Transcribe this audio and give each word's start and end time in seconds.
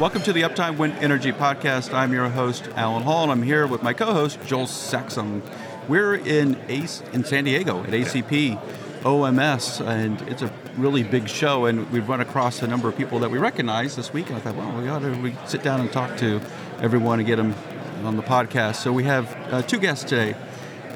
Welcome 0.00 0.22
to 0.22 0.32
the 0.32 0.40
Uptime 0.40 0.78
Wind 0.78 0.94
Energy 1.00 1.30
Podcast. 1.30 1.92
I'm 1.92 2.14
your 2.14 2.30
host, 2.30 2.66
Allen 2.74 3.02
Hall, 3.02 3.24
and 3.24 3.30
I'm 3.30 3.42
here 3.42 3.66
with 3.66 3.82
my 3.82 3.92
co-host, 3.92 4.38
Joel 4.46 4.64
Saxun. 4.64 5.42
We're 5.88 6.14
in 6.14 6.56
Ace 6.68 7.02
in 7.12 7.22
San 7.22 7.44
Diego 7.44 7.84
at 7.84 7.90
ACP 7.90 8.58
OMS, 9.02 9.86
and 9.86 10.22
it's 10.22 10.40
a 10.40 10.50
really 10.78 11.02
big 11.02 11.28
show. 11.28 11.66
And 11.66 11.90
we've 11.90 12.08
run 12.08 12.22
across 12.22 12.62
a 12.62 12.66
number 12.66 12.88
of 12.88 12.96
people 12.96 13.18
that 13.18 13.30
we 13.30 13.36
recognize 13.36 13.94
this 13.94 14.10
week. 14.10 14.28
And 14.28 14.36
I 14.36 14.40
thought, 14.40 14.56
well, 14.56 14.80
we 14.80 14.88
ought 14.88 15.00
to 15.00 15.12
we 15.20 15.36
sit 15.46 15.62
down 15.62 15.82
and 15.82 15.92
talk 15.92 16.16
to 16.16 16.40
everyone 16.80 17.18
and 17.18 17.26
get 17.26 17.36
them 17.36 17.54
on 18.02 18.16
the 18.16 18.22
podcast. 18.22 18.76
So 18.76 18.94
we 18.94 19.04
have 19.04 19.30
uh, 19.52 19.60
two 19.60 19.78
guests 19.78 20.04
today. 20.04 20.34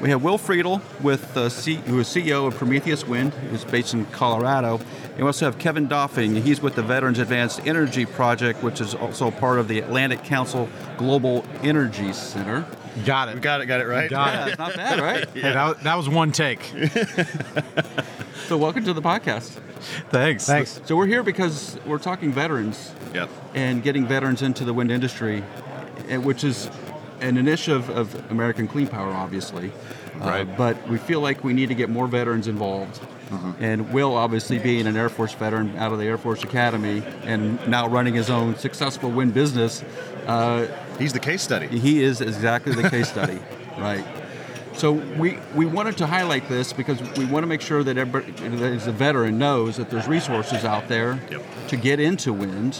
We 0.01 0.09
have 0.09 0.23
Will 0.23 0.37
Friedl, 0.37 0.81
with 1.01 1.35
uh, 1.35 1.49
C- 1.49 1.75
who 1.75 1.99
is 1.99 2.07
CEO 2.07 2.45
of 2.47 2.55
Prometheus 2.55 3.07
Wind, 3.07 3.33
who's 3.33 3.63
based 3.63 3.93
in 3.93 4.05
Colorado. 4.07 4.77
And 5.11 5.17
we 5.19 5.23
also 5.23 5.45
have 5.45 5.57
Kevin 5.57 5.87
Doffing. 5.87 6.35
He's 6.43 6.61
with 6.61 6.75
the 6.75 6.83
Veterans 6.83 7.17
Advanced 7.17 7.65
Energy 7.65 8.05
Project, 8.05 8.61
which 8.61 8.81
is 8.81 8.93
also 8.93 9.31
part 9.31 9.57
of 9.57 9.67
the 9.67 9.79
Atlantic 9.79 10.23
Council 10.23 10.69
Global 10.97 11.43
Energy 11.63 12.13
Center. 12.13 12.65
Got 13.05 13.29
it. 13.29 13.35
We 13.35 13.41
got 13.41 13.61
it, 13.61 13.65
got 13.65 13.79
it 13.81 13.87
right. 13.87 14.09
Got 14.09 14.33
Yeah, 14.33 14.45
it. 14.45 14.49
it's 14.49 14.57
not 14.59 14.75
bad, 14.75 14.99
right? 14.99 15.29
Hey, 15.33 15.41
that, 15.53 15.81
that 15.83 15.95
was 15.95 16.09
one 16.09 16.31
take. 16.31 16.59
So 18.47 18.57
welcome 18.59 18.83
to 18.83 18.93
the 18.93 19.01
podcast. 19.01 19.49
Thanks. 20.11 20.45
Thanks. 20.45 20.79
So 20.85 20.95
we're 20.95 21.07
here 21.07 21.23
because 21.23 21.79
we're 21.83 21.97
talking 21.97 22.31
veterans 22.31 22.91
Yep. 23.11 23.27
and 23.55 23.81
getting 23.81 24.05
veterans 24.05 24.43
into 24.43 24.63
the 24.65 24.71
wind 24.73 24.91
industry, 24.91 25.43
eh, 26.09 26.17
which 26.17 26.43
is 26.43 26.69
an 27.21 27.37
initiative 27.37 27.89
of 27.89 28.13
American 28.31 28.67
Clean 28.67 28.87
Power, 28.87 29.11
obviously. 29.11 29.71
Uh, 30.21 30.43
but 30.45 30.87
we 30.87 30.97
feel 30.97 31.19
like 31.19 31.43
we 31.43 31.53
need 31.53 31.67
to 31.69 31.75
get 31.75 31.89
more 31.89 32.07
veterans 32.07 32.47
involved. 32.47 32.99
And 33.59 33.91
Will, 33.91 34.15
obviously, 34.15 34.59
being 34.59 34.87
an 34.87 34.95
Air 34.95 35.09
Force 35.09 35.33
veteran 35.33 35.75
out 35.77 35.91
of 35.91 35.99
the 35.99 36.05
Air 36.05 36.17
Force 36.17 36.43
Academy 36.43 37.03
and 37.23 37.65
now 37.67 37.87
running 37.87 38.13
his 38.13 38.29
own 38.29 38.55
successful 38.55 39.11
wind 39.11 39.33
business, 39.33 39.83
uh, 40.27 40.67
He's 40.99 41.11
the 41.11 41.19
case 41.19 41.41
study. 41.41 41.67
he 41.67 42.01
is 42.01 42.21
exactly 42.21 42.73
the 42.73 42.89
case 42.89 43.09
study, 43.09 43.39
right? 43.77 44.05
So 44.73 44.93
we, 44.93 45.37
we 45.53 45.65
wanted 45.65 45.97
to 45.97 46.07
highlight 46.07 46.47
this 46.47 46.71
because 46.71 47.01
we 47.17 47.25
want 47.25 47.43
to 47.43 47.47
make 47.47 47.61
sure 47.61 47.83
that 47.83 47.97
everybody, 47.97 48.31
that 48.57 48.73
as 48.73 48.87
a 48.87 48.91
veteran 48.93 49.37
knows 49.37 49.75
that 49.77 49.89
there's 49.89 50.07
resources 50.07 50.63
out 50.63 50.87
there 50.87 51.19
Yep. 51.29 51.43
to 51.69 51.77
get 51.77 51.99
into 51.99 52.31
wind. 52.31 52.79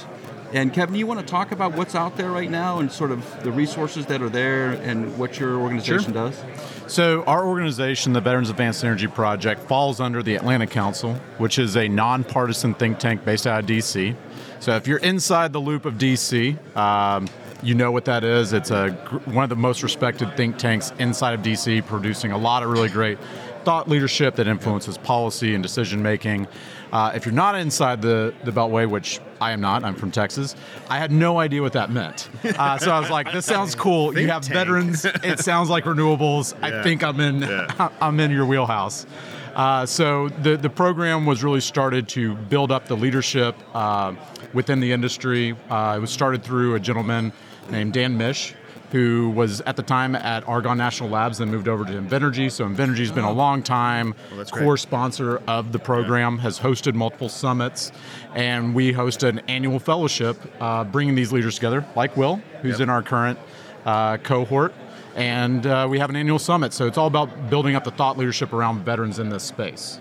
And 0.55 0.73
Kevin, 0.73 0.95
you 0.95 1.05
want 1.05 1.19
to 1.19 1.25
talk 1.25 1.51
about 1.51 1.73
what's 1.73 1.95
out 1.95 2.15
there 2.15 2.31
right 2.31 2.49
now 2.49 2.79
and 2.79 2.89
sort 2.89 3.11
of 3.11 3.43
the 3.43 3.51
resources 3.51 4.05
that 4.05 4.21
are 4.21 4.29
there 4.29 4.71
and 4.71 5.17
what 5.17 5.37
your 5.37 5.59
organization 5.59 6.13
does? 6.13 6.41
So, 6.87 7.25
our 7.25 7.45
organization, 7.45 8.13
the 8.13 8.21
Veterans 8.21 8.49
Advanced 8.49 8.81
Energy 8.81 9.07
Project, 9.07 9.59
falls 9.63 9.99
under 9.99 10.23
the 10.23 10.35
Atlantic 10.35 10.69
Council, 10.69 11.15
which 11.39 11.59
is 11.59 11.75
a 11.75 11.89
nonpartisan 11.89 12.73
think 12.73 12.99
tank 12.99 13.25
based 13.25 13.45
out 13.45 13.65
of 13.65 13.69
DC. 13.69 14.15
So, 14.61 14.77
if 14.77 14.87
you're 14.87 14.99
inside 14.99 15.51
the 15.51 15.59
loop 15.59 15.83
of 15.83 15.95
DC, 15.95 16.57
um, 16.77 17.27
you 17.61 17.75
know 17.75 17.91
what 17.91 18.05
that 18.05 18.23
is. 18.23 18.53
It's 18.53 18.71
a 18.71 18.91
one 19.25 19.43
of 19.43 19.49
the 19.49 19.57
most 19.57 19.83
respected 19.83 20.37
think 20.37 20.57
tanks 20.57 20.93
inside 20.99 21.33
of 21.33 21.41
DC, 21.41 21.85
producing 21.85 22.31
a 22.31 22.37
lot 22.37 22.63
of 22.63 22.69
really 22.69 22.89
great 22.89 23.17
thought 23.65 23.89
leadership 23.89 24.35
that 24.35 24.47
influences 24.47 24.97
policy 24.97 25.53
and 25.53 25.63
decision 25.63 26.01
making. 26.01 26.47
Uh, 26.95 27.11
if 27.13 27.25
you're 27.25 27.35
not 27.35 27.55
inside 27.55 28.01
the, 28.01 28.33
the 28.45 28.51
Beltway, 28.51 28.89
which 28.89 29.19
I 29.41 29.51
am 29.51 29.59
not, 29.59 29.83
I'm 29.83 29.95
from 29.95 30.11
Texas, 30.11 30.55
I 30.89 30.97
had 30.97 31.11
no 31.11 31.37
idea 31.39 31.61
what 31.61 31.73
that 31.73 31.91
meant. 31.91 32.29
Uh, 32.57 32.77
so 32.77 32.89
I 32.89 33.01
was 33.01 33.09
like, 33.09 33.33
this 33.33 33.45
sounds 33.45 33.75
cool. 33.75 34.17
you 34.17 34.27
have 34.29 34.43
tank. 34.43 34.53
veterans, 34.53 35.03
it 35.23 35.39
sounds 35.39 35.69
like 35.69 35.83
renewables. 35.83 36.55
I 36.61 36.83
think 36.83 37.03
I'm 37.03 37.19
in 37.19 37.41
Yeah. 37.41 37.89
I'm 38.01 38.17
in 38.21 38.31
your 38.31 38.45
wheelhouse. 38.45 39.05
Uh, 39.53 39.85
so 39.85 40.29
the 40.29 40.55
the 40.55 40.69
program 40.69 41.25
was 41.25 41.43
really 41.43 41.59
started 41.59 42.07
to 42.09 42.35
build 42.35 42.71
up 42.71 42.87
the 42.87 42.95
leadership 42.95 43.55
uh, 43.73 44.15
within 44.53 44.79
the 44.79 44.91
industry. 44.93 45.53
Uh, 45.69 45.95
it 45.97 45.99
was 45.99 46.11
started 46.11 46.43
through 46.43 46.75
a 46.75 46.79
gentleman 46.79 47.33
named 47.69 47.91
Dan 47.91 48.17
Mish, 48.17 48.53
who 48.91 49.29
was 49.31 49.61
at 49.61 49.75
the 49.75 49.83
time 49.83 50.15
at 50.15 50.47
Argonne 50.47 50.77
National 50.77 51.09
Labs, 51.09 51.39
then 51.39 51.49
moved 51.49 51.67
over 51.67 51.83
to 51.85 51.91
Invenergy. 51.91 52.51
So 52.51 52.65
Invenergy's 52.65 53.11
been 53.11 53.23
a 53.23 53.31
long 53.31 53.61
time 53.63 54.15
great. 54.35 54.47
core 54.51 54.77
sponsor 54.77 55.41
of 55.47 55.71
the 55.71 55.79
program, 55.79 56.37
has 56.39 56.59
hosted 56.59 56.93
multiple 56.93 57.29
summits, 57.29 57.91
and 58.35 58.73
we 58.75 58.93
host 58.93 59.23
an 59.23 59.39
annual 59.47 59.79
fellowship, 59.79 60.37
uh, 60.61 60.83
bringing 60.83 61.15
these 61.15 61.31
leaders 61.33 61.55
together, 61.55 61.85
like 61.95 62.15
Will, 62.15 62.41
who's 62.61 62.73
Yep. 62.73 62.81
in 62.81 62.89
our 62.89 63.01
current 63.01 63.39
uh, 63.85 64.17
cohort. 64.17 64.73
And 65.15 65.65
uh, 65.65 65.87
we 65.89 65.99
have 65.99 66.09
an 66.09 66.15
annual 66.17 66.39
summit. 66.39 66.73
So 66.73 66.87
it's 66.87 66.97
all 66.97 67.07
about 67.07 67.49
building 67.49 67.75
up 67.75 67.85
the 67.85 67.91
thought 67.91 68.17
leadership 68.17 68.51
around 68.51 68.83
veterans 68.83 69.17
in 69.19 69.29
this 69.29 69.43
space. 69.43 69.99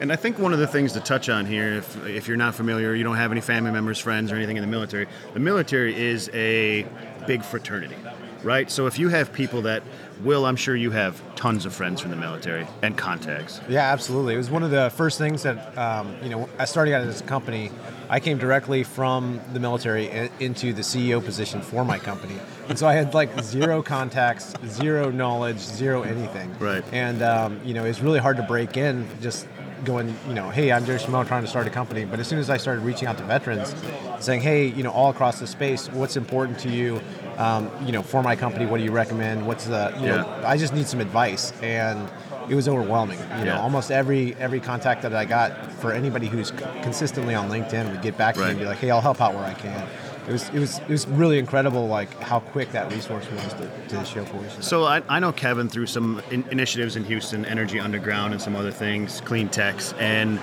And 0.00 0.12
I 0.12 0.16
think 0.16 0.40
one 0.40 0.52
of 0.52 0.58
the 0.58 0.66
things 0.66 0.92
to 0.94 1.00
touch 1.00 1.28
on 1.28 1.46
here, 1.46 1.74
if, 1.74 2.04
if 2.06 2.26
you're 2.26 2.36
not 2.36 2.56
familiar, 2.56 2.92
you 2.92 3.04
don't 3.04 3.14
have 3.14 3.30
any 3.30 3.40
family 3.40 3.70
members, 3.70 4.00
friends, 4.00 4.32
or 4.32 4.34
anything 4.34 4.56
in 4.56 4.62
the 4.62 4.66
military, 4.68 5.06
the 5.32 5.38
military 5.38 5.94
is 5.94 6.28
a 6.34 6.84
big 7.26 7.42
fraternity, 7.42 7.96
right? 8.42 8.70
So 8.70 8.86
if 8.86 8.98
you 8.98 9.08
have 9.08 9.32
people 9.32 9.62
that, 9.62 9.82
Will, 10.22 10.46
I'm 10.46 10.56
sure 10.56 10.76
you 10.76 10.92
have 10.92 11.20
tons 11.34 11.66
of 11.66 11.74
friends 11.74 12.00
from 12.00 12.10
the 12.10 12.16
military 12.16 12.66
and 12.82 12.96
contacts. 12.96 13.60
Yeah, 13.68 13.92
absolutely. 13.92 14.34
It 14.34 14.38
was 14.38 14.50
one 14.50 14.62
of 14.62 14.70
the 14.70 14.90
first 14.90 15.18
things 15.18 15.42
that 15.42 15.76
um, 15.76 16.14
you 16.22 16.28
know. 16.28 16.48
I 16.58 16.64
started 16.64 16.94
out 16.94 17.00
at 17.00 17.08
this 17.08 17.22
company. 17.22 17.70
I 18.08 18.20
came 18.20 18.38
directly 18.38 18.84
from 18.84 19.40
the 19.52 19.58
military 19.58 20.30
into 20.38 20.72
the 20.72 20.82
CEO 20.82 21.24
position 21.24 21.60
for 21.60 21.84
my 21.84 21.98
company, 21.98 22.36
and 22.68 22.78
so 22.78 22.86
I 22.86 22.92
had 22.92 23.14
like 23.14 23.40
zero 23.40 23.82
contacts, 23.82 24.54
zero 24.66 25.10
knowledge, 25.10 25.58
zero 25.58 26.02
anything. 26.02 26.56
Right. 26.58 26.84
And 26.92 27.22
um, 27.22 27.60
you 27.64 27.74
know, 27.74 27.84
it's 27.84 28.00
really 28.00 28.20
hard 28.20 28.36
to 28.36 28.42
break 28.44 28.76
in. 28.76 29.08
Just 29.20 29.48
going, 29.84 30.14
you 30.28 30.34
know, 30.34 30.50
hey, 30.50 30.72
I'm 30.72 30.84
Jerry 30.84 30.98
Schmo 30.98 31.26
trying 31.26 31.42
to 31.42 31.48
start 31.48 31.66
a 31.66 31.70
company. 31.70 32.04
But 32.04 32.20
as 32.20 32.28
soon 32.28 32.38
as 32.38 32.50
I 32.50 32.56
started 32.56 32.82
reaching 32.82 33.08
out 33.08 33.18
to 33.18 33.24
veterans, 33.24 33.74
saying, 34.20 34.40
hey, 34.40 34.66
you 34.66 34.82
know, 34.82 34.90
all 34.90 35.10
across 35.10 35.40
the 35.40 35.46
space, 35.46 35.88
what's 35.90 36.16
important 36.16 36.58
to 36.60 36.68
you? 36.68 37.00
Um, 37.38 37.70
you 37.84 37.92
know, 37.92 38.02
for 38.02 38.22
my 38.22 38.36
company, 38.36 38.66
what 38.66 38.78
do 38.78 38.84
you 38.84 38.92
recommend? 38.92 39.46
What's 39.46 39.66
the, 39.66 39.92
you 39.98 40.06
know, 40.06 40.42
I 40.44 40.56
just 40.56 40.74
need 40.74 40.86
some 40.86 41.00
advice, 41.00 41.52
and 41.62 42.08
it 42.48 42.54
was 42.54 42.68
overwhelming. 42.68 43.18
You 43.38 43.44
know, 43.46 43.56
almost 43.60 43.90
every 43.90 44.34
every 44.36 44.60
contact 44.60 45.02
that 45.02 45.14
I 45.14 45.24
got 45.24 45.72
for 45.72 45.92
anybody 45.92 46.26
who's 46.26 46.50
consistently 46.82 47.34
on 47.34 47.48
LinkedIn 47.48 47.90
would 47.90 48.02
get 48.02 48.18
back 48.18 48.34
to 48.34 48.40
me 48.40 48.50
and 48.50 48.58
be 48.58 48.66
like, 48.66 48.78
"Hey, 48.78 48.90
I'll 48.90 49.00
help 49.00 49.20
out 49.20 49.34
where 49.34 49.44
I 49.44 49.54
can." 49.54 49.88
It 50.26 50.32
was 50.32 50.48
it 50.50 50.58
was 50.58 50.78
it 50.78 50.88
was 50.88 51.06
really 51.08 51.38
incredible, 51.38 51.88
like 51.88 52.16
how 52.20 52.38
quick 52.40 52.70
that 52.72 52.92
resource 52.92 53.28
was 53.30 53.54
to, 53.54 53.70
to 53.88 54.04
show 54.04 54.24
force. 54.24 54.56
So 54.60 54.84
I, 54.84 55.02
I 55.08 55.18
know 55.18 55.32
Kevin 55.32 55.68
through 55.68 55.86
some 55.86 56.22
in, 56.30 56.44
initiatives 56.50 56.94
in 56.94 57.04
Houston, 57.04 57.44
Energy 57.44 57.80
Underground, 57.80 58.32
and 58.32 58.40
some 58.40 58.54
other 58.54 58.70
things, 58.70 59.20
Clean 59.22 59.48
Techs. 59.48 59.94
And 59.94 60.38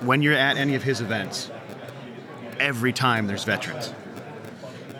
when 0.00 0.22
you're 0.22 0.34
at 0.34 0.56
any 0.56 0.74
of 0.74 0.82
his 0.82 1.02
events, 1.02 1.50
every 2.58 2.92
time 2.92 3.26
there's 3.26 3.44
veterans. 3.44 3.92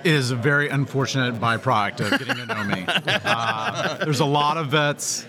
It 0.04 0.14
is 0.14 0.30
a 0.30 0.36
very 0.36 0.68
unfortunate 0.68 1.34
byproduct 1.40 2.00
of 2.00 2.18
getting 2.18 2.36
to 2.36 2.46
know 2.46 2.64
me. 2.64 2.86
Uh, 3.24 3.96
there's 4.04 4.20
a 4.20 4.24
lot 4.24 4.56
of 4.56 4.68
vets. 4.68 5.26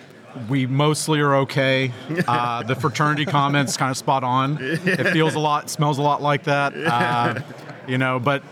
We 0.47 0.67
mostly 0.67 1.19
are 1.21 1.35
okay. 1.37 1.91
Uh, 2.27 2.63
the 2.63 2.75
fraternity 2.75 3.25
comments 3.25 3.77
kind 3.77 3.89
of 3.89 3.97
spot 3.97 4.23
on. 4.23 4.57
It 4.61 5.11
feels 5.11 5.35
a 5.35 5.39
lot, 5.39 5.69
smells 5.69 5.97
a 5.97 6.01
lot 6.01 6.21
like 6.21 6.43
that. 6.43 6.75
Uh, 6.75 7.41
you 7.89 7.97
know, 7.97 8.19
but 8.19 8.43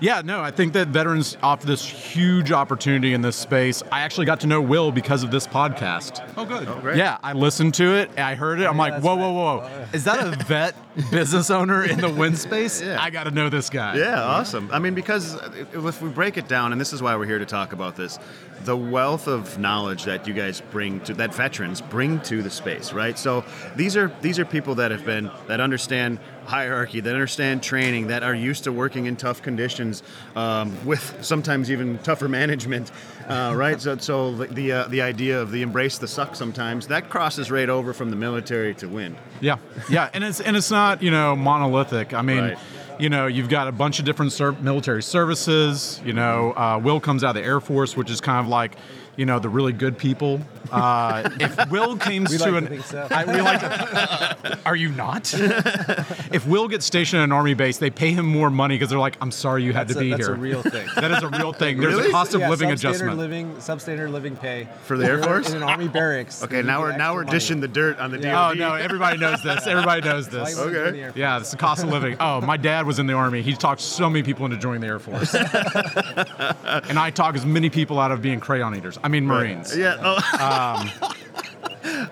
yeah, 0.00 0.22
no, 0.24 0.40
I 0.40 0.50
think 0.50 0.72
that 0.72 0.88
veterans 0.88 1.36
offer 1.42 1.66
this 1.66 1.84
huge 1.84 2.52
opportunity 2.52 3.12
in 3.12 3.20
this 3.20 3.36
space. 3.36 3.82
I 3.92 4.00
actually 4.00 4.24
got 4.24 4.40
to 4.40 4.46
know 4.46 4.60
Will 4.62 4.90
because 4.90 5.22
of 5.22 5.30
this 5.30 5.46
podcast. 5.46 6.26
Oh, 6.38 6.46
good. 6.46 6.66
Oh, 6.66 6.80
Great. 6.80 6.96
Yeah, 6.96 7.18
I 7.22 7.34
listened 7.34 7.74
to 7.74 7.96
it. 7.96 8.18
I 8.18 8.34
heard 8.34 8.60
it. 8.60 8.66
I'm 8.66 8.78
like, 8.78 9.02
whoa, 9.02 9.14
right. 9.14 9.20
whoa, 9.20 9.32
whoa. 9.32 9.68
Oh, 9.70 9.86
is 9.92 10.04
that 10.04 10.26
a 10.26 10.30
vet 10.46 10.74
business 11.10 11.50
owner 11.50 11.84
in 11.84 12.00
the 12.00 12.08
wind 12.10 12.38
space? 12.38 12.80
Yeah. 12.90 13.00
I 13.00 13.10
got 13.10 13.24
to 13.24 13.30
know 13.30 13.50
this 13.50 13.68
guy. 13.68 13.96
Yeah, 13.96 14.22
awesome. 14.22 14.70
I 14.72 14.78
mean, 14.78 14.94
because 14.94 15.34
if 15.72 16.00
we 16.00 16.08
break 16.08 16.38
it 16.38 16.48
down, 16.48 16.72
and 16.72 16.80
this 16.80 16.92
is 16.92 17.02
why 17.02 17.14
we're 17.14 17.26
here 17.26 17.38
to 17.38 17.44
talk 17.44 17.72
about 17.72 17.94
this, 17.94 18.18
the 18.64 18.76
wealth 18.76 19.26
of 19.26 19.58
knowledge 19.58 20.04
that 20.04 20.26
you 20.26 20.32
guys 20.34 20.62
bring 20.70 21.00
to 21.00 21.14
that 21.14 21.34
veterans 21.34 21.80
bring 21.80 22.20
to 22.20 22.42
the 22.42 22.50
space, 22.50 22.92
right? 22.92 23.18
So 23.18 23.44
these 23.76 23.96
are 23.96 24.12
these 24.22 24.38
are 24.38 24.44
people 24.44 24.76
that 24.76 24.90
have 24.90 25.04
been 25.04 25.30
that 25.46 25.60
understand 25.60 26.20
hierarchy, 26.44 27.00
that 27.00 27.12
understand 27.12 27.62
training, 27.62 28.08
that 28.08 28.22
are 28.22 28.34
used 28.34 28.64
to 28.64 28.72
working 28.72 29.06
in 29.06 29.16
tough 29.16 29.42
conditions 29.42 30.02
um, 30.36 30.74
with 30.86 31.16
sometimes 31.20 31.70
even 31.70 31.98
tougher 31.98 32.28
management, 32.40 32.90
uh, 33.28 33.52
right? 33.56 33.80
So, 33.80 33.96
so 33.98 34.34
the 34.34 34.46
the, 34.46 34.72
uh, 34.72 34.88
the 34.88 35.02
idea 35.02 35.40
of 35.40 35.50
the 35.52 35.62
embrace 35.62 35.98
the 35.98 36.08
suck 36.08 36.34
sometimes 36.36 36.86
that 36.88 37.08
crosses 37.10 37.50
right 37.50 37.68
over 37.68 37.92
from 37.92 38.10
the 38.10 38.16
military 38.16 38.74
to 38.76 38.88
wind. 38.88 39.16
Yeah, 39.40 39.56
yeah, 39.88 40.10
and 40.12 40.24
it's 40.24 40.40
and 40.40 40.56
it's 40.56 40.70
not 40.70 41.02
you 41.02 41.10
know 41.10 41.36
monolithic. 41.36 42.12
I 42.14 42.22
mean, 42.22 42.38
Right. 42.40 42.58
you 42.98 43.08
know, 43.08 43.26
you've 43.26 43.48
got 43.48 43.68
a 43.68 43.72
bunch 43.72 43.98
of 43.98 44.04
different 44.04 44.32
ser- 44.32 44.52
military 44.52 45.02
services. 45.02 46.00
You 46.04 46.12
know, 46.12 46.52
uh, 46.56 46.80
Will 46.82 47.00
comes 47.00 47.24
out 47.24 47.30
of 47.36 47.42
the 47.42 47.48
Air 47.48 47.60
Force, 47.60 47.96
which 47.96 48.10
is 48.10 48.20
kind 48.20 48.44
of 48.44 48.48
like, 48.48 48.76
you 49.16 49.24
know, 49.26 49.38
the 49.38 49.48
really 49.48 49.72
good 49.72 49.96
people. 49.98 50.40
Uh, 50.70 51.28
if 51.40 51.70
Will 51.70 51.96
came 51.96 52.24
We 52.24 52.36
to 52.38 52.42
like 52.44 52.50
to 52.50 52.56
an, 52.58 52.66
think 52.68 52.84
so. 52.84 53.06
I, 53.10 53.24
we 53.24 53.40
like 53.40 53.60
to, 53.60 54.58
are 54.66 54.76
you 54.76 54.90
not? 54.90 55.32
if 55.34 56.46
Will 56.46 56.68
gets 56.68 56.84
stationed 56.86 57.20
at 57.20 57.24
an 57.24 57.32
army 57.32 57.54
base, 57.54 57.78
they 57.78 57.90
pay 57.90 58.12
him 58.12 58.26
more 58.26 58.50
money 58.50 58.74
because 58.76 58.90
they're 58.90 58.98
like, 58.98 59.16
I'm 59.20 59.30
sorry 59.30 59.62
you 59.64 59.72
had 59.72 59.88
to 59.88 59.96
a- 59.98 60.00
be 60.00 60.10
that's 60.10 60.26
here. 60.26 60.36
That's 60.36 60.38
a 60.38 60.40
real 60.40 60.62
thing. 60.62 60.88
that 60.96 61.10
is 61.10 61.22
a 61.22 61.28
real 61.28 61.52
thing. 61.52 61.78
There's 61.80 61.94
Really? 61.94 62.08
a 62.08 62.12
cost 62.12 62.34
of 62.34 62.40
Yeah, 62.40 62.50
living 62.50 62.68
substandard 62.70 62.72
adjustment. 62.74 63.18
living, 63.18 63.54
substandard 63.56 64.10
living 64.10 64.36
pay 64.36 64.68
For 64.84 64.96
the 64.96 65.06
Air 65.06 65.22
Force? 65.22 65.50
in 65.50 65.56
an 65.56 65.62
army 65.62 65.88
barracks. 65.88 66.42
Okay, 66.42 66.62
now 66.62 66.80
we're 66.80 66.96
now 66.96 67.14
we're 67.14 67.24
money. 67.24 67.38
dishing 67.38 67.60
the 67.60 67.68
dirt 67.68 67.98
on 67.98 68.10
the 68.10 68.18
Yeah. 68.18 68.32
DoD. 68.32 68.50
Oh 68.60 68.68
no! 68.70 68.74
Everybody 68.74 69.18
knows 69.18 69.42
this. 69.42 69.66
Everybody 69.66 70.02
knows 70.02 70.28
this. 70.28 70.52
you 70.52 70.58
wanna 70.58 70.70
Okay. 70.70 70.84
join 70.84 70.92
the 70.92 70.98
Air 71.00 71.06
Force? 71.08 71.16
Yeah, 71.18 71.38
it's 71.40 71.50
the 71.50 71.56
cost 71.56 71.82
of 71.82 71.88
living. 71.90 72.16
Oh, 72.20 72.40
my 72.42 72.56
dad 72.56 72.86
was 72.86 72.98
in 72.98 73.06
the 73.06 73.14
army. 73.14 73.42
He 73.42 73.54
talked 73.54 73.80
so 73.80 74.08
many 74.10 74.22
people 74.22 74.44
into 74.44 74.56
joining 74.56 74.80
the 74.82 74.86
Air 74.88 74.98
Force, 74.98 75.34
and 75.34 76.98
I 76.98 77.10
talk 77.10 77.34
as 77.34 77.44
many 77.46 77.70
people 77.70 77.98
out 77.98 78.12
of 78.12 78.22
being 78.22 78.40
crayon 78.40 78.74
eaters. 78.76 78.98
I 79.02 79.08
mean 79.08 79.26
Marines. 79.26 79.76
Yeah. 79.76 79.96
Oh. 80.00 80.16
uh, 80.34 80.49
Um, 80.50 80.90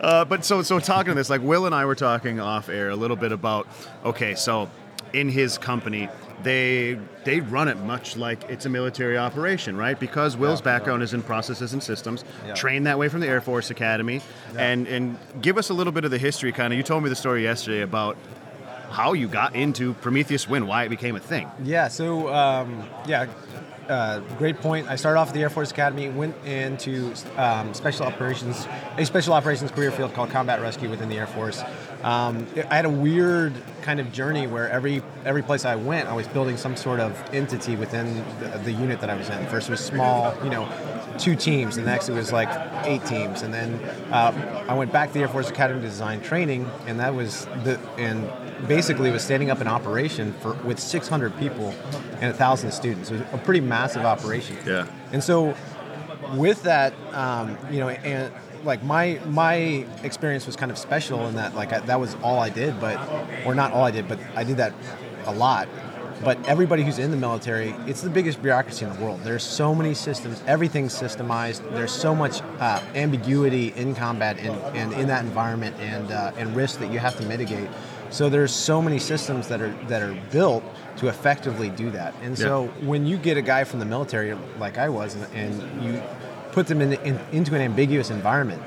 uh, 0.00 0.24
but 0.24 0.44
so 0.44 0.62
so 0.62 0.78
talking 0.78 1.10
to 1.12 1.14
this, 1.14 1.30
like 1.30 1.42
Will 1.42 1.66
and 1.66 1.74
I 1.74 1.84
were 1.84 1.94
talking 1.94 2.40
off 2.40 2.68
air 2.68 2.90
a 2.90 2.96
little 2.96 3.16
bit 3.16 3.32
about. 3.32 3.66
Okay, 4.04 4.34
so 4.34 4.70
in 5.12 5.28
his 5.28 5.58
company, 5.58 6.08
they 6.42 6.98
they 7.24 7.40
run 7.40 7.68
it 7.68 7.76
much 7.78 8.16
like 8.16 8.48
it's 8.48 8.64
a 8.66 8.68
military 8.68 9.18
operation, 9.18 9.76
right? 9.76 9.98
Because 9.98 10.36
Will's 10.36 10.60
Yeah, 10.60 10.64
background 10.64 11.02
is 11.02 11.12
in 11.14 11.22
processes 11.22 11.72
and 11.72 11.82
systems, 11.82 12.24
Yeah. 12.46 12.54
trained 12.54 12.86
that 12.86 12.98
way 12.98 13.08
from 13.08 13.20
the 13.20 13.26
Air 13.28 13.40
Force 13.40 13.70
Academy, 13.70 14.22
and 14.56 14.86
and 14.86 15.18
give 15.42 15.58
us 15.58 15.70
a 15.70 15.74
little 15.74 15.92
bit 15.92 16.04
of 16.04 16.10
the 16.10 16.18
history. 16.18 16.52
Kind 16.52 16.72
of, 16.72 16.76
you 16.76 16.82
told 16.82 17.02
me 17.02 17.08
the 17.08 17.16
story 17.16 17.42
yesterday 17.42 17.80
about 17.82 18.16
how 18.90 19.12
you 19.12 19.28
got 19.28 19.54
into 19.54 19.94
Prometheus 19.94 20.48
Wind, 20.48 20.66
why 20.66 20.84
it 20.84 20.88
became 20.88 21.16
a 21.16 21.20
thing. 21.20 21.48
Yeah, 21.62 21.88
so 21.88 22.32
um, 22.32 22.88
yeah, 23.06 23.26
uh, 23.88 24.20
great 24.36 24.58
point. 24.58 24.88
I 24.88 24.96
started 24.96 25.18
off 25.18 25.28
at 25.28 25.34
the 25.34 25.42
Air 25.42 25.50
Force 25.50 25.70
Academy, 25.70 26.08
went 26.08 26.36
into 26.44 27.14
um, 27.36 27.72
special 27.74 28.06
operations, 28.06 28.66
a 28.96 29.04
special 29.04 29.32
operations 29.32 29.70
career 29.70 29.90
field 29.90 30.14
called 30.14 30.30
combat 30.30 30.60
rescue 30.60 30.90
within 30.90 31.08
the 31.08 31.16
Air 31.16 31.26
Force. 31.26 31.62
Um, 32.02 32.46
I 32.70 32.76
had 32.76 32.84
a 32.84 32.90
weird 32.90 33.54
kind 33.82 33.98
of 33.98 34.12
journey 34.12 34.46
where 34.46 34.68
every 34.70 35.02
every 35.24 35.42
place 35.42 35.64
I 35.64 35.74
went, 35.76 36.08
I 36.08 36.12
was 36.12 36.28
building 36.28 36.56
some 36.56 36.76
sort 36.76 37.00
of 37.00 37.20
entity 37.32 37.76
within 37.76 38.24
the, 38.40 38.60
the 38.64 38.72
unit 38.72 39.00
that 39.00 39.10
I 39.10 39.16
was 39.16 39.28
in. 39.28 39.46
First 39.46 39.68
it 39.68 39.72
was 39.72 39.84
small, 39.84 40.36
you 40.44 40.50
know, 40.50 40.64
two 41.18 41.36
teams. 41.36 41.76
and 41.76 41.86
next 41.86 42.08
it 42.08 42.12
was 42.12 42.32
like 42.32 42.48
eight 42.86 43.04
teams, 43.06 43.42
and 43.42 43.52
then 43.52 43.74
uh, 44.12 44.66
I 44.68 44.74
went 44.74 44.92
back 44.92 45.08
to 45.08 45.14
the 45.14 45.20
Air 45.20 45.28
Force 45.28 45.48
Academy 45.48 45.80
to 45.80 45.86
design 45.86 46.20
training, 46.20 46.70
and 46.86 47.00
that 47.00 47.14
was 47.14 47.46
the 47.64 47.78
and 47.96 48.30
basically 48.66 49.10
was 49.10 49.22
standing 49.22 49.50
up 49.50 49.60
an 49.60 49.68
operation 49.68 50.32
for 50.34 50.54
with 50.64 50.80
600 50.80 51.38
people 51.38 51.72
and 52.20 52.30
1,000 52.32 52.72
students. 52.72 53.10
It 53.10 53.20
was 53.20 53.22
a 53.32 53.38
pretty 53.38 53.60
massive 53.60 54.04
operation. 54.04 54.56
Yeah. 54.66 54.88
And 55.12 55.22
so 55.22 55.54
with 56.34 56.64
that, 56.64 56.92
um, 57.12 57.56
you 57.70 57.78
know, 57.78 57.88
and 57.88 58.32
like 58.64 58.82
my 58.82 59.20
my 59.26 59.86
experience 60.02 60.46
was 60.46 60.56
kind 60.56 60.70
of 60.70 60.78
special 60.78 61.26
in 61.28 61.36
that 61.36 61.54
like 61.54 61.72
I, 61.72 61.80
that 61.80 62.00
was 62.00 62.16
all 62.22 62.38
I 62.40 62.50
did, 62.50 62.80
but 62.80 62.98
or 63.46 63.54
not 63.54 63.72
all 63.72 63.84
I 63.84 63.90
did, 63.90 64.08
but 64.08 64.18
I 64.34 64.44
did 64.44 64.56
that 64.56 64.72
a 65.26 65.32
lot. 65.32 65.68
But 66.24 66.44
everybody 66.48 66.82
who's 66.82 66.98
in 66.98 67.10
the 67.10 67.16
military, 67.16 67.74
it's 67.86 68.00
the 68.00 68.10
biggest 68.10 68.42
bureaucracy 68.42 68.84
in 68.84 68.92
the 68.92 69.00
world. 69.00 69.20
There's 69.22 69.44
so 69.44 69.74
many 69.74 69.94
systems, 69.94 70.42
everything's 70.46 70.92
systemized. 70.92 71.62
There's 71.74 71.92
so 71.92 72.14
much 72.14 72.42
uh, 72.58 72.82
ambiguity 72.94 73.68
in 73.76 73.94
combat 73.94 74.38
and, 74.38 74.56
and 74.76 74.92
in 74.94 75.06
that 75.08 75.24
environment 75.24 75.76
and 75.78 76.10
uh, 76.10 76.32
and 76.36 76.56
risk 76.56 76.80
that 76.80 76.90
you 76.90 76.98
have 76.98 77.16
to 77.18 77.24
mitigate. 77.26 77.68
So 78.10 78.28
there's 78.28 78.52
so 78.52 78.82
many 78.82 78.98
systems 78.98 79.48
that 79.48 79.60
are 79.60 79.72
that 79.88 80.02
are 80.02 80.14
built 80.32 80.64
to 80.96 81.08
effectively 81.08 81.68
do 81.70 81.90
that. 81.92 82.14
And 82.22 82.36
so 82.36 82.66
when 82.80 83.06
you 83.06 83.16
get 83.16 83.36
a 83.36 83.42
guy 83.42 83.64
from 83.64 83.78
the 83.78 83.86
military 83.86 84.34
like 84.58 84.78
I 84.78 84.88
was, 84.88 85.14
and, 85.14 85.26
and 85.34 85.84
you 85.84 86.02
put 86.50 86.66
them 86.66 86.80
in, 86.80 86.94
in, 86.94 87.20
into 87.30 87.54
an 87.54 87.60
ambiguous 87.60 88.10
environment, 88.10 88.60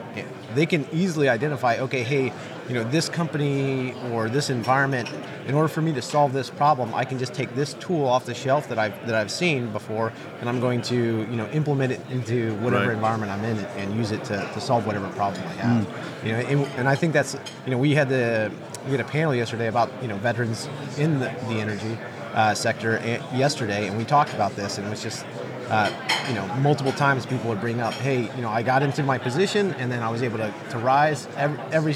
they 0.56 0.65
can 0.65 0.88
easily 0.94 1.27
identify, 1.27 1.77
okay, 1.80 2.03
hey, 2.03 2.31
you 2.68 2.75
know, 2.75 2.84
this 2.86 3.10
company 3.10 3.94
or 4.12 4.30
this 4.30 4.50
environment, 4.50 5.10
in 5.48 5.56
order 5.56 5.68
for 5.68 5.81
me 5.81 5.92
to 5.94 6.02
solve 6.02 6.34
this 6.34 6.50
problem, 6.50 6.94
I 6.94 7.04
can 7.04 7.18
just 7.19 7.34
take 7.34 7.54
this 7.56 7.74
tool 7.75 8.06
off 8.06 8.25
the 8.25 8.34
shelf 8.34 8.69
that 8.69 8.78
I've 8.80 9.06
that 9.08 9.16
I've 9.16 9.31
seen 9.31 9.72
before, 9.72 10.13
and 10.40 10.48
I'm 10.48 10.60
going 10.60 10.81
to, 10.84 10.96
you 10.96 11.36
know, 11.36 11.48
implement 11.48 11.92
it 11.94 12.02
into 12.10 12.54
whatever 12.58 12.88
Right. 12.88 12.94
environment 12.96 13.31
I'm 13.31 13.44
in 13.44 13.58
and 13.78 13.96
use 13.96 14.12
it 14.12 14.24
to, 14.25 14.38
to 14.54 14.62
solve 14.62 14.86
whatever 14.86 15.08
problem 15.10 15.44
I 15.48 15.54
have. 15.54 15.88
You 16.25 16.31
know, 16.34 16.40
and, 16.40 16.66
and 16.78 16.90
I 16.90 16.96
think 16.96 17.13
that's, 17.13 17.36
you 17.66 17.72
know, 17.72 17.78
we 17.78 17.94
had 17.96 18.10
the 18.10 18.52
we 18.86 18.92
had 18.92 19.00
a 19.02 19.06
panel 19.06 19.36
yesterday 19.36 19.68
about 19.68 19.92
you 20.02 20.08
know 20.08 20.18
veterans 20.18 20.69
in 20.98 21.19
the, 21.19 21.34
the 21.48 21.56
energy 21.60 21.98
uh, 22.34 22.54
sector 22.54 22.98
eh, 23.00 23.19
yesterday, 23.36 23.88
and 23.88 23.98
we 23.98 24.06
talked 24.06 24.34
about 24.34 24.56
this, 24.56 24.78
and 24.78 24.88
it 24.88 24.90
was 24.90 25.04
just. 25.04 25.25
Uh, 25.69 25.90
you 26.28 26.34
know, 26.36 26.46
multiple 26.56 26.92
times 26.92 27.25
people 27.25 27.48
would 27.50 27.62
bring 27.62 27.80
up, 27.80 27.94
"Hey, 27.94 28.30
you 28.36 28.42
know, 28.42 28.50
I 28.50 28.62
got 28.62 28.84
into 28.84 29.04
my 29.04 29.18
position, 29.18 29.74
and 29.75 29.90
then 29.90 30.04
I 30.04 30.10
was 30.12 30.22
able 30.22 30.38
to, 30.40 30.54
to 30.72 30.78
rise 30.78 31.30
every, 31.38 31.58
every 31.72 31.96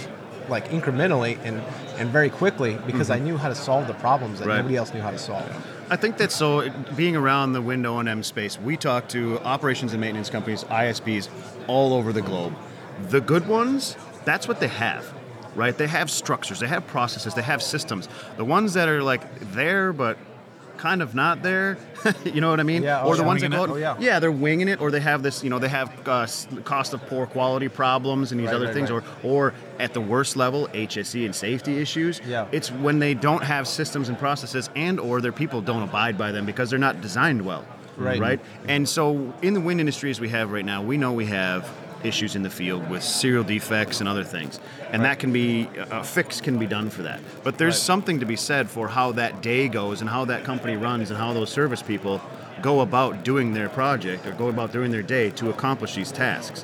like 0.50 0.70
incrementally 0.70 1.38
and 1.44 1.62
and 1.98 2.10
very 2.10 2.30
quickly 2.30 2.78
because 2.86 3.10
I 3.10 3.18
mm-hmm. 3.18 3.26
knew 3.26 3.38
how 3.38 3.50
to 3.50 3.56
solve 3.56 3.88
the 3.88 3.94
problems 3.96 4.40
that 4.40 4.48
Right. 4.48 4.58
nobody 4.58 4.76
else 4.78 4.94
knew 4.94 5.02
how 5.02 5.12
to 5.12 5.18
solve." 5.18 5.50
I 5.90 5.96
think 5.96 6.18
that 6.18 6.32
so. 6.32 6.70
Being 6.96 7.16
around 7.16 7.54
the 7.54 7.62
wind 7.62 7.86
O&M 7.86 8.24
space, 8.24 8.60
we 8.60 8.76
talk 8.76 9.08
to 9.10 9.40
operations 9.42 9.94
and 9.94 10.02
maintenance 10.02 10.30
companies, 10.30 10.64
ISPs, 10.66 11.30
all 11.68 11.94
over 11.94 12.12
the 12.12 12.22
globe. 12.22 12.54
The 13.10 13.22
good 13.22 13.48
ones, 13.48 13.96
that's 14.24 14.48
what 14.48 14.60
they 14.60 14.68
have, 14.68 15.14
right? 15.56 15.78
They 15.78 15.88
have 15.88 16.10
structures, 16.10 16.60
they 16.60 16.68
have 16.68 16.88
processes, 16.88 17.34
they 17.36 17.44
have 17.44 17.62
systems. 17.62 18.10
The 18.38 18.46
ones 18.46 18.74
that 18.74 18.90
are 18.90 19.04
like 19.04 19.52
there 19.52 19.94
but 19.94 20.18
kind 20.78 21.02
of 21.02 21.16
not 21.16 21.42
there, 21.42 21.78
you 22.26 22.42
know 22.42 22.50
what 22.50 22.60
I 22.60 22.64
mean? 22.64 22.84
Yeah, 22.84 23.02
oh 23.02 23.08
or 23.08 23.16
the 23.16 23.24
yeah. 23.24 23.28
ones 23.28 23.42
that 23.42 23.52
go. 23.52 23.66
Oh, 23.68 23.76
yeah. 23.76 23.96
yeah, 24.00 24.20
they're 24.20 24.32
winging 24.32 24.68
it, 24.68 24.80
or 24.82 24.92
they 24.92 25.00
have 25.00 25.24
this, 25.24 25.44
you 25.44 25.50
know, 25.50 25.60
they 25.60 25.70
have 25.70 26.08
uh, 26.08 26.28
cost 26.64 26.94
of 26.94 27.06
poor 27.08 27.26
quality 27.26 27.68
problems 27.68 28.32
and 28.32 28.40
these 28.40 28.48
Right, 28.48 28.56
other 28.56 28.66
right, 28.66 28.74
things, 28.74 28.92
right. 28.92 29.04
or 29.24 29.48
or 29.48 29.54
at 29.80 29.94
the 29.94 30.02
worst 30.02 30.36
level, 30.36 30.68
HSE 30.70 31.26
and 31.26 31.36
safety 31.36 31.80
issues. 31.80 32.22
Yeah. 32.26 32.48
It's 32.52 32.72
when 32.72 33.00
they 33.00 33.14
don't 33.14 33.44
have 33.44 33.68
systems 33.68 34.10
and 34.10 34.18
processes 34.18 34.70
and 34.76 35.00
or 35.00 35.22
their 35.22 35.32
people 35.32 35.62
don't 35.62 35.84
abide 35.84 36.18
by 36.18 36.32
them 36.32 36.46
because 36.46 36.70
they're 36.70 36.80
not 36.80 37.02
designed 37.02 37.44
well. 37.46 37.66
Right. 37.98 38.20
Right? 38.20 38.40
And 38.68 38.88
so 38.88 39.34
in 39.42 39.54
the 39.54 39.62
wind 39.62 39.80
industry 39.80 40.12
as 40.12 40.20
we 40.20 40.30
have 40.30 40.52
right 40.52 40.66
now, 40.66 40.84
we 40.84 40.98
know 40.98 41.14
we 41.14 41.26
have 41.28 41.70
issues 42.06 42.36
in 42.36 42.44
the 42.44 42.50
field 42.50 42.90
with 42.90 43.04
serial 43.04 43.44
defects 43.44 44.00
and 44.00 44.08
other 44.08 44.24
things. 44.24 44.60
And 44.92 45.04
that 45.04 45.20
can 45.20 45.34
be 45.34 45.68
a 45.92 46.04
fix 46.04 46.40
can 46.40 46.58
be 46.58 46.68
done 46.68 46.90
for 46.90 47.02
that. 47.04 47.20
But 47.44 47.58
there's 47.58 47.74
Right. 47.76 47.82
something 47.82 48.20
to 48.20 48.26
be 48.26 48.36
said 48.36 48.70
for 48.70 48.88
how 48.88 49.12
that 49.14 49.42
day 49.42 49.68
goes 49.68 50.02
and 50.02 50.10
how 50.10 50.26
that 50.26 50.44
company 50.44 50.78
runs 50.78 51.10
and 51.10 51.20
how 51.20 51.34
those 51.34 51.50
service 51.50 51.82
people 51.82 52.22
go 52.62 52.82
about 52.82 53.24
doing 53.24 53.54
their 53.54 53.70
project 53.70 54.26
or 54.26 54.32
go 54.32 54.48
about 54.48 54.72
doing 54.72 54.92
their 54.92 55.02
day 55.04 55.30
to 55.32 55.50
accomplish 55.50 55.96
these 55.96 56.12
tasks. 56.12 56.64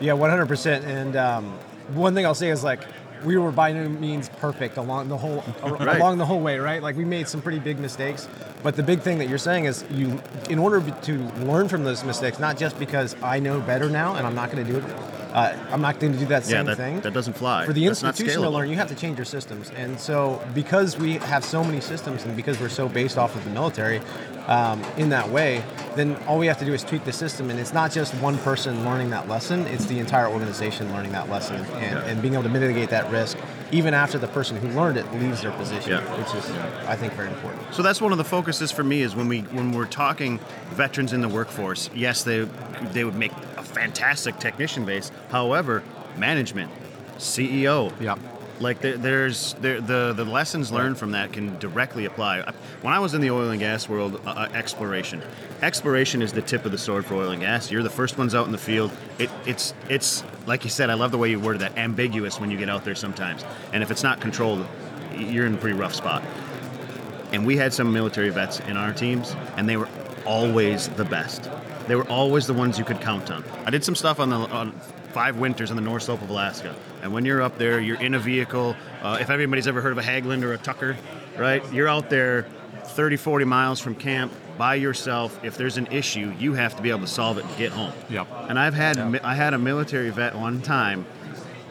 Yeah, 0.00 0.12
one 0.12 0.30
hundred 0.30 0.46
percent. 0.46 0.84
And 0.84 1.16
um, 1.16 1.52
one 1.94 2.14
thing 2.14 2.24
I'll 2.26 2.34
say 2.34 2.50
is 2.50 2.62
like 2.62 2.80
we 3.24 3.36
were 3.36 3.52
by 3.52 3.72
no 3.72 3.88
means 3.88 4.28
perfect 4.28 4.76
along 4.76 5.08
the 5.08 5.16
whole 5.16 5.44
Right. 5.62 5.96
along 5.98 6.18
the 6.18 6.26
whole 6.26 6.40
way, 6.40 6.58
right? 6.58 6.82
Like 6.82 6.96
we 6.96 7.04
made 7.04 7.28
some 7.28 7.40
pretty 7.42 7.58
big 7.58 7.78
mistakes. 7.78 8.28
But 8.62 8.76
the 8.76 8.82
big 8.82 9.00
thing 9.00 9.18
that 9.18 9.28
you're 9.28 9.38
saying 9.38 9.64
is 9.64 9.84
you, 9.90 10.20
in 10.48 10.58
order 10.58 10.80
to 11.02 11.12
learn 11.44 11.68
from 11.68 11.84
those 11.84 12.04
mistakes, 12.04 12.38
not 12.38 12.56
just 12.56 12.78
because 12.78 13.16
I 13.22 13.40
know 13.40 13.60
better 13.60 13.88
now 13.88 14.14
and 14.14 14.26
I'm 14.26 14.34
not 14.34 14.50
going 14.52 14.64
to 14.64 14.72
do 14.72 14.78
it. 14.78 14.84
Uh, 15.32 15.56
I'm 15.70 15.80
not 15.80 15.98
going 15.98 16.12
to 16.12 16.18
do 16.18 16.26
that 16.26 16.42
Yeah, 16.42 16.58
same 16.58 16.66
that, 16.66 16.76
thing. 16.76 17.00
that 17.00 17.14
doesn't 17.14 17.32
fly. 17.38 17.64
for 17.64 17.72
the 17.72 17.86
That's 17.86 18.02
institution 18.04 18.42
to 18.42 18.50
learn, 18.50 18.68
you 18.68 18.76
have 18.76 18.88
to 18.88 18.94
change 18.94 19.16
your 19.16 19.24
systems. 19.24 19.70
And 19.70 19.98
so, 19.98 20.46
because 20.54 20.98
we 20.98 21.14
have 21.14 21.42
so 21.42 21.64
many 21.64 21.80
systems, 21.80 22.24
and 22.26 22.36
because 22.36 22.60
we're 22.60 22.68
so 22.68 22.86
based 22.86 23.16
off 23.16 23.34
of 23.34 23.42
the 23.44 23.48
military 23.50 24.02
um, 24.48 24.82
in 24.96 25.08
that 25.10 25.28
way, 25.30 25.62
then 25.96 26.16
all 26.26 26.38
we 26.38 26.46
have 26.46 26.58
to 26.58 26.64
do 26.64 26.72
is 26.72 26.82
tweak 26.82 27.04
the 27.04 27.12
system. 27.12 27.50
And 27.50 27.60
it's 27.60 27.72
not 27.72 27.92
just 27.92 28.14
one 28.14 28.38
person 28.38 28.84
learning 28.84 29.10
that 29.10 29.28
lesson; 29.28 29.66
it's 29.66 29.84
the 29.86 29.98
entire 29.98 30.28
organization 30.28 30.92
learning 30.92 31.12
that 31.12 31.28
lesson 31.28 31.56
and, 31.56 31.66
Yeah. 31.70 32.04
and 32.04 32.20
being 32.22 32.34
able 32.34 32.42
to 32.44 32.48
mitigate 32.48 32.88
that 32.90 33.10
risk, 33.10 33.36
even 33.70 33.94
after 33.94 34.18
the 34.18 34.28
person 34.28 34.56
who 34.56 34.68
learned 34.68 34.96
it 34.98 35.12
leaves 35.14 35.42
their 35.42 35.52
position, 35.52 35.92
Yeah. 35.92 36.00
which 36.18 36.34
is, 36.34 36.50
I 36.88 36.96
think, 36.96 37.12
very 37.14 37.28
important. 37.28 37.62
So 37.74 37.82
that's 37.82 38.00
one 38.00 38.12
of 38.12 38.18
the 38.18 38.24
focuses 38.24 38.72
for 38.72 38.82
me 38.84 39.02
is 39.02 39.14
when 39.14 39.28
we 39.28 39.40
when 39.40 39.72
we're 39.72 39.86
talking 39.86 40.40
veterans 40.70 41.12
in 41.12 41.20
the 41.20 41.28
workforce. 41.28 41.90
Yes, 41.94 42.22
they 42.24 42.48
they 42.92 43.04
would 43.04 43.16
make 43.16 43.32
a 43.56 43.62
fantastic 43.62 44.38
technician 44.38 44.84
base. 44.84 45.10
However, 45.30 45.82
management, 46.16 46.70
CEO, 47.18 47.92
Yeah. 48.00 48.16
Like 48.62 48.80
there, 48.80 48.96
there's 48.96 49.54
there, 49.54 49.80
the 49.80 50.12
the 50.12 50.24
lessons 50.24 50.72
learned 50.72 50.98
from 50.98 51.12
that 51.12 51.32
can 51.32 51.58
directly 51.58 52.04
apply. 52.04 52.40
When 52.80 52.94
I 52.94 52.98
was 52.98 53.14
in 53.14 53.20
the 53.20 53.30
oil 53.30 53.50
and 53.50 53.60
gas 53.60 53.88
world, 53.88 54.20
uh, 54.26 54.30
uh, 54.30 54.48
exploration, 54.54 55.22
exploration 55.60 56.22
is 56.22 56.32
the 56.32 56.42
tip 56.42 56.64
of 56.64 56.72
the 56.72 56.78
sword 56.78 57.04
for 57.04 57.14
oil 57.14 57.30
and 57.30 57.40
gas. 57.40 57.70
You're 57.70 57.82
the 57.82 57.90
first 57.90 58.16
ones 58.18 58.34
out 58.34 58.46
in 58.46 58.52
the 58.52 58.58
field. 58.58 58.90
It, 59.18 59.30
it's 59.46 59.74
it's 59.88 60.24
like 60.46 60.64
you 60.64 60.70
said. 60.70 60.88
I 60.90 60.94
love 60.94 61.10
the 61.10 61.18
way 61.18 61.30
you 61.30 61.40
worded 61.40 61.60
that. 61.62 61.76
Ambiguous 61.76 62.40
when 62.40 62.50
you 62.50 62.56
get 62.56 62.68
out 62.68 62.84
there 62.84 62.94
sometimes, 62.94 63.44
and 63.72 63.82
if 63.82 63.90
it's 63.90 64.02
not 64.02 64.20
controlled, 64.20 64.66
you're 65.14 65.46
in 65.46 65.54
a 65.54 65.58
pretty 65.58 65.78
rough 65.78 65.94
spot 65.94 66.22
and 67.32 67.46
we 67.46 67.56
had 67.56 67.72
some 67.72 67.92
military 67.92 68.28
vets 68.28 68.60
in 68.60 68.76
our 68.76 68.92
teams, 68.92 69.34
and 69.56 69.68
they 69.68 69.76
were 69.76 69.88
always 70.26 70.88
the 70.90 71.04
best. 71.04 71.50
They 71.88 71.96
were 71.96 72.08
always 72.08 72.46
the 72.46 72.54
ones 72.54 72.78
you 72.78 72.84
could 72.84 73.00
count 73.00 73.30
on. 73.30 73.42
I 73.66 73.70
did 73.70 73.82
some 73.82 73.96
stuff 73.96 74.20
on 74.20 74.30
the 74.30 74.36
on 74.36 74.72
five 75.12 75.38
winters 75.38 75.70
on 75.70 75.76
the 75.76 75.82
north 75.82 76.04
slope 76.04 76.22
of 76.22 76.30
Alaska, 76.30 76.74
and 77.02 77.12
when 77.12 77.24
you're 77.24 77.42
up 77.42 77.58
there, 77.58 77.80
you're 77.80 78.00
in 78.00 78.14
a 78.14 78.18
vehicle. 78.18 78.76
Uh, 79.02 79.18
if 79.20 79.28
everybody's 79.28 79.66
ever 79.66 79.80
heard 79.80 79.92
of 79.92 79.98
a 79.98 80.02
Hagglund 80.02 80.42
or 80.42 80.52
a 80.52 80.58
Tucker, 80.58 80.96
right? 81.36 81.62
You're 81.72 81.88
out 81.88 82.08
there 82.08 82.46
30, 82.84 83.16
40 83.16 83.44
miles 83.44 83.80
from 83.80 83.94
camp 83.94 84.32
by 84.56 84.76
yourself. 84.76 85.38
If 85.42 85.56
there's 85.56 85.78
an 85.78 85.88
issue, 85.88 86.32
you 86.38 86.54
have 86.54 86.76
to 86.76 86.82
be 86.82 86.90
able 86.90 87.00
to 87.00 87.06
solve 87.06 87.38
it 87.38 87.44
and 87.44 87.56
get 87.56 87.72
home. 87.72 87.92
Yep. 88.08 88.28
And 88.48 88.58
I've 88.58 88.74
had 88.74 88.98
I 88.98 89.34
had 89.34 89.54
a 89.54 89.58
military 89.58 90.10
vet 90.10 90.34
one 90.34 90.62
time 90.62 91.06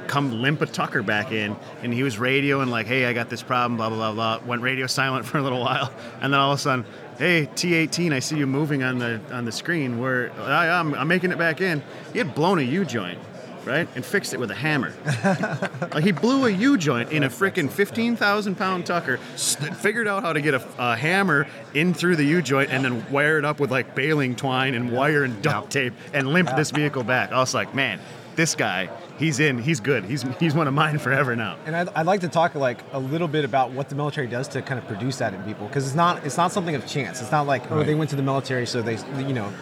come 0.08 0.42
limp 0.42 0.62
a 0.62 0.66
Tucker 0.66 1.02
back 1.02 1.32
in, 1.32 1.56
and 1.84 1.94
he 1.94 2.04
was 2.04 2.18
radioing 2.18 2.70
like, 2.70 2.86
"Hey, 2.86 3.06
I 3.06 3.14
got 3.14 3.30
this 3.30 3.42
problem." 3.42 3.78
Blah 3.78 3.90
blah 3.90 4.12
blah 4.12 4.38
blah. 4.38 4.48
Went 4.48 4.62
radio 4.62 4.88
silent 5.00 5.26
for 5.26 5.38
a 5.38 5.42
little 5.42 5.62
while, 5.62 5.92
and 6.20 6.34
then 6.34 6.40
all 6.40 6.52
of 6.52 6.60
a 6.60 6.62
sudden, 6.62 6.86
"Hey, 7.18 7.48
T18, 7.48 8.12
I 8.14 8.20
see 8.20 8.38
you 8.38 8.46
moving 8.48 8.84
on 8.84 9.00
the 9.00 9.22
on 9.32 9.46
the 9.46 9.52
screen. 9.52 10.00
Where 10.00 10.32
I, 10.40 10.68
I'm, 10.70 10.94
I'm 10.96 11.08
making 11.08 11.32
it 11.32 11.38
back 11.38 11.62
in." 11.62 11.82
He 12.12 12.18
had 12.20 12.36
blown 12.36 12.60
a 12.60 12.64
U 12.64 12.84
joint. 12.84 13.20
Right, 13.64 13.88
and 13.96 14.04
fixed 14.04 14.34
it 14.34 14.40
with 14.40 14.50
a 14.50 14.56
hammer. 14.56 14.92
like 15.94 16.04
he 16.04 16.12
blew 16.12 16.48
a 16.48 16.50
U 16.50 16.78
joint 16.78 17.12
in 17.12 17.24
a 17.24 17.30
freaking 17.30 17.70
fifteen 17.70 18.16
thousand 18.16 18.56
pound 18.56 18.88
Tucker. 18.88 19.20
st- 19.36 19.76
Figured 19.78 20.08
out 20.08 20.24
how 20.24 20.34
to 20.34 20.42
get 20.42 20.56
a, 20.56 20.68
a 20.80 20.96
hammer 20.96 21.48
in 21.76 21.94
through 21.94 22.16
the 22.16 22.24
U 22.24 22.42
joint 22.42 22.72
and 22.72 22.84
then 22.84 23.06
wire 23.12 23.38
it 23.38 23.46
up 23.46 23.60
with 23.60 23.70
like 23.70 23.94
baling 23.94 24.36
twine 24.36 24.74
and 24.74 24.92
wire 24.92 25.24
and 25.24 25.44
duct 25.44 25.72
tape 25.72 25.94
and 26.12 26.34
limp 26.34 26.50
this 26.56 26.72
vehicle 26.72 27.04
back. 27.04 27.32
I 27.32 27.38
was 27.38 27.54
like, 27.54 27.76
man, 27.76 28.00
this 28.36 28.56
guy, 28.56 28.90
he's 29.20 29.40
in, 29.40 29.60
he's 29.60 29.80
good. 29.80 30.06
He's 30.06 30.24
he's 30.40 30.56
one 30.56 30.68
of 30.68 30.74
mine 30.74 30.98
forever 30.98 31.36
now. 31.36 31.58
And 31.68 31.76
I'd, 31.76 31.90
I'd 31.90 32.06
like 32.08 32.22
to 32.22 32.30
talk 32.30 32.56
like 32.56 32.80
a 32.94 33.00
little 33.00 33.28
bit 33.28 33.46
about 33.46 33.72
what 33.72 33.90
the 33.90 33.96
military 33.96 34.26
does 34.28 34.48
to 34.50 34.64
kind 34.64 34.80
of 34.80 34.88
produce 34.88 35.18
that 35.18 35.36
in 35.36 35.44
people 35.44 35.68
because 35.68 35.86
it's 35.86 35.96
not 35.96 36.26
it's 36.26 36.38
not 36.38 36.52
something 36.52 36.74
of 36.74 36.88
chance. 36.88 37.22
It's 37.22 37.32
not 37.32 37.46
like 37.46 37.70
oh 37.72 37.84
they 37.84 37.94
went 37.94 38.10
to 38.10 38.16
the 38.16 38.24
military 38.24 38.66
so 38.66 38.82
they 38.82 38.98
you 39.22 39.34
know 39.34 39.54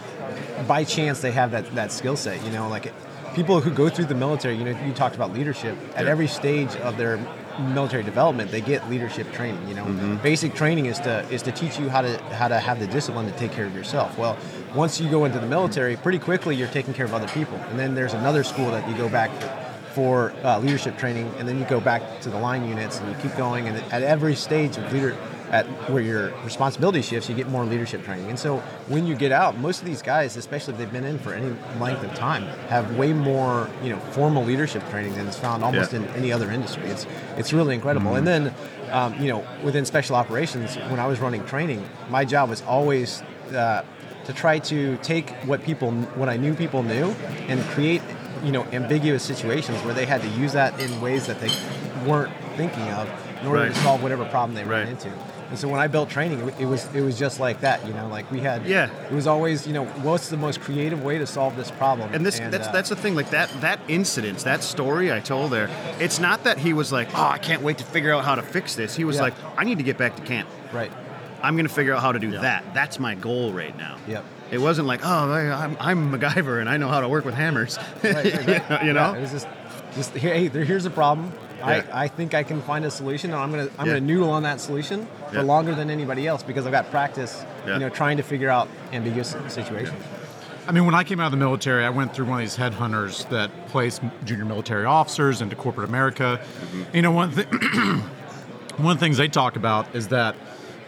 by 0.67 0.85
chance 0.85 1.19
they 1.19 1.31
have 1.31 1.51
that 1.51 1.75
that 1.75 1.91
skill 1.91 2.15
set. 2.15 2.41
You 2.45 2.51
know 2.51 2.69
like 2.69 2.93
people 3.35 3.61
who 3.61 3.71
go 3.71 3.89
through 3.89 4.05
the 4.05 4.15
military. 4.15 4.55
You 4.55 4.65
know 4.65 4.85
you 4.85 4.93
talked 4.93 5.15
about 5.15 5.33
leadership 5.33 5.77
at 5.95 6.05
Yeah. 6.05 6.11
every 6.11 6.27
stage 6.27 6.75
of 6.77 6.97
their 6.97 7.19
military 7.59 8.03
development 8.03 8.49
they 8.51 8.61
get 8.61 8.89
leadership 8.89 9.29
training 9.33 9.67
you 9.67 9.73
know 9.75 9.83
basic 10.23 10.53
training 10.53 10.85
is 10.85 10.97
to 10.97 11.25
is 11.29 11.41
to 11.41 11.51
teach 11.51 11.77
you 11.77 11.89
how 11.89 12.01
to 12.01 12.17
how 12.33 12.47
to 12.47 12.57
have 12.57 12.79
the 12.79 12.87
discipline 12.87 13.25
to 13.29 13.37
take 13.37 13.51
care 13.51 13.65
of 13.65 13.75
yourself 13.75 14.17
well 14.17 14.37
once 14.73 15.01
you 15.01 15.09
go 15.09 15.25
into 15.25 15.39
the 15.39 15.45
military 15.45 15.97
pretty 15.97 16.19
quickly 16.19 16.55
you're 16.55 16.69
taking 16.69 16.93
care 16.93 17.05
of 17.05 17.13
other 17.13 17.27
people 17.27 17.57
and 17.69 17.77
then 17.77 17.93
there's 17.95 18.13
another 18.13 18.45
school 18.45 18.71
that 18.71 18.87
you 18.87 18.95
go 18.95 19.09
back 19.09 19.29
for 19.93 20.31
uh, 20.45 20.59
leadership 20.59 20.97
training, 20.99 21.29
and 21.39 21.47
then 21.49 21.57
you 21.57 21.65
go 21.65 21.79
back 21.81 22.21
to 22.21 22.29
the 22.29 22.37
line 22.37 22.63
units, 22.69 22.99
and 22.99 23.09
you 23.09 23.15
keep 23.23 23.35
going. 23.35 23.67
And 23.67 23.75
at 23.91 24.03
every 24.03 24.35
stage 24.35 24.77
of 24.77 24.93
leader, 24.93 25.17
at 25.51 25.65
where 25.89 26.01
your 26.03 26.31
responsibility 26.43 27.01
shifts, 27.01 27.27
you 27.29 27.35
get 27.35 27.47
more 27.49 27.65
leadership 27.65 28.03
training. 28.03 28.29
And 28.29 28.37
so 28.37 28.57
when 28.87 29.07
you 29.07 29.15
get 29.15 29.31
out, 29.31 29.57
most 29.57 29.79
of 29.79 29.85
these 29.87 30.01
guys, 30.01 30.37
especially 30.37 30.73
if 30.73 30.79
they've 30.79 30.91
been 30.91 31.05
in 31.05 31.17
for 31.17 31.33
any 31.33 31.55
length 31.79 32.03
of 32.03 32.13
time, 32.13 32.43
have 32.67 32.95
way 32.97 33.13
more 33.13 33.69
you 33.83 33.89
know 33.89 33.97
formal 34.11 34.43
leadership 34.43 34.87
training 34.89 35.15
than 35.15 35.27
is 35.27 35.37
found 35.37 35.63
almost 35.63 35.91
Yeah. 35.93 35.99
in 35.99 36.07
any 36.09 36.31
other 36.31 36.51
industry. 36.51 36.83
It's 36.83 37.07
it's 37.37 37.51
really 37.53 37.73
incredible. 37.75 38.15
And 38.15 38.27
then 38.27 38.53
um, 38.91 39.15
you 39.19 39.29
know 39.29 39.43
within 39.63 39.85
special 39.85 40.15
operations, 40.15 40.75
when 40.89 40.99
I 40.99 41.07
was 41.07 41.19
running 41.19 41.43
training, 41.45 41.83
my 42.09 42.25
job 42.25 42.49
was 42.49 42.61
always 42.61 43.21
uh, 43.55 43.83
to 44.25 44.33
try 44.33 44.59
to 44.59 44.97
take 44.97 45.31
what 45.45 45.63
people 45.63 45.91
what 45.91 46.29
I 46.29 46.37
knew 46.37 46.53
people 46.53 46.83
knew 46.83 47.11
and 47.47 47.59
create 47.71 48.03
you 48.43 48.51
know 48.51 48.63
ambiguous 48.71 49.23
situations 49.23 49.81
where 49.83 49.95
they 49.95 50.05
had 50.05 50.21
to 50.21 50.27
use 50.29 50.53
that 50.53 50.79
in 50.79 51.01
ways 51.01 51.25
that 51.25 51.39
they 51.41 51.49
weren't 52.07 52.31
thinking 52.55 52.87
of 52.91 53.09
in 53.41 53.47
order 53.47 53.63
Right. 53.63 53.73
to 53.73 53.79
solve 53.81 54.03
whatever 54.03 54.25
problem 54.25 54.53
they 54.53 54.63
ran 54.65 54.87
into. 54.89 55.09
And 55.49 55.57
so 55.57 55.67
when 55.67 55.79
I 55.79 55.87
built 55.87 56.09
training, 56.09 56.47
it 56.59 56.65
was 56.65 56.85
it 56.93 57.01
was 57.01 57.17
just 57.17 57.39
like 57.39 57.61
that. 57.61 57.85
You 57.87 57.93
know, 57.93 58.07
like 58.07 58.29
we 58.31 58.39
had 58.39 58.65
Yeah. 58.65 58.89
It 59.09 59.11
was 59.13 59.25
always 59.27 59.65
you 59.65 59.73
know 59.73 59.85
what's 59.85 60.29
the 60.29 60.37
most 60.37 60.61
creative 60.61 61.03
way 61.03 61.17
to 61.17 61.25
solve 61.25 61.55
this 61.55 61.71
problem. 61.71 62.13
And 62.13 62.25
this 62.25 62.39
that's 62.39 62.67
uh, 62.67 62.71
that's 62.71 62.89
the 62.89 62.95
thing, 62.95 63.15
like 63.15 63.31
that 63.31 63.49
that 63.61 63.79
incident, 63.87 64.39
that 64.39 64.61
story 64.63 65.11
I 65.11 65.19
told 65.19 65.51
there, 65.51 65.69
it's 65.99 66.19
not 66.19 66.43
that 66.43 66.57
he 66.59 66.73
was 66.73 66.91
like, 66.91 67.09
Oh, 67.15 67.27
I 67.27 67.39
can't 67.39 67.63
wait 67.63 67.79
to 67.79 67.83
figure 67.83 68.13
out 68.13 68.23
how 68.25 68.35
to 68.35 68.43
fix 68.43 68.75
this. 68.75 68.95
He 68.95 69.03
was 69.05 69.15
Yeah. 69.15 69.23
like, 69.23 69.33
I 69.57 69.63
need 69.63 69.77
to 69.79 69.83
get 69.83 69.97
back 69.97 70.15
to 70.17 70.21
camp. 70.21 70.47
right. 70.71 70.91
I'm 71.41 71.55
gonna 71.55 71.69
figure 71.69 71.93
out 71.93 72.01
how 72.01 72.11
to 72.11 72.19
do 72.19 72.31
that. 72.31 72.73
That's 72.73 72.99
my 72.99 73.15
goal 73.15 73.53
right 73.53 73.75
now. 73.77 73.95
Yep. 74.07 74.25
It 74.51 74.57
wasn't 74.57 74.87
like, 74.87 75.01
oh, 75.03 75.31
I'm, 75.31 75.77
I'm 75.79 76.11
MacGyver 76.11 76.59
and 76.59 76.67
I 76.67 76.75
know 76.77 76.89
how 76.89 76.99
to 77.01 77.07
work 77.07 77.23
with 77.23 77.33
hammers. 77.35 77.77
Right, 78.03 78.15
right, 78.47 78.69
right. 78.69 78.83
you 78.87 78.93
know? 78.93 79.13
Yeah, 79.13 79.17
it 79.17 79.21
was 79.21 79.31
just, 79.31 79.47
just 79.95 80.11
hey, 80.17 80.47
here's 80.49 80.85
a 80.85 80.89
problem. 80.89 81.31
Yeah. 81.59 81.83
I, 81.93 82.03
I 82.03 82.07
think 82.07 82.33
I 82.33 82.43
can 82.43 82.61
find 82.61 82.85
a 82.85 82.91
solution, 82.91 83.31
and 83.31 83.39
I'm 83.39 83.51
gonna 83.51 83.69
I'm 83.77 83.85
Yeah. 83.87 83.93
gonna 83.93 84.05
noodle 84.05 84.29
on 84.31 84.43
that 84.43 84.59
solution 84.61 85.07
for 85.29 85.35
Yeah. 85.37 85.41
longer 85.41 85.75
than 85.75 85.89
anybody 85.89 86.27
else 86.27 86.43
because 86.43 86.65
I've 86.65 86.71
got 86.71 86.89
practice, 86.91 87.43
Yeah. 87.67 87.73
you 87.73 87.79
know, 87.79 87.89
trying 87.89 88.17
to 88.17 88.23
figure 88.23 88.49
out 88.49 88.67
ambiguous 88.93 89.35
situations. 89.47 90.01
I 90.67 90.71
mean, 90.71 90.85
when 90.85 90.93
I 90.95 91.03
came 91.03 91.19
out 91.19 91.25
of 91.25 91.31
the 91.31 91.37
military, 91.37 91.83
I 91.83 91.89
went 91.89 92.13
through 92.13 92.25
one 92.25 92.39
of 92.41 92.45
these 92.45 92.57
headhunters 92.57 93.27
that 93.29 93.49
place 93.69 93.99
junior 94.23 94.45
military 94.45 94.85
officers 94.85 95.41
into 95.41 95.55
corporate 95.55 95.89
America. 95.89 96.39
Mm-hmm. 96.41 96.95
You 96.95 97.01
know, 97.01 97.11
one 97.11 97.31
thing, 97.31 97.47
one 98.77 98.91
of 98.91 98.97
the 98.99 99.03
things 99.05 99.17
they 99.17 99.27
talk 99.27 99.55
about 99.55 99.87
is 99.95 100.09
that, 100.09 100.35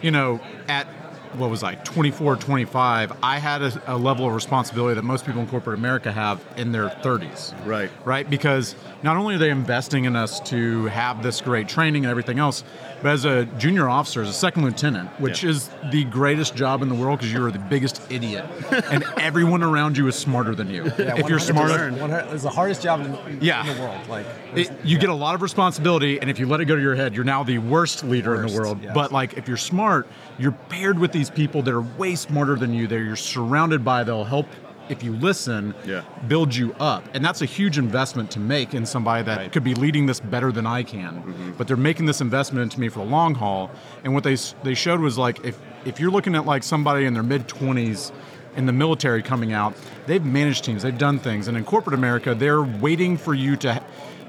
you 0.00 0.10
know, 0.12 0.40
at 0.68 0.86
what 1.34 1.50
was 1.50 1.62
I, 1.62 1.74
24, 1.76 2.36
25, 2.36 3.12
I 3.22 3.38
had 3.38 3.62
a, 3.62 3.94
a 3.94 3.96
level 3.96 4.26
of 4.26 4.34
responsibility 4.34 4.94
that 4.94 5.02
most 5.02 5.24
people 5.24 5.40
in 5.40 5.46
corporate 5.48 5.78
America 5.78 6.12
have 6.12 6.44
in 6.56 6.72
their 6.72 6.88
30s. 6.88 7.54
Right. 7.66 7.90
Right? 8.04 8.28
Because 8.28 8.74
not 9.02 9.16
only 9.16 9.36
are 9.36 9.38
they 9.38 9.50
investing 9.50 10.04
in 10.04 10.14
us 10.16 10.40
to 10.50 10.86
have 10.86 11.22
this 11.22 11.40
great 11.40 11.68
training 11.68 12.04
and 12.04 12.10
everything 12.10 12.38
else, 12.38 12.64
but 13.02 13.10
as 13.12 13.24
a 13.24 13.46
junior 13.58 13.88
officer, 13.88 14.22
as 14.22 14.28
a 14.28 14.32
second 14.32 14.64
lieutenant, 14.64 15.08
which 15.20 15.42
Yeah. 15.42 15.50
is 15.50 15.70
the 15.90 16.04
greatest 16.04 16.54
job 16.54 16.82
in 16.82 16.88
the 16.88 16.94
world 16.94 17.18
because 17.18 17.32
you're 17.32 17.50
the 17.50 17.58
biggest 17.58 18.00
idiot, 18.10 18.44
and 18.90 19.02
everyone 19.18 19.62
around 19.64 19.96
you 19.98 20.06
is 20.06 20.14
smarter 20.14 20.54
than 20.54 20.70
you. 20.70 20.84
Yeah, 20.98 21.16
if 21.16 21.28
you're 21.28 21.40
smarter, 21.40 21.88
it's 22.32 22.44
the 22.44 22.50
hardest 22.50 22.82
job 22.82 23.00
in, 23.00 23.38
Yeah. 23.40 23.66
in 23.68 23.74
the 23.76 23.82
world. 23.82 24.06
Like 24.08 24.26
it, 24.54 24.70
you 24.84 24.98
get 24.98 25.08
a 25.08 25.14
lot 25.14 25.34
of 25.34 25.42
responsibility, 25.42 26.20
and 26.20 26.30
if 26.30 26.38
you 26.38 26.46
let 26.46 26.60
it 26.60 26.66
go 26.66 26.76
to 26.76 26.82
your 26.82 26.94
head, 26.94 27.14
you're 27.14 27.24
now 27.24 27.42
the 27.42 27.58
worst 27.58 28.04
leader 28.04 28.36
in 28.40 28.46
the 28.46 28.56
world. 28.56 28.78
yes. 28.82 28.92
But 28.94 29.10
like, 29.10 29.34
if 29.36 29.48
you're 29.48 29.56
smart, 29.56 30.06
you're 30.38 30.52
paired 30.52 30.98
with 30.98 31.10
these 31.12 31.21
people 31.30 31.62
that 31.62 31.74
are 31.74 31.82
way 31.82 32.14
smarter 32.14 32.56
than 32.56 32.72
you. 32.72 32.86
That 32.86 32.98
you're 32.98 33.16
surrounded 33.16 33.84
by. 33.84 34.04
They'll 34.04 34.24
help 34.24 34.46
if 34.88 35.02
you 35.02 35.12
listen. 35.16 35.74
Yeah. 35.86 36.04
Build 36.28 36.54
you 36.54 36.74
up, 36.74 37.04
and 37.14 37.24
that's 37.24 37.42
a 37.42 37.46
huge 37.46 37.78
investment 37.78 38.30
to 38.32 38.40
make 38.40 38.74
in 38.74 38.86
somebody 38.86 39.22
that 39.24 39.52
could 39.52 39.64
be 39.64 39.74
leading 39.74 40.06
this 40.06 40.20
better 40.20 40.52
than 40.52 40.66
I 40.66 40.82
can. 40.82 41.22
Mm-hmm. 41.22 41.52
But 41.52 41.66
they're 41.68 41.76
making 41.76 42.06
this 42.06 42.20
investment 42.20 42.62
into 42.62 42.80
me 42.80 42.88
for 42.88 43.04
the 43.04 43.10
long 43.10 43.34
haul. 43.34 43.70
And 44.04 44.14
what 44.14 44.24
they 44.24 44.36
they 44.62 44.74
showed 44.74 45.00
was 45.00 45.18
like 45.18 45.44
if 45.44 45.58
if 45.84 45.98
you're 46.00 46.10
looking 46.10 46.34
at 46.34 46.46
like 46.46 46.62
somebody 46.62 47.06
in 47.06 47.14
their 47.14 47.22
mid 47.22 47.48
20s 47.48 48.12
in 48.56 48.66
the 48.66 48.72
military 48.72 49.22
coming 49.22 49.52
out, 49.52 49.74
they've 50.06 50.24
managed 50.24 50.64
teams, 50.64 50.82
they've 50.82 50.98
done 50.98 51.18
things, 51.18 51.48
and 51.48 51.56
in 51.56 51.64
corporate 51.64 51.94
America, 51.94 52.34
they're 52.34 52.62
waiting 52.62 53.16
for 53.16 53.34
you 53.34 53.56
to, 53.56 53.82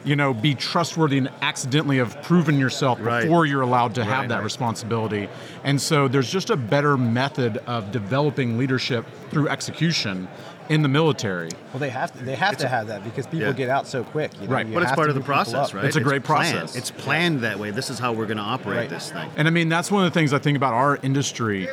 you 0.03 0.15
know, 0.15 0.33
be 0.33 0.53
trustworthy 0.55 1.17
and 1.17 1.29
accidentally 1.41 1.97
have 1.97 2.21
proven 2.23 2.59
yourself 2.59 2.99
Right. 3.01 3.23
before 3.23 3.45
you're 3.45 3.61
allowed 3.61 3.95
to 3.95 4.03
have 4.03 4.29
that 4.29 4.35
right. 4.35 4.43
responsibility. 4.43 5.29
And 5.63 5.81
so 5.81 6.07
there's 6.07 6.29
just 6.29 6.49
a 6.49 6.57
better 6.57 6.97
method 6.97 7.57
of 7.67 7.91
developing 7.91 8.57
leadership 8.57 9.05
through 9.29 9.47
execution 9.49 10.27
in 10.69 10.81
the 10.81 10.87
military. 10.87 11.49
well, 11.73 11.79
they 11.79 11.89
have 11.89 12.11
to 12.17 12.23
they 12.23 12.35
have 12.35 12.55
to 12.57 12.67
have 12.69 12.87
that 12.87 13.03
because 13.03 13.25
people 13.27 13.47
Yeah. 13.47 13.51
get 13.53 13.69
out 13.69 13.85
so 13.85 14.03
quick. 14.03 14.31
You 14.41 14.47
know? 14.47 14.53
Right. 14.53 14.65
You 14.65 14.73
But 14.73 14.83
it's 14.83 14.91
part 14.93 15.09
of 15.09 15.15
the 15.15 15.21
process, 15.21 15.73
right? 15.73 15.83
It's 15.83 15.97
a 15.97 16.01
great 16.01 16.23
planned. 16.23 16.57
process. 16.57 16.75
It's 16.77 16.89
planned 16.91 17.41
that 17.41 17.59
way. 17.59 17.71
This 17.71 17.89
is 17.89 17.99
how 17.99 18.13
we're 18.13 18.25
going 18.27 18.37
to 18.37 18.43
operate 18.43 18.77
Right. 18.77 18.89
this 18.89 19.11
thing. 19.11 19.29
And 19.35 19.47
I 19.47 19.51
mean, 19.51 19.67
that's 19.67 19.91
one 19.91 20.05
of 20.05 20.13
the 20.13 20.17
things 20.17 20.31
I 20.33 20.39
think 20.39 20.55
about 20.55 20.73
our 20.73 20.97
industry. 21.03 21.67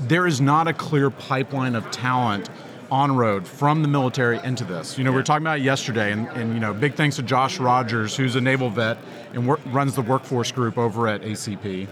There 0.00 0.26
is 0.26 0.40
not 0.40 0.66
a 0.66 0.72
clear 0.72 1.10
pipeline 1.10 1.76
of 1.76 1.88
talent 1.92 2.48
on 2.94 3.16
road 3.16 3.44
from 3.46 3.82
the 3.82 3.88
military 3.88 4.38
into 4.44 4.62
this. 4.64 4.96
You 4.96 5.02
know, 5.02 5.10
we 5.10 5.16
were 5.16 5.24
talking 5.24 5.42
about 5.44 5.58
it 5.58 5.62
yesterday, 5.62 6.12
and, 6.12 6.28
and 6.28 6.54
you 6.54 6.60
know, 6.60 6.72
big 6.72 6.94
thanks 6.94 7.16
to 7.16 7.22
Josh 7.24 7.58
Rogers, 7.58 8.16
who's 8.16 8.36
a 8.36 8.40
naval 8.40 8.70
vet 8.70 8.98
and 9.32 9.48
wor- 9.48 9.58
runs 9.66 9.96
the 9.96 10.02
workforce 10.02 10.52
group 10.52 10.78
over 10.78 11.08
at 11.08 11.22
ACP. 11.22 11.88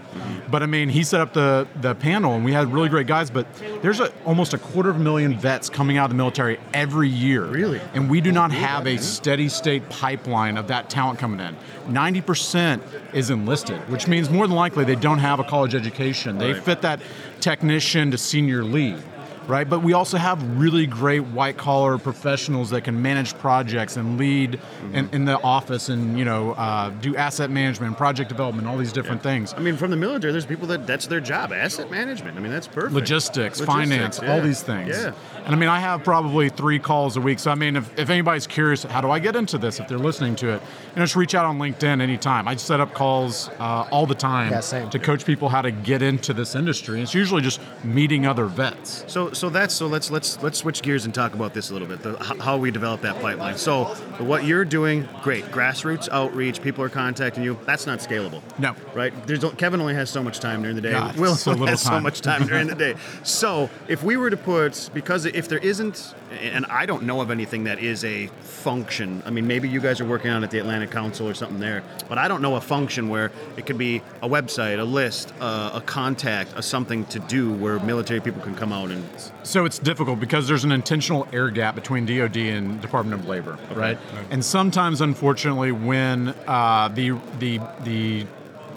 But 0.49 0.63
I 0.63 0.65
mean, 0.65 0.87
he 0.87 1.03
set 1.03 1.19
up 1.19 1.33
the 1.33 1.67
the 1.81 1.93
panel, 1.93 2.35
and 2.35 2.45
we 2.45 2.53
had 2.53 2.71
really 2.71 2.87
great 2.87 3.05
guys. 3.07 3.29
But 3.29 3.45
there's 3.81 3.99
a, 3.99 4.13
almost 4.23 4.53
a 4.53 4.57
quarter 4.57 4.89
of 4.91 4.95
a 4.95 4.99
million 4.99 5.37
vets 5.37 5.69
coming 5.69 5.97
out 5.97 6.05
of 6.05 6.11
the 6.11 6.15
military 6.15 6.57
every 6.73 7.09
year. 7.09 7.43
Really? 7.45 7.81
And 7.93 8.09
we 8.09 8.21
do 8.21 8.31
not 8.31 8.51
have 8.53 8.87
a 8.87 8.97
steady 8.97 9.49
state 9.49 9.89
pipeline 9.89 10.55
of 10.57 10.67
that 10.67 10.89
talent 10.89 11.19
coming 11.19 11.41
in. 11.41 11.57
90% 11.89 12.81
is 13.13 13.29
enlisted, 13.29 13.77
which 13.89 14.07
means 14.07 14.29
more 14.29 14.47
than 14.47 14.55
likely 14.55 14.85
they 14.85 14.95
don't 14.95 15.19
have 15.19 15.39
a 15.41 15.43
college 15.43 15.75
education. 15.75 16.37
They 16.37 16.53
Right. 16.53 16.63
fit 16.63 16.81
that 16.81 17.01
technician 17.41 18.11
to 18.11 18.17
senior 18.17 18.63
lead. 18.63 18.97
Right, 19.47 19.69
but 19.69 19.83
we 19.83 19.93
also 19.93 20.17
have 20.17 20.41
really 20.57 20.85
great 20.87 21.21
white 21.21 21.57
collar 21.57 21.97
professionals 21.97 22.69
that 22.69 22.83
can 22.83 23.01
manage 23.01 23.33
projects 23.39 23.97
and 23.97 24.17
lead 24.17 24.59
in, 24.93 25.09
in 25.11 25.25
the 25.25 25.41
office 25.41 25.89
and 25.89 26.17
you 26.17 26.25
know 26.25 26.51
uh, 26.51 26.89
do 26.89 27.15
asset 27.15 27.49
management, 27.49 27.97
project 27.97 28.29
development, 28.29 28.67
all 28.67 28.77
these 28.77 28.93
different 28.93 29.21
things. 29.21 29.53
I 29.53 29.59
mean, 29.59 29.75
from 29.75 29.91
the 29.91 29.97
military, 29.97 30.31
there's 30.31 30.45
people 30.45 30.67
that 30.67 30.87
that's 30.87 31.07
their 31.07 31.19
job, 31.19 31.51
asset 31.51 31.91
management. 31.91 32.37
I 32.37 32.41
mean, 32.41 32.51
that's 32.51 32.67
perfect. 32.67 32.93
logistics, 32.93 33.59
Logistics, 33.59 33.65
finance, 33.65 34.19
yeah. 34.21 34.33
all 34.33 34.41
these 34.41 34.61
things. 34.63 34.89
Yeah. 34.89 35.13
And 35.45 35.53
I 35.53 35.57
mean, 35.57 35.69
I 35.69 35.79
have 35.79 36.03
probably 36.05 36.47
three 36.49 36.79
calls 36.79 37.17
a 37.17 37.21
week. 37.21 37.39
So 37.39 37.51
I 37.51 37.55
mean, 37.55 37.75
if, 37.75 37.99
if 37.99 38.09
anybody's 38.09 38.47
curious, 38.47 38.83
how 38.83 39.01
do 39.01 39.11
I 39.11 39.19
get 39.19 39.35
into 39.35 39.57
this? 39.57 39.79
If 39.79 39.87
they're 39.89 39.97
listening 39.97 40.35
to 40.37 40.49
it, 40.49 40.61
you 40.61 40.95
know, 40.95 41.03
just 41.03 41.17
reach 41.17 41.35
out 41.35 41.45
on 41.45 41.59
LinkedIn 41.59 42.01
anytime. 42.01 42.47
I 42.47 42.55
set 42.55 42.79
up 42.79 42.93
calls 42.93 43.49
uh, 43.59 43.87
all 43.91 44.05
the 44.05 44.15
time 44.15 44.51
Yeah, 44.51 44.89
to 44.89 44.99
coach 44.99 45.25
people 45.25 45.49
how 45.49 45.61
to 45.61 45.71
get 45.71 46.01
into 46.01 46.33
this 46.33 46.55
industry. 46.55 47.01
It's 47.01 47.13
usually 47.13 47.41
just 47.41 47.59
meeting 47.83 48.25
other 48.25 48.45
vets. 48.45 49.03
So, 49.07 49.32
so 49.33 49.49
that's 49.49 49.73
so 49.73 49.87
let's 49.87 50.09
let's 50.11 50.41
let's 50.41 50.59
switch 50.59 50.81
gears 50.81 51.05
and 51.05 51.13
talk 51.13 51.33
about 51.33 51.53
this 51.53 51.69
a 51.69 51.73
little 51.73 51.87
bit. 51.87 52.01
The, 52.01 52.17
how 52.39 52.57
we 52.57 52.71
develop 52.71 53.01
that 53.01 53.19
pipeline. 53.21 53.57
So 53.57 53.85
what 54.19 54.45
you're 54.45 54.65
doing, 54.65 55.07
great. 55.21 55.45
Grassroots 55.45 56.09
outreach. 56.09 56.61
People 56.61 56.83
are 56.83 56.89
contacting 56.89 57.43
you. 57.43 57.57
That's 57.65 57.85
not 57.85 57.99
scalable. 57.99 58.41
No. 58.59 58.75
Right. 58.93 59.13
There's 59.27 59.43
Kevin 59.55 59.81
only 59.81 59.95
has 59.95 60.09
so 60.09 60.23
much 60.23 60.39
time 60.39 60.61
during 60.61 60.75
the 60.75 60.81
day. 60.81 60.91
God, 60.91 61.17
Will 61.17 61.35
so 61.35 61.53
has 61.65 61.81
so 61.81 61.99
much 61.99 62.21
time 62.21 62.47
during 62.47 62.67
the 62.67 62.75
day. 62.93 62.95
So 63.23 63.69
if 63.87 64.03
we 64.03 64.17
were 64.17 64.29
to 64.29 64.37
put 64.37 64.89
because 64.93 65.25
if 65.25 65.47
there 65.47 65.59
isn't, 65.59 66.13
and 66.41 66.65
I 66.67 66.85
don't 66.85 67.03
know 67.03 67.21
of 67.21 67.31
anything 67.31 67.65
that 67.65 67.79
is 67.79 68.03
a 68.03 68.27
function. 68.41 69.21
I 69.25 69.29
mean, 69.29 69.47
maybe 69.47 69.67
you 69.67 69.79
guys 69.79 69.99
are 69.99 70.05
working 70.05 70.31
on 70.31 70.41
it 70.41 70.45
at 70.45 70.51
the 70.51 70.59
Atlantic 70.59 70.91
Council 70.91 71.27
or 71.27 71.33
something 71.33 71.59
there, 71.59 71.83
but 72.07 72.17
I 72.17 72.27
don't 72.27 72.41
know 72.41 72.55
a 72.55 72.61
function 72.61 73.09
where 73.09 73.31
it 73.57 73.65
could 73.65 73.77
be 73.77 74.01
a 74.21 74.29
website, 74.29 74.79
a 74.79 74.83
list, 74.83 75.33
uh, 75.39 75.71
a 75.73 75.81
contact, 75.81 76.53
a 76.55 76.61
something 76.61 77.05
to 77.07 77.19
do 77.19 77.51
where 77.51 77.79
military 77.79 78.21
people 78.21 78.41
can 78.41 78.55
come 78.55 78.71
out 78.71 78.89
and 78.89 79.03
So 79.43 79.65
it's 79.65 79.79
difficult 79.79 80.19
because 80.19 80.47
there's 80.47 80.63
an 80.63 80.71
intentional 80.71 81.27
air 81.33 81.49
gap 81.49 81.75
between 81.75 82.05
DoD 82.05 82.37
and 82.37 82.81
Department 82.81 83.19
of 83.21 83.27
Labor, 83.27 83.57
right? 83.73 83.97
And 84.31 84.43
sometimes, 84.43 85.01
unfortunately, 85.01 85.71
when 85.71 86.29
uh, 86.47 86.89
the 86.93 87.11
the 87.39 87.59
the 87.83 88.25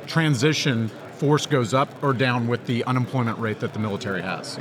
transition 0.06 0.88
force 1.18 1.46
goes 1.46 1.72
up 1.72 1.88
or 2.02 2.12
down 2.12 2.46
with 2.46 2.66
the 2.66 2.84
unemployment 2.84 3.38
rate 3.38 3.60
that 3.60 3.72
the 3.72 3.78
military 3.78 4.20
has, 4.22 4.58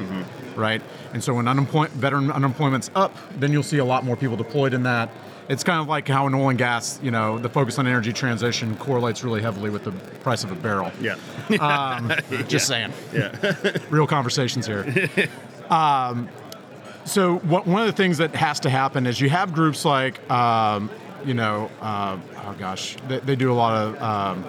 right? 0.55 0.81
And 1.13 1.23
so 1.23 1.33
when 1.33 1.47
unemployment 1.47 1.93
veteran 1.93 2.31
unemployment's 2.31 2.89
up, 2.95 3.13
then 3.37 3.51
you'll 3.51 3.63
see 3.63 3.77
a 3.79 3.85
lot 3.85 4.05
more 4.05 4.15
people 4.15 4.37
deployed 4.37 4.73
in 4.73 4.83
that. 4.83 5.09
It's 5.47 5.63
kind 5.63 5.79
of 5.79 5.87
like 5.87 6.07
how 6.07 6.25
in 6.25 6.33
oil 6.33 6.49
and 6.49 6.57
gas, 6.57 6.99
you 7.03 7.11
know, 7.11 7.37
the 7.37 7.49
focus 7.49 7.77
on 7.77 7.85
energy 7.85 8.11
transition 8.11 8.75
correlates 8.77 9.23
really 9.23 9.43
heavily 9.43 9.69
with 9.69 9.83
the 9.83 9.91
price 10.21 10.43
of 10.43 10.51
a 10.51 10.55
barrel. 10.55 10.91
yeah, 10.99 11.17
Um, 11.59 12.11
just 12.47 12.65
saying. 12.65 12.91
yeah. 13.13 13.55
Real 13.91 14.07
conversations 14.07 14.65
here. 14.65 14.83
um, 15.69 16.29
so 17.05 17.37
what, 17.39 17.67
one 17.67 17.81
of 17.81 17.87
the 17.87 17.93
things 17.93 18.17
that 18.17 18.33
has 18.35 18.59
to 18.61 18.69
happen 18.69 19.05
is 19.05 19.21
you 19.21 19.29
have 19.29 19.53
groups 19.53 19.85
like, 19.85 20.27
um, 20.31 20.89
you 21.23 21.33
know, 21.33 21.69
uh, 21.81 22.17
oh 22.45 22.55
gosh, 22.57 22.97
they, 23.07 23.19
they 23.19 23.35
do 23.35 23.51
a 23.51 23.53
lot 23.53 23.73
of 23.75 24.01
um, 24.01 24.45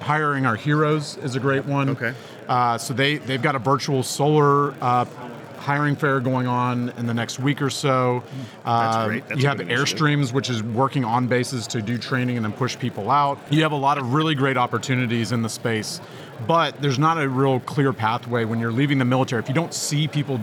hiring 0.00 0.44
our 0.46 0.56
heroes 0.56 1.16
is 1.18 1.34
a 1.36 1.40
great 1.40 1.64
one. 1.64 1.90
Okay. 1.90 2.12
Uh, 2.48 2.76
so 2.76 2.92
they 2.92 3.18
they've 3.18 3.42
got 3.42 3.54
a 3.54 3.58
virtual 3.58 4.02
solar. 4.02 4.74
Uh, 4.82 5.04
Hiring 5.58 5.94
fair 5.94 6.18
going 6.18 6.48
on 6.48 6.88
in 6.98 7.06
the 7.06 7.14
next 7.14 7.38
week 7.38 7.62
or 7.62 7.70
so. 7.70 8.24
That's 8.64 8.96
Um, 8.96 9.08
great. 9.08 9.28
That's 9.28 9.40
you 9.40 9.48
have. 9.48 9.58
Airstreams, 9.58 10.32
which 10.32 10.50
is 10.50 10.60
working 10.60 11.04
on 11.04 11.28
bases 11.28 11.68
to 11.68 11.80
do 11.80 11.98
training 11.98 12.36
and 12.36 12.44
then 12.44 12.52
push 12.52 12.76
people 12.76 13.12
out. 13.12 13.38
You 13.48 13.62
have 13.62 13.70
a 13.70 13.76
lot 13.76 13.96
of 13.96 14.12
really 14.12 14.34
great 14.34 14.56
opportunities 14.56 15.30
in 15.30 15.42
the 15.42 15.48
space, 15.48 16.00
but 16.46 16.80
there's 16.82 16.98
not 16.98 17.20
a 17.22 17.28
real 17.28 17.60
clear 17.60 17.92
pathway 17.92 18.44
when 18.44 18.58
you're 18.60 18.72
leaving 18.72 18.98
the 18.98 19.04
military. 19.04 19.42
If 19.42 19.48
you 19.48 19.54
don't 19.54 19.74
see 19.74 20.08
people 20.08 20.40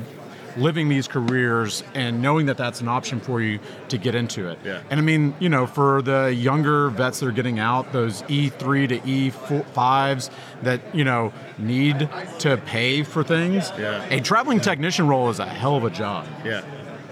living 0.57 0.89
these 0.89 1.07
careers 1.07 1.83
and 1.93 2.21
knowing 2.21 2.47
that 2.47 2.57
that's 2.57 2.81
an 2.81 2.87
option 2.87 3.19
for 3.19 3.39
you 3.41 3.59
to 3.87 3.97
get 3.97 4.15
into 4.15 4.49
it. 4.49 4.57
Yeah. 4.65 4.81
And 4.89 4.99
I 4.99 5.03
mean, 5.03 5.35
you 5.39 5.47
know, 5.47 5.67
for 5.67 6.01
the 6.01 6.33
younger 6.33 6.89
vets 6.89 7.19
that 7.19 7.27
are 7.27 7.31
getting 7.31 7.59
out, 7.59 7.93
those 7.93 8.23
E3 8.23 8.89
to 8.89 8.99
E5s 8.99 10.29
that, 10.63 10.81
you 10.93 11.03
know, 11.03 11.31
need 11.57 12.09
to 12.39 12.57
pay 12.65 13.03
for 13.03 13.23
things, 13.23 13.71
Yeah. 13.77 14.03
a 14.09 14.19
traveling 14.19 14.59
technician 14.59 15.07
role 15.07 15.29
is 15.29 15.39
a 15.39 15.45
hell 15.45 15.75
of 15.75 15.83
a 15.83 15.89
job. 15.89 16.25
Yeah. 16.43 16.61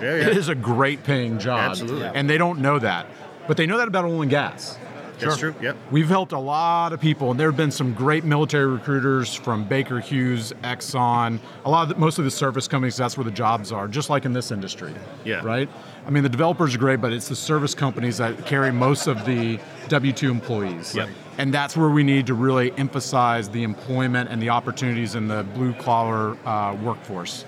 Yeah, 0.02 0.16
yeah. 0.16 0.28
It 0.28 0.38
is 0.38 0.50
a 0.50 0.56
great 0.56 1.04
paying 1.04 1.40
job. 1.40 1.72
Absolutely. 1.72 2.10
And 2.14 2.30
they 2.30 2.38
don't 2.38 2.60
know 2.60 2.80
that. 2.80 3.08
But 3.48 3.58
they 3.58 3.66
know 3.66 3.78
that 3.78 3.88
about 3.88 4.06
oil 4.06 4.22
and 4.22 4.30
gas. 4.30 4.78
That's 5.20 5.38
true. 5.38 5.56
Yep. 5.62 5.78
We've 5.92 6.08
helped 6.08 6.32
a 6.32 6.40
lot 6.40 6.94
of 6.94 7.00
people, 7.00 7.32
and 7.32 7.40
there 7.40 7.48
have 7.50 7.58
been 7.58 7.72
some 7.72 7.94
great 7.94 8.24
military 8.24 8.68
recruiters 8.68 9.34
from 9.34 9.64
Baker 9.64 10.00
Hughes, 10.00 10.54
Exxon, 10.64 11.40
a 11.66 11.70
lot 11.70 11.84
of 11.84 11.90
the, 11.90 11.96
most 11.96 12.20
of 12.20 12.26
the 12.26 12.32
service 12.32 12.68
companies. 12.68 12.98
That's 12.98 13.18
where 13.18 13.26
the 13.26 13.32
jobs 13.32 13.72
are, 13.72 13.88
just 13.88 14.10
like 14.10 14.26
in 14.26 14.34
this 14.34 14.52
industry. 14.52 14.94
Yeah. 15.26 15.42
Right. 15.44 15.70
I 16.06 16.10
mean, 16.10 16.24
the 16.24 16.30
developers 16.30 16.76
are 16.76 16.78
great, 16.78 17.02
but 17.02 17.12
it's 17.12 17.28
the 17.28 17.36
service 17.36 17.76
companies 17.76 18.18
that 18.18 18.46
carry 18.46 18.72
most 18.72 19.08
of 19.08 19.26
the 19.26 19.60
W 19.90 20.14
two 20.14 20.32
employees. 20.32 20.96
Yep. 20.96 21.10
And 21.38 21.54
that's 21.54 21.78
where 21.78 21.90
we 21.90 22.04
need 22.04 22.26
to 22.28 22.34
really 22.34 22.72
emphasize 22.78 23.50
the 23.50 23.64
employment 23.64 24.30
and 24.30 24.42
the 24.42 24.50
opportunities 24.50 25.16
in 25.16 25.28
the 25.28 25.44
blue 25.54 25.74
collar 25.74 26.38
uh, 26.48 26.76
workforce. 26.82 27.46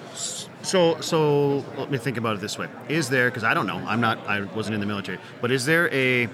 So, 0.62 1.00
so 1.00 1.64
let 1.78 1.90
me 1.90 1.98
think 1.98 2.18
about 2.18 2.36
it 2.36 2.42
this 2.42 2.58
way: 2.58 2.68
Is 2.90 3.10
there? 3.10 3.30
Because 3.30 3.44
I 3.44 3.54
don't 3.54 3.66
know. 3.66 3.78
I'm 3.78 4.02
not. 4.02 4.20
I 4.28 4.42
wasn't 4.42 4.76
in 4.76 4.82
the 4.82 4.86
military. 4.86 5.18
But 5.42 5.52
is 5.52 5.66
there 5.66 5.92
a 5.94 6.28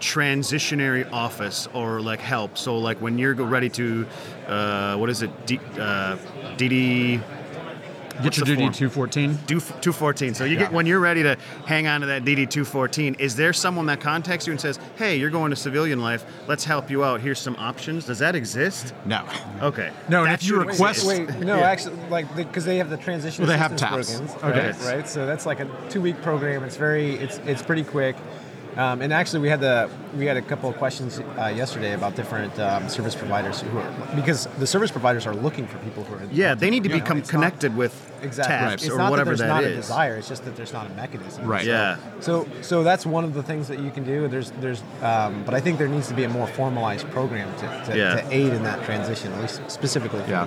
transitionary 0.00 1.10
office 1.12 1.68
or 1.74 2.00
like 2.00 2.20
help? 2.20 2.56
So, 2.58 2.78
like 2.78 3.00
when 3.00 3.18
you're 3.18 3.34
ready 3.34 3.68
to, 3.70 4.06
uh, 4.46 4.96
what 4.96 5.10
is 5.10 5.22
it? 5.22 5.46
D, 5.46 5.60
uh, 5.78 6.16
DD. 6.56 7.20
Get 8.20 8.36
your 8.36 8.46
the 8.46 8.56
DD 8.56 8.74
two 8.74 8.88
fourteen. 8.90 9.38
Do 9.46 9.60
214. 9.60 10.34
So 10.34 10.42
you 10.42 10.54
Yeah. 10.54 10.62
get 10.62 10.72
when 10.72 10.86
you're 10.86 10.98
ready 10.98 11.22
to 11.22 11.36
hang 11.66 11.86
on 11.86 12.00
to 12.00 12.08
that 12.08 12.24
DD 12.24 12.46
214. 12.50 13.14
Is 13.20 13.36
there 13.36 13.52
someone 13.52 13.86
that 13.86 14.00
contacts 14.00 14.44
you 14.44 14.50
and 14.50 14.60
says, 14.60 14.80
"Hey, 14.96 15.14
you're 15.14 15.30
going 15.30 15.50
to 15.50 15.56
civilian 15.56 16.00
life. 16.00 16.24
Let's 16.48 16.64
help 16.64 16.90
you 16.90 17.04
out. 17.04 17.20
Here's 17.20 17.38
some 17.38 17.54
options." 17.60 18.06
Does 18.06 18.18
that 18.18 18.34
exist? 18.34 18.92
No. 19.04 19.22
Okay. 19.62 19.90
No, 20.08 20.24
and 20.24 20.32
if 20.32 20.42
you 20.42 20.56
request- 20.58 21.04
exist. 21.04 21.06
Wait, 21.06 21.38
no, 21.46 21.58
Yeah. 21.58 21.70
actually, 21.70 21.94
like 22.10 22.34
because 22.34 22.64
they 22.64 22.78
have 22.78 22.90
the 22.90 22.96
transition. 22.96 23.44
Well, 23.44 23.52
they 23.52 23.56
have 23.58 23.72
assistance 23.74 24.08
TAPS. 24.08 24.34
programs, 24.40 24.74
Okay. 24.74 24.84
right, 24.84 24.96
right? 24.96 25.08
So 25.08 25.24
that's 25.24 25.46
like 25.46 25.60
a 25.60 25.68
two-week 25.88 26.20
program. 26.20 26.64
It's 26.64 26.76
very, 26.76 27.12
it's 27.14 27.38
it's 27.46 27.62
pretty 27.62 27.84
quick. 27.84 28.16
Um, 28.78 29.02
and 29.02 29.12
actually, 29.12 29.40
we 29.40 29.48
had 29.48 29.60
the 29.60 29.90
we 30.16 30.24
had 30.26 30.36
a 30.36 30.42
couple 30.42 30.70
of 30.70 30.76
questions 30.76 31.18
uh, 31.18 31.52
yesterday 31.54 31.94
about 31.94 32.14
different 32.14 32.56
um, 32.60 32.88
service 32.88 33.16
providers 33.16 33.60
who 33.60 33.76
are 33.76 33.92
because 34.14 34.46
the 34.58 34.68
service 34.68 34.92
providers 34.92 35.26
are 35.26 35.34
looking 35.34 35.66
for 35.66 35.78
people 35.78 36.04
who 36.04 36.14
are. 36.14 36.22
Yeah, 36.30 36.54
they 36.54 36.70
need 36.70 36.84
to 36.84 36.88
You 36.88 36.94
know, 36.96 37.00
become 37.02 37.18
it's 37.18 37.32
not- 37.32 37.40
connected 37.40 37.76
with 37.76 37.92
Exactly. 38.22 38.54
TAPS 38.54 38.82
It's 38.84 38.92
or 38.94 38.98
not 38.98 39.10
whatever 39.10 39.30
that 39.30 39.38
there's 39.38 39.48
that 39.48 39.62
not 39.62 39.64
a 39.64 39.74
desire. 39.74 40.16
It's 40.16 40.28
just 40.28 40.44
that 40.44 40.54
there's 40.56 40.72
not 40.72 40.86
a 40.86 40.94
mechanism. 40.94 41.44
Right. 41.46 41.64
Yeah. 41.64 41.96
So, 42.20 42.46
so 42.62 42.82
that's 42.84 43.04
one 43.06 43.24
of 43.24 43.34
the 43.34 43.42
things 43.42 43.66
that 43.68 43.78
you 43.80 43.90
can 43.92 44.02
do. 44.04 44.26
There's, 44.28 44.50
there's, 44.60 44.82
um, 45.02 45.44
but 45.44 45.54
I 45.54 45.60
think 45.60 45.78
there 45.78 45.86
needs 45.88 46.08
to 46.08 46.14
be 46.14 46.24
a 46.24 46.28
more 46.28 46.46
formalized 46.48 47.08
program 47.10 47.48
to, 47.58 47.92
to, 47.92 47.96
Yeah. 47.98 48.20
to 48.20 48.34
aid 48.34 48.52
in 48.52 48.64
that 48.64 48.84
transition, 48.84 49.32
at 49.34 49.40
least 49.40 49.60
specifically 49.70 50.20
for 50.22 50.30
Yeah. 50.30 50.42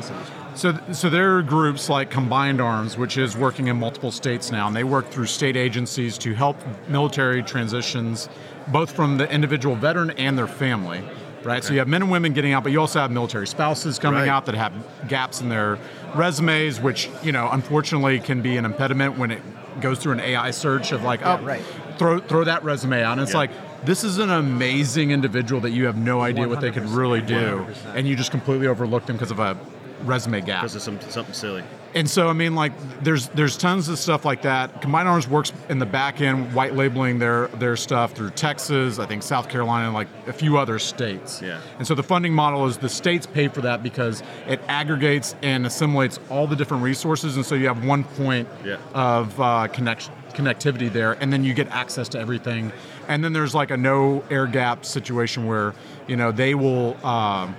So, 0.54 0.78
so 0.92 1.10
there 1.10 1.38
are 1.38 1.42
groups 1.42 1.90
like 1.90 2.10
Combined 2.10 2.60
Arms, 2.60 2.98
which 2.98 3.18
is 3.18 3.38
working 3.38 3.68
in 3.68 3.78
multiple 3.78 4.12
states 4.12 4.52
now, 4.52 4.68
and 4.68 4.76
they 4.76 4.84
work 4.84 5.10
through 5.10 5.28
state 5.28 5.56
agencies 5.56 6.18
to 6.20 6.34
help 6.34 6.58
military 6.90 7.42
transitions, 7.42 8.28
both 8.68 8.92
from 8.92 9.18
the 9.18 9.32
individual 9.32 9.76
veteran 9.76 10.12
and 10.12 10.38
their 10.38 10.48
family. 10.48 11.02
Right. 11.44 11.64
So 11.64 11.74
you 11.74 11.80
have 11.80 11.88
men 11.88 12.04
and 12.04 12.12
women 12.12 12.34
getting 12.34 12.54
out, 12.54 12.62
but 12.64 12.72
you 12.72 12.80
also 12.80 13.00
have 13.00 13.10
military 13.12 13.48
spouses 13.48 13.98
coming 13.98 14.20
Right. 14.20 14.30
out 14.30 14.46
that 14.46 14.54
have 14.56 14.74
gaps 15.08 15.42
in 15.42 15.50
their 15.50 15.80
resumes, 16.14 16.80
which 16.80 17.10
you 17.24 17.32
know 17.32 17.50
unfortunately 17.52 18.20
can 18.20 18.42
be 18.44 18.58
an 18.58 18.66
impediment 18.66 19.18
when 19.18 19.32
it 19.32 19.42
goes 19.82 19.98
through 19.98 20.12
an 20.12 20.20
AI 20.20 20.52
search 20.52 20.92
of 20.92 21.02
like, 21.02 21.26
oh, 21.26 21.40
right. 21.44 21.64
throw 21.98 22.20
throw 22.20 22.44
that 22.44 22.64
resume 22.64 23.02
out, 23.02 23.14
and 23.14 23.22
it's 23.22 23.32
Yeah. 23.32 23.38
like. 23.38 23.52
This 23.84 24.04
is 24.04 24.20
an 24.20 24.30
amazing 24.30 25.10
individual 25.10 25.60
that 25.62 25.72
you 25.72 25.86
have 25.88 25.98
no 25.98 26.22
idea 26.22 26.48
what 26.48 26.62
they 26.62 26.70
could 26.70 26.88
really 26.90 27.20
do, 27.20 27.66
100%. 27.66 27.96
and 27.96 28.08
you 28.08 28.16
just 28.16 28.30
completely 28.30 28.68
overlooked 28.68 29.08
them 29.08 29.16
because 29.16 29.32
of 29.32 29.40
a 29.40 29.58
resume 30.04 30.42
gap. 30.42 30.62
Because 30.62 30.76
of 30.76 30.82
some, 30.82 31.00
something 31.02 31.34
silly. 31.34 31.64
And 31.94 32.10
so, 32.10 32.30
I 32.30 32.34
mean, 32.34 32.56
like, 32.56 32.72
there's 33.04 33.28
there's 33.30 33.58
tons 33.58 33.90
of 33.90 34.00
stuff 34.00 34.24
like 34.24 34.44
that. 34.44 34.82
Combined 34.82 35.10
Arms 35.10 35.28
works 35.28 35.52
in 35.68 35.78
the 35.78 35.86
back 35.86 36.22
end, 36.22 36.54
white 36.54 36.74
labeling 36.74 37.20
their 37.20 37.48
their 37.48 37.76
stuff 37.76 38.14
through 38.14 38.30
Texas, 38.30 38.98
I 38.98 39.06
think 39.06 39.24
South 39.24 39.50
Carolina, 39.50 39.88
and 39.88 39.94
like 39.94 40.08
a 40.26 40.32
few 40.32 40.58
other 40.58 40.80
states. 40.80 41.42
Yeah. 41.42 41.60
And 41.80 41.86
so 41.86 41.94
the 41.94 42.04
funding 42.04 42.34
model 42.34 42.66
is 42.66 42.78
the 42.78 42.88
states 42.88 43.26
pay 43.28 43.50
for 43.50 43.60
that 43.62 43.84
because 43.84 44.24
it 44.48 44.62
aggregates 44.70 45.36
and 45.42 45.66
assimilates 45.66 46.18
all 46.30 46.48
the 46.48 46.56
different 46.56 46.82
resources, 46.82 47.36
and 47.36 47.46
so 47.46 47.56
you 47.56 47.68
have 47.68 47.84
one 47.84 48.06
point 48.06 48.48
Yeah. 48.64 48.78
of 48.94 49.40
uh, 49.42 49.68
connection 49.68 50.14
connectivity 50.32 50.90
there, 50.92 51.14
and 51.20 51.34
then 51.34 51.44
you 51.44 51.54
get 51.54 51.68
access 51.72 52.08
to 52.08 52.18
everything. 52.18 52.72
And 53.10 53.22
then 53.22 53.34
there's 53.34 53.54
like 53.54 53.70
a 53.70 53.76
no 53.76 54.24
air 54.30 54.48
gap 54.48 54.86
situation 54.86 55.46
where 55.46 55.74
you 56.08 56.16
know 56.16 56.32
they 56.32 56.56
will. 56.56 56.96
Um, 57.06 57.54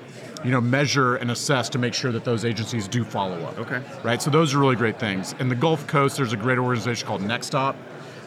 you 0.45 0.51
know, 0.51 0.61
measure 0.61 1.17
and 1.17 1.31
assess 1.31 1.69
to 1.71 1.79
make 1.79 1.95
sure 1.95 2.13
that 2.13 2.25
those 2.25 2.45
agencies 2.45 2.89
do 2.89 3.05
follow 3.05 3.39
up 3.45 3.59
Okay. 3.59 3.81
right? 4.03 4.21
So 4.21 4.31
those 4.31 4.55
are 4.55 4.59
really 4.59 4.77
great 4.77 4.99
things. 4.99 5.35
In 5.39 5.49
the 5.49 5.55
Gulf 5.55 5.87
Coast, 5.87 6.17
there's 6.17 6.33
a 6.33 6.37
great 6.37 6.59
organization 6.59 7.07
called 7.07 7.23
Nextop. 7.23 7.77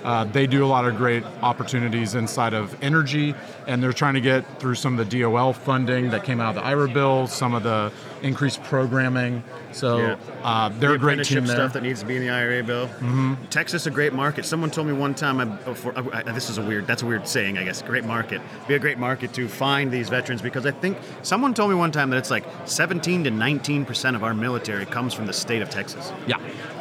Uh, 0.03 0.23
they 0.25 0.45
do 0.45 0.63
a 0.63 0.67
lot 0.67 0.85
of 0.85 0.95
great 0.97 1.23
opportunities 1.41 2.13
inside 2.13 2.53
of 2.53 2.77
energy, 2.83 3.33
and 3.65 3.81
they're 3.81 3.91
trying 3.91 4.13
to 4.13 4.21
get 4.21 4.59
through 4.59 4.75
some 4.75 4.99
of 4.99 5.09
the 5.09 5.19
DOL 5.21 5.51
funding 5.51 6.11
that 6.11 6.23
came 6.23 6.39
out 6.39 6.49
of 6.49 6.55
the 6.55 6.61
IRA 6.63 6.87
bill, 6.87 7.25
some 7.25 7.55
of 7.55 7.63
the 7.63 7.91
increased 8.21 8.63
programming. 8.63 9.43
So 9.71 9.97
Yeah. 9.97 10.15
uh, 10.43 10.69
they're 10.69 10.89
the 10.89 10.95
a 10.95 10.97
great 10.97 11.23
team 11.25 11.45
there. 11.45 11.55
stuff 11.55 11.73
that 11.73 11.83
needs 11.83 11.99
to 11.99 12.05
be 12.05 12.15
in 12.15 12.21
the 12.21 12.29
IRA 12.29 12.63
bill. 12.63 12.87
Mm-hmm. 12.87 13.33
Texas, 13.49 13.85
a 13.85 13.91
great 13.91 14.13
market. 14.13 14.45
Someone 14.45 14.71
told 14.71 14.87
me 14.87 14.93
one 14.93 15.13
time. 15.13 15.39
I, 15.41 15.45
before, 15.45 15.93
I, 15.97 16.19
I- 16.19 16.31
this 16.31 16.49
is 16.49 16.57
a 16.57 16.61
weird. 16.61 16.87
That's 16.87 17.01
a 17.01 17.05
weird 17.05 17.27
saying, 17.27 17.57
I 17.57 17.63
guess. 17.63 17.81
Great 17.81 18.05
market. 18.05 18.41
Be 18.67 18.75
a 18.75 18.79
great 18.79 18.97
market 18.97 19.33
to 19.33 19.47
find 19.47 19.91
these 19.91 20.09
veterans 20.09 20.41
because 20.41 20.65
I 20.65 20.71
think 20.71 20.97
someone 21.23 21.53
told 21.53 21.69
me 21.69 21.75
one 21.75 21.91
time 21.91 22.09
that 22.11 22.17
it's 22.17 22.31
like 22.31 22.45
17 22.65 23.23
to 23.25 23.31
19 23.31 23.85
percent 23.85 24.15
of 24.15 24.23
our 24.23 24.33
military 24.33 24.85
comes 24.85 25.13
from 25.13 25.25
the 25.25 25.33
state 25.33 25.61
of 25.61 25.69
Texas. 25.69 26.11
yeah, 26.27 26.37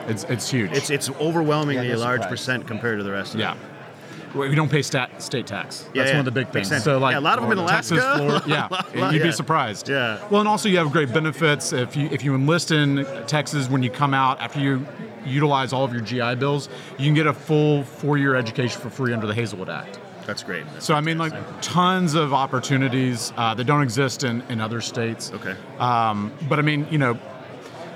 it's 0.06 0.24
it's 0.24 0.48
huge. 0.50 0.70
It's 0.72 0.90
it's 0.90 1.10
overwhelmingly 1.20 1.88
Yeah, 1.88 1.96
a 1.96 1.98
large 1.98 2.20
surprise. 2.22 2.30
percent 2.30 2.66
compared 2.66 2.98
to 2.98 3.04
the 3.04 3.12
rest 3.12 3.34
of 3.34 3.40
yeah. 3.40 3.52
it. 3.54 3.58
We 4.34 4.48
we 4.48 4.54
don't 4.54 4.70
pay 4.70 4.82
stat, 4.82 5.22
state 5.22 5.46
tax. 5.46 5.88
That's 5.94 6.10
yeah. 6.10 6.16
one 6.16 6.18
of 6.20 6.24
the 6.24 6.30
big 6.30 6.48
things. 6.48 6.82
So, 6.82 6.98
like 6.98 7.12
Yeah, 7.12 7.18
a 7.18 7.20
lot 7.20 7.38
of 7.38 7.48
them 7.48 7.58
in 7.58 7.66
Texas, 7.66 7.98
Alaska. 7.98 8.18
Florida, 8.18 8.44
yeah, 8.48 8.68
Lot- 8.70 9.12
you'd 9.12 9.20
yeah. 9.20 9.26
be 9.26 9.32
surprised. 9.32 9.88
Yeah. 9.88 10.26
Well, 10.28 10.40
and 10.40 10.48
also 10.48 10.68
you 10.68 10.78
have 10.78 10.90
great 10.92 11.12
benefits 11.12 11.72
if 11.72 11.96
you 11.96 12.08
if 12.10 12.24
you 12.24 12.34
enlist 12.34 12.70
in 12.70 13.06
Texas 13.26 13.68
when 13.68 13.82
you 13.82 13.90
come 13.90 14.14
out 14.14 14.40
after 14.40 14.60
you 14.60 14.86
utilize 15.24 15.72
all 15.72 15.84
of 15.84 15.92
your 15.92 16.02
GI 16.02 16.34
bills, 16.36 16.68
you 16.98 17.06
can 17.06 17.14
get 17.14 17.26
a 17.26 17.32
full 17.32 17.82
four-year 17.84 18.34
education 18.34 18.80
for 18.80 18.90
free 18.90 19.12
under 19.12 19.26
the 19.26 19.34
Hazelwood 19.34 19.70
Act. 19.70 19.98
That's 20.26 20.42
great. 20.42 20.64
That's 20.72 20.86
So 20.86 20.94
I 20.94 21.00
mean, 21.00 21.18
like 21.18 21.32
tons 21.60 22.14
of 22.14 22.32
opportunities 22.32 23.32
uh, 23.36 23.54
that 23.54 23.64
don't 23.64 23.82
exist 23.82 24.24
in, 24.24 24.42
in 24.48 24.60
other 24.60 24.80
states. 24.80 25.30
Okay. 25.32 25.54
Um, 25.78 26.32
but 26.48 26.58
I 26.58 26.62
mean, 26.62 26.86
you 26.90 26.98
know, 26.98 27.18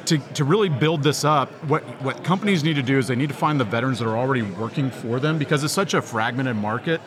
to, 0.09 0.19
to 0.35 0.45
really 0.45 0.69
build 0.69 1.03
this 1.03 1.25
up, 1.25 1.51
what 1.65 1.83
what 2.03 2.25
companies 2.25 2.65
need 2.65 2.75
to 2.75 2.83
do 2.83 2.99
is 2.99 3.09
they 3.09 3.17
need 3.17 3.29
to 3.29 3.35
find 3.35 3.61
the 3.61 3.65
veterans 3.65 3.99
that 3.99 4.09
are 4.09 4.17
already 4.17 4.43
working 4.43 4.91
for 4.91 5.21
them 5.21 5.39
because 5.39 5.65
it's 5.65 5.73
such 5.73 5.95
a 5.95 6.03
fragmented 6.03 6.57
market, 6.57 7.01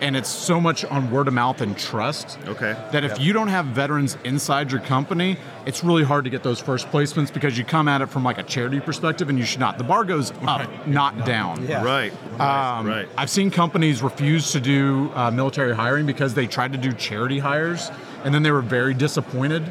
and 0.00 0.16
it's 0.16 0.28
so 0.28 0.60
much 0.60 0.84
on 0.84 1.10
word 1.10 1.28
of 1.28 1.34
mouth 1.34 1.60
and 1.60 1.76
trust. 1.78 2.38
Okay. 2.46 2.76
That 2.92 3.04
if 3.04 3.20
you 3.20 3.32
don't 3.32 3.48
have 3.48 3.66
veterans 3.66 4.16
inside 4.24 4.70
your 4.70 4.80
company, 4.80 5.36
it's 5.66 5.84
really 5.84 6.04
hard 6.04 6.24
to 6.24 6.30
get 6.30 6.42
those 6.42 6.60
first 6.60 6.88
placements 6.88 7.32
because 7.32 7.56
you 7.56 7.64
come 7.64 7.88
at 7.88 8.00
it 8.00 8.06
from 8.06 8.24
like 8.24 8.38
a 8.38 8.42
charity 8.42 8.80
perspective, 8.80 9.28
and 9.28 9.38
you 9.38 9.44
should 9.44 9.60
not. 9.60 9.78
The 9.78 9.84
bar 9.84 10.04
goes 10.04 10.32
up, 10.46 10.86
not 10.86 11.26
down. 11.26 11.66
Yeah. 11.66 11.84
Right. 11.84 12.12
Um, 12.40 12.86
right. 12.86 13.08
I've 13.16 13.30
seen 13.30 13.50
companies 13.50 14.02
refuse 14.02 14.52
to 14.52 14.60
do 14.60 15.10
uh, 15.14 15.30
military 15.30 15.74
hiring 15.74 16.06
because 16.06 16.34
they 16.34 16.46
tried 16.46 16.72
to 16.72 16.78
do 16.78 16.92
charity 16.92 17.38
hires 17.38 17.90
and 18.26 18.34
then 18.34 18.42
they 18.42 18.50
were 18.50 18.60
very 18.60 18.92
disappointed. 18.92 19.62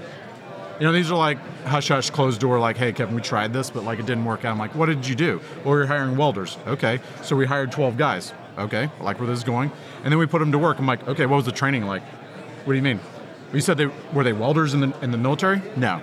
You 0.79 0.85
know, 0.85 0.91
these 0.91 1.09
are 1.11 1.17
like 1.17 1.38
hush 1.65 1.88
hush, 1.88 2.09
closed 2.09 2.41
door, 2.41 2.59
like, 2.59 2.75
hey, 2.77 2.91
Kevin, 2.91 3.15
we 3.15 3.21
tried 3.21 3.53
this, 3.53 3.69
but 3.69 3.83
like 3.83 3.99
it 3.99 4.05
didn't 4.05 4.25
work 4.25 4.43
out. 4.43 4.51
I'm 4.51 4.57
like, 4.59 4.75
what 4.75 4.88
did 4.88 5.07
you 5.07 5.15
do? 5.15 5.39
Well, 5.63 5.75
we 5.75 5.81
are 5.81 5.85
hiring 5.85 6.17
welders. 6.17 6.57
Okay. 6.67 6.99
So 7.23 7.35
we 7.35 7.45
hired 7.45 7.71
12 7.71 7.97
guys. 7.97 8.33
Okay. 8.57 8.89
I 8.99 9.03
like 9.03 9.19
where 9.19 9.27
this 9.27 9.38
is 9.38 9.43
going. 9.43 9.71
And 10.03 10.11
then 10.11 10.19
we 10.19 10.25
put 10.25 10.39
them 10.39 10.51
to 10.51 10.57
work. 10.57 10.79
I'm 10.79 10.85
like, 10.85 11.07
okay, 11.07 11.25
what 11.25 11.38
was 11.38 11.45
the 11.45 11.51
training 11.51 11.85
like? 11.85 12.03
What 12.65 12.73
do 12.73 12.77
you 12.77 12.81
mean? 12.83 12.99
You 13.53 13.61
said 13.61 13.77
they 13.77 13.85
were 14.13 14.23
they 14.23 14.33
welders 14.33 14.73
in 14.73 14.81
the 14.81 14.93
in 15.01 15.11
the 15.11 15.17
military? 15.17 15.61
No. 15.77 16.01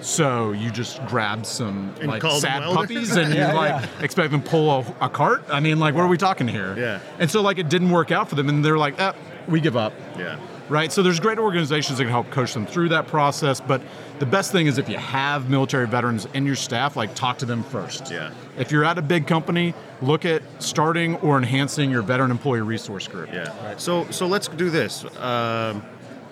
So 0.00 0.52
you 0.52 0.70
just 0.70 1.04
grab 1.06 1.44
some 1.44 1.94
And 2.00 2.08
like 2.08 2.22
sad 2.22 2.62
puppies 2.62 3.16
and 3.16 3.34
Yeah, 3.34 3.50
you 3.50 3.56
like 3.56 3.82
yeah. 3.82 4.04
expect 4.04 4.30
them 4.30 4.42
to 4.42 4.48
pull 4.48 4.70
a, 4.70 5.06
a 5.06 5.08
cart? 5.08 5.44
I 5.50 5.60
mean, 5.60 5.78
like, 5.78 5.94
what 5.94 6.02
are 6.02 6.08
we 6.08 6.16
talking 6.18 6.48
here? 6.48 6.74
Yeah. 6.78 7.00
And 7.18 7.30
so 7.30 7.42
like 7.42 7.58
it 7.58 7.68
didn't 7.68 7.90
work 7.90 8.10
out 8.10 8.28
for 8.28 8.34
them, 8.36 8.48
and 8.48 8.64
they're 8.64 8.78
like, 8.78 9.00
eh, 9.00 9.12
we 9.48 9.60
give 9.60 9.76
up. 9.76 9.92
yeah. 10.18 10.38
Right. 10.68 10.92
So 10.92 11.02
there's 11.02 11.20
great 11.20 11.38
organizations 11.38 11.98
that 11.98 12.04
can 12.04 12.10
help 12.10 12.30
coach 12.30 12.54
them 12.54 12.66
through 12.66 12.90
that 12.90 13.06
process, 13.06 13.60
but 13.60 13.82
the 14.18 14.26
best 14.26 14.52
thing 14.52 14.66
is 14.66 14.78
if 14.78 14.88
you 14.88 14.96
have 14.96 15.50
military 15.50 15.86
veterans 15.86 16.26
in 16.34 16.46
your 16.46 16.56
staff, 16.56 16.96
like 16.96 17.14
talk 17.14 17.38
to 17.38 17.46
them 17.46 17.62
first. 17.64 18.10
Yeah. 18.10 18.32
If 18.56 18.70
you're 18.70 18.84
at 18.84 18.96
a 18.96 19.02
big 19.02 19.26
company, 19.26 19.74
look 20.00 20.24
at 20.24 20.42
starting 20.60 21.16
or 21.16 21.36
enhancing 21.36 21.90
your 21.90 22.02
veteran 22.02 22.30
employee 22.30 22.62
resource 22.62 23.08
group. 23.08 23.32
Yeah. 23.32 23.54
Right. 23.66 23.80
So 23.80 24.08
so 24.10 24.26
let's 24.26 24.48
do 24.48 24.70
this. 24.70 25.04
Um, 25.18 25.82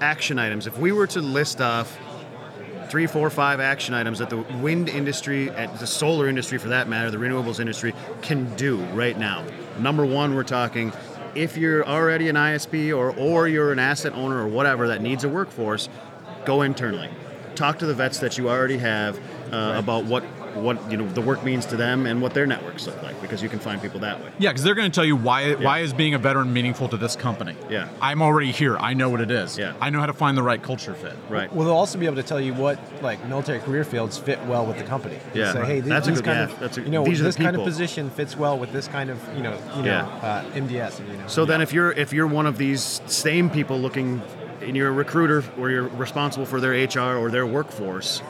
action 0.01 0.39
items. 0.39 0.67
If 0.67 0.79
we 0.79 0.93
were 0.93 1.07
to 1.09 1.21
list 1.21 1.61
off 1.61 1.99
three, 2.89 3.07
four, 3.07 3.31
five 3.31 3.61
action 3.61 3.95
items 3.95 4.19
that 4.19 4.31
the 4.31 4.39
wind 4.61 4.89
industry, 4.89 5.49
and 5.51 5.71
the 5.79 5.87
solar 5.87 6.29
industry 6.29 6.59
for 6.59 6.69
that 6.69 6.89
matter, 6.89 7.11
the 7.11 7.19
renewables 7.19 7.61
industry 7.61 7.95
can 8.21 8.55
do 8.57 8.79
right 8.95 9.17
now. 9.17 9.45
Number 9.79 10.05
one, 10.05 10.35
we're 10.35 10.43
talking 10.43 10.93
if 11.35 11.57
you're 11.57 11.87
already 11.87 12.29
an 12.29 12.37
ISP 12.37 12.97
or 12.97 13.11
or 13.11 13.49
you're 13.49 13.73
an 13.73 13.79
asset 13.79 14.13
owner 14.15 14.39
or 14.43 14.49
whatever 14.49 14.89
that 14.89 15.03
needs 15.03 15.25
a 15.25 15.29
workforce, 15.29 15.89
go 16.45 16.63
internally. 16.63 17.09
Talk 17.55 17.79
to 17.81 17.87
the 17.87 17.95
vets 17.95 18.19
that 18.21 18.39
you 18.39 18.49
already 18.49 18.79
have 18.79 19.19
uh, 19.53 19.75
about 19.77 20.05
what 20.05 20.25
what 20.57 20.91
you 20.91 20.97
know 20.97 21.07
the 21.09 21.21
work 21.21 21.45
means 21.45 21.67
to 21.67 21.77
them 21.77 22.07
and 22.07 22.21
what 22.23 22.35
their 22.35 22.47
networks 22.47 22.87
look 22.87 23.03
like 23.03 23.21
because 23.23 23.43
you 23.43 23.49
can 23.49 23.59
find 23.59 23.81
people 23.81 24.01
that 24.01 24.21
way. 24.23 24.31
Yeah, 24.39 24.51
because 24.51 24.63
they're 24.65 24.75
going 24.75 24.91
to 24.91 24.95
tell 24.95 25.05
you 25.05 25.17
why 25.17 25.55
why 25.55 25.81
is 25.81 25.93
being 25.93 26.15
a 26.15 26.19
veteran 26.19 26.53
meaningful 26.53 26.89
to 26.89 26.97
this 26.97 27.17
company. 27.17 27.55
Yeah. 27.69 27.89
I'm 28.01 28.23
already 28.23 28.51
here. 28.53 28.77
I 28.79 28.95
know 28.95 29.09
what 29.11 29.21
it 29.21 29.31
is. 29.31 29.59
Yeah. 29.59 29.75
I 29.81 29.91
know 29.91 30.01
how 30.01 30.07
to 30.07 30.13
find 30.13 30.37
the 30.37 30.43
right 30.43 30.63
culture 30.63 30.95
fit. 30.95 31.17
Right. 31.29 31.53
Well, 31.53 31.67
they'll 31.67 31.77
also 31.77 31.99
be 31.99 32.07
able 32.07 32.17
to 32.17 32.23
tell 32.23 32.41
you 32.41 32.55
what 32.55 32.79
like 33.03 33.25
military 33.27 33.61
career 33.61 33.85
fields 33.85 34.19
fit 34.19 34.43
well 34.47 34.67
with 34.67 34.79
the 34.79 34.85
company. 34.85 35.19
Yeah. 35.35 35.53
Say, 35.53 35.65
hey, 35.65 35.81
these, 35.81 35.89
That's 35.89 36.07
a 36.07 36.11
these 36.11 36.19
good- 36.21 36.25
kind 36.27 36.49
yeah, 36.51 36.55
of 36.55 36.61
that's 36.61 36.79
a- 36.79 36.83
you 36.83 36.91
know 36.91 37.05
these 37.05 37.21
this 37.23 37.37
kind 37.37 37.57
of 37.57 37.63
position 37.65 38.11
fits 38.11 38.37
well 38.37 38.59
with 38.59 38.73
this 38.73 38.89
kind 38.89 39.11
of 39.11 39.19
you 39.37 39.43
know 39.43 39.57
you 39.77 39.83
know 39.83 39.99
uh, 40.23 40.45
MDS. 40.53 41.01
You 41.07 41.17
know. 41.17 41.27
So 41.27 41.45
then, 41.45 41.61
if 41.61 41.73
you're 41.73 41.93
if 41.93 42.13
you're 42.13 42.27
one 42.27 42.47
of 42.47 42.59
these 42.59 43.01
same 43.07 43.51
people 43.51 43.79
looking, 43.79 44.23
and 44.63 44.77
you're 44.77 44.89
a 44.89 44.93
recruiter 44.93 45.43
or 45.59 45.71
you're 45.71 45.89
responsible 45.89 46.47
for 46.47 46.61
their 46.61 46.73
HR 46.73 47.17
or 47.17 47.31
their 47.31 47.47
workforce, 47.47 48.23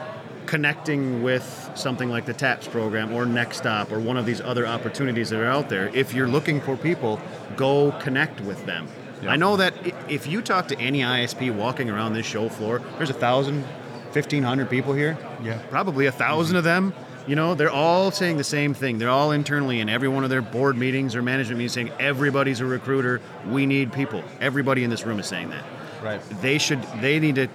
connecting 0.51 1.23
with 1.23 1.71
something 1.77 2.11
like 2.11 2.27
the 2.27 2.35
TAPS 2.35 2.67
program 2.67 3.13
or 3.13 3.25
NextOp 3.25 3.93
or 3.93 4.01
one 4.01 4.17
of 4.17 4.27
these 4.27 4.41
other 4.41 4.67
opportunities 4.67 5.31
that 5.31 5.39
are 5.39 5.47
out 5.47 5.69
there, 5.69 5.87
if 5.95 6.13
you're 6.13 6.27
looking 6.27 6.61
for 6.61 6.77
people, 6.77 7.21
go 7.55 7.93
connect 8.01 8.41
with 8.41 8.67
them. 8.67 8.89
Yeah. 9.23 9.31
I 9.31 9.37
know 9.37 9.57
that 9.59 9.75
if 10.11 10.27
you 10.27 10.43
talk 10.43 10.67
to 10.67 10.79
any 10.81 11.03
ISP 11.03 11.55
walking 11.55 11.89
around 11.89 12.15
this 12.15 12.27
show 12.27 12.49
floor, 12.49 12.83
there's 12.97 13.11
a 13.11 13.15
thousand, 13.15 13.65
fifteen 14.11 14.43
hundred 14.43 14.69
people 14.69 14.93
here. 14.93 15.17
Yeah. 15.41 15.63
Probably 15.71 16.07
a 16.07 16.11
1000 16.11 16.57
of 16.57 16.65
them. 16.65 16.95
You 17.29 17.37
know, 17.37 17.55
they're 17.55 17.71
all 17.71 18.11
saying 18.11 18.37
the 18.37 18.43
same 18.43 18.75
thing. 18.75 18.99
They're 18.99 19.09
all 19.09 19.31
internally 19.31 19.79
in 19.79 19.89
every 19.89 20.09
one 20.09 20.25
of 20.25 20.31
their 20.31 20.43
board 20.43 20.77
meetings 20.77 21.15
or 21.15 21.23
management 21.23 21.59
meetings 21.59 21.75
saying 21.75 21.93
everybody's 22.01 22.59
a 22.59 22.67
recruiter. 22.67 23.21
We 23.47 23.67
need 23.67 23.93
people. 23.93 24.25
Everybody 24.41 24.83
in 24.83 24.91
this 24.91 25.07
room 25.07 25.21
is 25.21 25.27
saying 25.27 25.51
that. 25.51 25.65
Right. 26.03 26.21
They 26.41 26.59
should. 26.59 26.83
They 27.01 27.21
need 27.21 27.37
to 27.37 27.47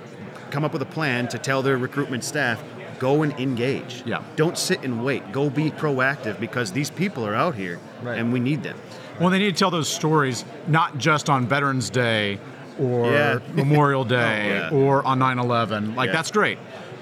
come 0.50 0.64
up 0.64 0.72
with 0.72 0.82
a 0.82 0.86
plan 0.86 1.28
to 1.28 1.38
tell 1.38 1.62
their 1.62 1.78
recruitment 1.78 2.24
staff 2.24 2.64
go 3.00 3.24
and 3.24 3.34
engage. 3.40 4.04
Yeah. 4.06 4.22
Don't 4.36 4.58
sit 4.58 4.84
and 4.84 5.04
wait. 5.04 5.32
Go 5.32 5.50
be 5.50 5.72
proactive 5.72 6.40
because 6.40 6.72
these 6.72 6.90
people 6.90 7.26
are 7.26 7.36
out 7.36 7.56
here 7.56 7.80
Right. 8.02 8.18
and 8.18 8.32
we 8.34 8.40
need 8.40 8.64
them. 8.64 8.78
Well, 9.20 9.30
they 9.30 9.40
need 9.40 9.54
to 9.56 9.60
tell 9.60 9.72
those 9.72 9.88
stories 9.90 10.44
not 10.68 10.98
just 10.98 11.30
on 11.30 11.48
Veterans 11.48 11.90
Day 11.90 12.40
or 12.80 13.06
Yeah. 13.12 13.40
Memorial 13.54 14.02
oh, 14.02 14.10
Day 14.10 14.68
Oh, 14.72 14.78
yeah. 14.78 14.84
or 14.86 15.06
on 15.06 15.20
9 15.20 15.40
11. 15.40 15.96
Like, 15.96 16.08
Yeah. 16.08 16.14
that's 16.14 16.32
great. 16.32 16.58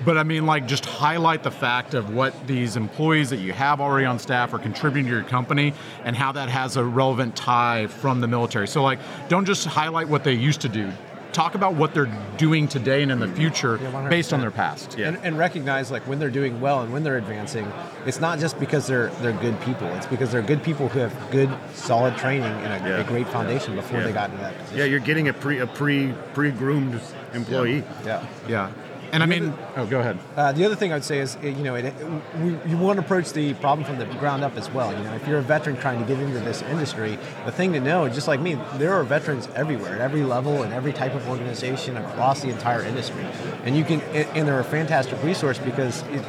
But 0.06 0.18
I 0.18 0.24
mean, 0.24 0.46
like, 0.46 0.68
just 0.68 0.86
highlight 0.86 1.44
the 1.44 1.52
fact 1.52 1.94
of 1.94 2.14
what 2.14 2.34
these 2.46 2.76
employees 2.76 3.30
that 3.30 3.38
you 3.38 3.54
have 3.54 3.80
already 3.80 4.06
on 4.06 4.20
staff 4.20 4.54
are 4.54 4.60
contributing 4.60 5.06
to 5.10 5.16
your 5.16 5.24
company 5.24 5.74
and 6.04 6.16
how 6.16 6.34
that 6.34 6.50
has 6.50 6.76
a 6.76 6.84
relevant 6.84 7.36
tie 7.38 7.88
from 7.88 8.20
the 8.20 8.28
military. 8.28 8.68
So, 8.68 8.84
like, 8.84 9.00
don't 9.30 9.46
just 9.46 9.66
highlight 9.66 10.10
what 10.10 10.24
they 10.26 10.34
used 10.34 10.60
to 10.62 10.70
do. 10.70 10.92
Talk 11.34 11.56
about 11.56 11.74
what 11.74 11.94
they're 11.96 12.12
doing 12.38 12.68
today 12.68 13.02
and 13.02 13.12
in 13.12 13.20
the 13.20 13.28
future 13.28 13.80
Yeah, 13.82 14.08
based 14.08 14.34
on 14.34 14.40
their 14.40 14.52
past. 14.52 14.98
Yeah. 14.98 15.08
And, 15.10 15.18
and 15.24 15.38
recognize 15.38 15.90
like 15.92 16.04
when 16.08 16.20
they're 16.20 16.30
doing 16.30 16.62
well 16.62 16.82
and 16.84 16.94
when 16.94 17.04
they're 17.04 17.18
advancing, 17.18 17.72
it's 18.06 18.20
not 18.20 18.38
just 18.40 18.60
because 18.60 18.86
they're 18.86 19.08
they're 19.22 19.34
good 19.34 19.60
people. 19.62 19.88
It's 19.96 20.06
because 20.06 20.32
they're 20.32 20.44
good 20.44 20.62
people 20.64 20.90
who 20.90 21.00
have 21.00 21.32
good, 21.32 21.50
solid 21.74 22.16
training 22.18 22.52
and 22.64 22.86
a, 22.86 22.88
Yeah. 22.88 22.98
a 22.98 23.04
great 23.04 23.28
foundation 23.28 23.76
before 23.76 24.00
Yeah. 24.00 24.06
they 24.06 24.14
got 24.14 24.30
into 24.30 24.42
that 24.44 24.56
position. 24.60 24.78
Yeah, 24.78 24.86
you're 24.86 25.00
getting 25.00 25.28
a 25.28 25.34
pre 25.34 25.58
a 25.60 25.66
pre 25.68 26.14
pre 26.36 26.52
groomed 26.52 27.02
employee. 27.34 27.84
Yeah. 28.06 28.24
Yeah. 28.48 28.72
And 29.14 29.22
I 29.22 29.28
mean, 29.28 29.54
oh, 29.76 29.86
go 29.86 30.00
ahead. 30.00 30.18
Uh, 30.36 30.52
the 30.54 30.66
other 30.66 30.76
thing 30.76 30.92
I'd 30.92 31.04
say 31.04 31.20
is, 31.20 31.38
you 31.44 31.52
know, 31.52 31.76
it, 31.76 31.94
we, 32.42 32.58
you 32.68 32.78
want 32.80 32.98
to 32.98 33.06
approach 33.06 33.32
the 33.32 33.54
problem 33.54 33.86
from 33.86 34.00
the 34.00 34.06
ground 34.18 34.44
up 34.44 34.58
as 34.58 34.72
well. 34.72 34.92
You 34.92 35.04
know, 35.04 35.14
if 35.14 35.28
you're 35.28 35.38
a 35.38 35.44
veteran 35.44 35.78
trying 35.78 36.00
to 36.00 36.06
get 36.08 36.20
into 36.20 36.40
this 36.40 36.64
industry, 36.64 37.20
the 37.46 37.52
thing 37.52 37.74
to 37.74 37.80
know, 37.80 38.10
just 38.10 38.28
like 38.28 38.40
me, 38.40 38.58
there 38.78 38.92
are 38.92 39.04
veterans 39.04 39.48
everywhere, 39.54 39.94
at 39.94 40.02
every 40.02 40.24
level, 40.24 40.64
and 40.64 40.74
every 40.74 40.92
type 40.92 41.14
of 41.14 41.30
organization 41.30 41.96
across 41.96 42.42
the 42.42 42.50
entire 42.50 42.82
industry. 42.82 43.24
And 43.66 43.78
you 43.78 43.84
can, 43.84 44.02
and 44.02 44.28
and 44.36 44.48
they're 44.48 44.60
a 44.60 44.64
fantastic 44.64 45.22
resource 45.24 45.60
because 45.60 46.02
it, 46.08 46.26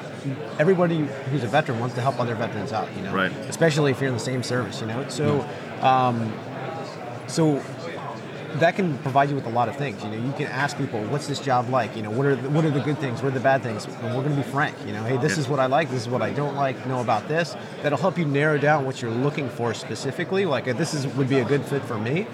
everybody 0.59 0.99
who's 1.31 1.42
a 1.42 1.49
veteran 1.49 1.81
wants 1.81 1.94
to 1.94 2.03
help 2.03 2.20
other 2.20 2.35
veterans 2.35 2.73
out. 2.73 2.94
You 2.97 3.03
know, 3.03 3.14
Right. 3.14 3.33
Especially 3.49 3.92
if 3.92 4.01
you're 4.01 4.09
in 4.09 4.14
the 4.14 4.20
same 4.20 4.42
service. 4.42 4.83
You 4.83 4.88
know, 4.88 5.09
so. 5.09 5.40
Um, 5.81 6.31
so 7.27 7.62
that 8.61 8.77
can 8.77 8.99
provide 8.99 9.31
you 9.31 9.35
with 9.35 9.47
a 9.47 9.51
lot 9.51 9.69
of 9.69 9.77
things. 9.77 10.03
You 10.03 10.11
know, 10.11 10.17
you 10.17 10.33
can 10.33 10.47
ask 10.47 10.77
people, 10.77 11.03
"What's 11.05 11.27
this 11.27 11.40
job 11.40 11.69
like?" 11.69 11.97
You 11.97 12.03
know, 12.03 12.11
what 12.11 12.27
are 12.27 12.37
the, 12.37 12.49
what 12.51 12.64
are 12.64 12.71
the 12.71 12.81
good 12.81 12.99
things? 12.99 13.23
What 13.23 13.29
are 13.29 13.35
the 13.35 13.40
bad 13.40 13.62
things? 13.62 13.87
And 13.87 14.14
we're 14.14 14.23
going 14.23 14.37
to 14.37 14.43
be 14.43 14.51
frank. 14.51 14.77
You 14.87 14.93
know, 14.93 15.05
hey, 15.05 15.17
this 15.17 15.38
is 15.38 15.49
what 15.49 15.61
I 15.61 15.67
like. 15.67 15.90
This 15.90 16.03
is 16.03 16.09
what 16.09 16.23
I 16.23 16.31
don't 16.33 16.55
like. 16.55 16.87
Know 16.87 17.01
about 17.01 17.29
this. 17.29 17.57
That'll 17.83 17.99
help 17.99 18.19
you 18.19 18.25
narrow 18.25 18.59
down 18.59 18.85
what 18.85 19.03
you're 19.03 19.11
looking 19.11 19.49
for 19.49 19.75
specifically. 19.75 20.45
Like, 20.45 20.64
this 20.64 20.95
is 20.95 21.07
would 21.14 21.29
be 21.29 21.38
a 21.38 21.45
good 21.45 21.64
fit 21.64 21.83
for 21.83 21.99
me. 21.99 22.27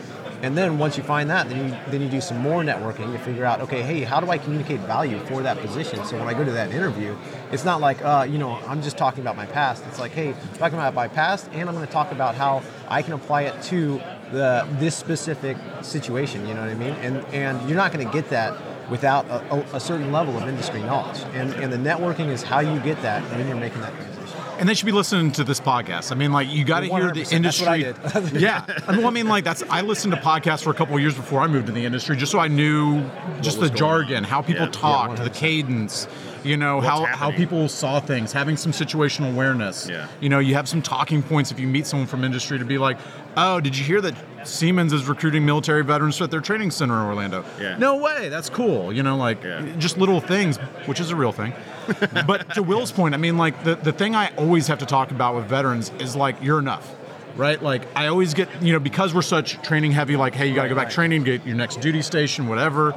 And 0.42 0.56
then 0.56 0.78
once 0.78 0.96
you 0.96 1.02
find 1.02 1.28
that, 1.28 1.48
then 1.50 1.68
you 1.68 1.78
then 1.90 2.00
you 2.00 2.08
do 2.08 2.20
some 2.20 2.38
more 2.38 2.62
networking 2.62 3.12
to 3.12 3.18
figure 3.18 3.44
out, 3.44 3.60
okay, 3.60 3.82
hey, 3.82 4.04
how 4.04 4.20
do 4.20 4.30
I 4.30 4.38
communicate 4.38 4.80
value 4.80 5.18
for 5.26 5.42
that 5.42 5.58
position? 5.58 6.02
So 6.04 6.18
when 6.18 6.28
I 6.28 6.34
go 6.34 6.44
to 6.44 6.50
that 6.52 6.70
interview, 6.72 7.14
it's 7.52 7.64
not 7.64 7.80
like, 7.80 8.02
uh, 8.02 8.26
you 8.28 8.38
know, 8.38 8.58
I'm 8.66 8.80
just 8.80 8.96
talking 8.96 9.20
about 9.20 9.36
my 9.36 9.44
past. 9.44 9.84
It's 9.88 9.98
like, 9.98 10.12
hey, 10.12 10.32
I'm 10.32 10.58
talking 10.58 10.78
about 10.78 10.94
my 10.94 11.08
past, 11.08 11.48
and 11.52 11.68
I'm 11.68 11.74
going 11.74 11.86
to 11.86 11.92
talk 11.92 12.10
about 12.10 12.34
how 12.36 12.62
I 12.88 13.02
can 13.02 13.12
apply 13.12 13.42
it 13.42 13.62
to 13.64 14.00
the 14.32 14.66
this 14.78 14.96
specific 14.96 15.56
situation. 15.82 16.46
You 16.46 16.54
know 16.54 16.60
what 16.60 16.70
I 16.70 16.74
mean? 16.74 16.94
And 16.94 17.24
and 17.34 17.68
you're 17.68 17.76
not 17.76 17.92
going 17.92 18.06
to 18.06 18.12
get 18.12 18.30
that 18.30 18.56
without 18.90 19.24
a, 19.28 19.76
a, 19.76 19.78
certain 19.78 20.10
level 20.10 20.36
of 20.36 20.48
industry 20.48 20.80
knowledge. 20.82 21.20
And 21.34 21.52
and 21.54 21.72
the 21.72 21.76
networking 21.76 22.28
is 22.28 22.42
how 22.42 22.60
you 22.60 22.80
get 22.80 23.00
that 23.02 23.22
when 23.30 23.46
you're 23.46 23.56
making 23.56 23.80
that 23.80 23.94
transition. 23.94 24.40
And 24.58 24.68
they 24.68 24.74
should 24.74 24.86
be 24.86 24.92
listening 24.92 25.32
to 25.32 25.44
this 25.44 25.58
podcast. 25.58 26.12
I 26.12 26.16
mean, 26.16 26.32
like 26.32 26.48
you 26.50 26.64
got 26.64 26.80
to 26.80 26.86
hear 26.86 27.12
the 27.12 27.26
industry. 27.34 27.66
I 27.66 27.94
yeah, 28.32 28.64
I 28.86 28.92
mean, 28.92 28.98
well, 28.98 29.06
I 29.06 29.10
mean, 29.10 29.26
like 29.26 29.44
that's. 29.44 29.62
I 29.70 29.80
listened 29.80 30.12
to 30.12 30.20
podcasts 30.20 30.62
for 30.62 30.70
a 30.70 30.74
couple 30.74 30.98
years 31.00 31.14
before 31.14 31.40
I 31.40 31.46
moved 31.46 31.66
to 31.66 31.72
the 31.72 31.84
industry, 31.84 32.16
just 32.16 32.30
so 32.30 32.38
I 32.38 32.48
knew 32.48 33.02
just 33.40 33.58
the 33.58 33.70
jargon, 33.70 34.22
how 34.22 34.42
people 34.42 34.66
Yeah. 34.66 34.72
talked, 34.72 35.18
Yeah, 35.18 35.24
the 35.24 35.30
cadence. 35.30 36.06
You 36.44 36.56
know 36.56 36.80
how, 36.80 37.04
how 37.04 37.06
happening. 37.06 37.38
people 37.38 37.68
saw 37.68 38.00
things, 38.00 38.32
having 38.32 38.56
some 38.56 38.72
situational 38.72 39.32
awareness. 39.32 39.88
Yeah. 39.88 40.08
You 40.20 40.28
know, 40.28 40.38
you 40.38 40.54
have 40.54 40.68
some 40.68 40.82
talking 40.82 41.22
points 41.22 41.50
if 41.50 41.60
you 41.60 41.66
meet 41.66 41.86
someone 41.86 42.06
from 42.06 42.24
industry 42.24 42.58
to 42.58 42.64
be 42.64 42.78
like, 42.78 42.98
oh, 43.36 43.60
did 43.60 43.76
you 43.76 43.84
hear 43.84 44.00
that 44.00 44.14
Siemens 44.46 44.92
is 44.92 45.06
recruiting 45.06 45.44
military 45.44 45.84
veterans 45.84 46.20
at 46.22 46.30
their 46.30 46.40
training 46.40 46.70
center 46.70 46.94
in 47.00 47.06
Orlando. 47.06 47.44
Yeah. 47.60 47.76
No 47.76 47.96
way, 47.96 48.28
that's 48.30 48.48
cool. 48.48 48.92
You 48.92 49.02
know, 49.02 49.16
like 49.16 49.42
Yeah. 49.42 49.62
just 49.78 49.98
little 49.98 50.20
things, 50.20 50.56
which 50.86 50.98
is 51.00 51.10
a 51.10 51.16
real 51.16 51.32
thing. 51.32 51.52
but 52.26 52.54
to 52.54 52.62
Will's 52.62 52.92
point, 52.92 53.14
I 53.14 53.18
mean, 53.18 53.36
like 53.36 53.64
the, 53.64 53.74
the 53.74 53.92
thing 53.92 54.14
I 54.14 54.34
always 54.36 54.66
have 54.68 54.78
to 54.78 54.86
talk 54.86 55.10
about 55.10 55.34
with 55.34 55.44
veterans 55.46 55.92
is 55.98 56.16
like, 56.16 56.42
you're 56.42 56.58
enough. 56.58 56.96
Right, 57.36 57.62
like 57.62 57.86
I 57.96 58.08
always 58.08 58.34
get, 58.34 58.48
you 58.60 58.72
know, 58.72 58.80
because 58.80 59.14
we're 59.14 59.22
such 59.22 59.62
training 59.62 59.92
heavy. 59.92 60.16
Like, 60.16 60.34
hey, 60.34 60.48
you 60.48 60.54
got 60.54 60.64
to 60.64 60.68
go 60.68 60.74
back 60.74 60.90
training, 60.90 61.22
get 61.22 61.46
your 61.46 61.54
next 61.56 61.76
duty 61.80 62.02
station, 62.02 62.48
whatever. 62.48 62.92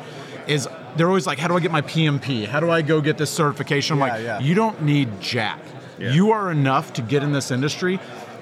Is 0.47 0.67
they're 0.95 1.07
always 1.07 1.25
like, 1.27 1.39
how 1.39 1.47
do 1.47 1.55
I 1.55 1.59
get 1.59 1.71
my 1.71 1.81
PMP? 1.81 2.45
How 2.45 2.59
do 2.59 2.69
I 2.69 2.81
go 2.81 3.01
get 3.01 3.17
this 3.17 3.29
certification? 3.29 4.01
I'm 4.01 4.07
Yeah, 4.07 4.13
like, 4.13 4.23
yeah. 4.23 4.39
you 4.39 4.53
don't 4.55 4.81
need 4.83 5.21
jack. 5.21 5.59
Yeah. 5.99 6.11
You 6.13 6.31
are 6.31 6.51
enough 6.51 6.93
to 6.93 7.01
get 7.01 7.23
in 7.23 7.31
this 7.31 7.51
industry. 7.51 7.97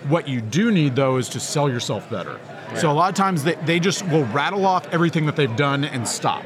What 0.07 0.27
you 0.27 0.41
do 0.41 0.71
need 0.71 0.95
though 0.95 1.17
is 1.17 1.29
to 1.29 1.39
sell 1.39 1.69
yourself 1.69 2.09
better. 2.09 2.39
So 2.75 2.89
a 2.89 2.93
lot 2.93 3.09
of 3.09 3.15
times 3.15 3.43
they, 3.43 3.55
they 3.55 3.79
just 3.81 4.07
will 4.07 4.23
rattle 4.27 4.65
off 4.65 4.87
everything 4.93 5.25
that 5.25 5.35
they've 5.35 5.53
done 5.57 5.83
and 5.83 6.07
stop. 6.07 6.43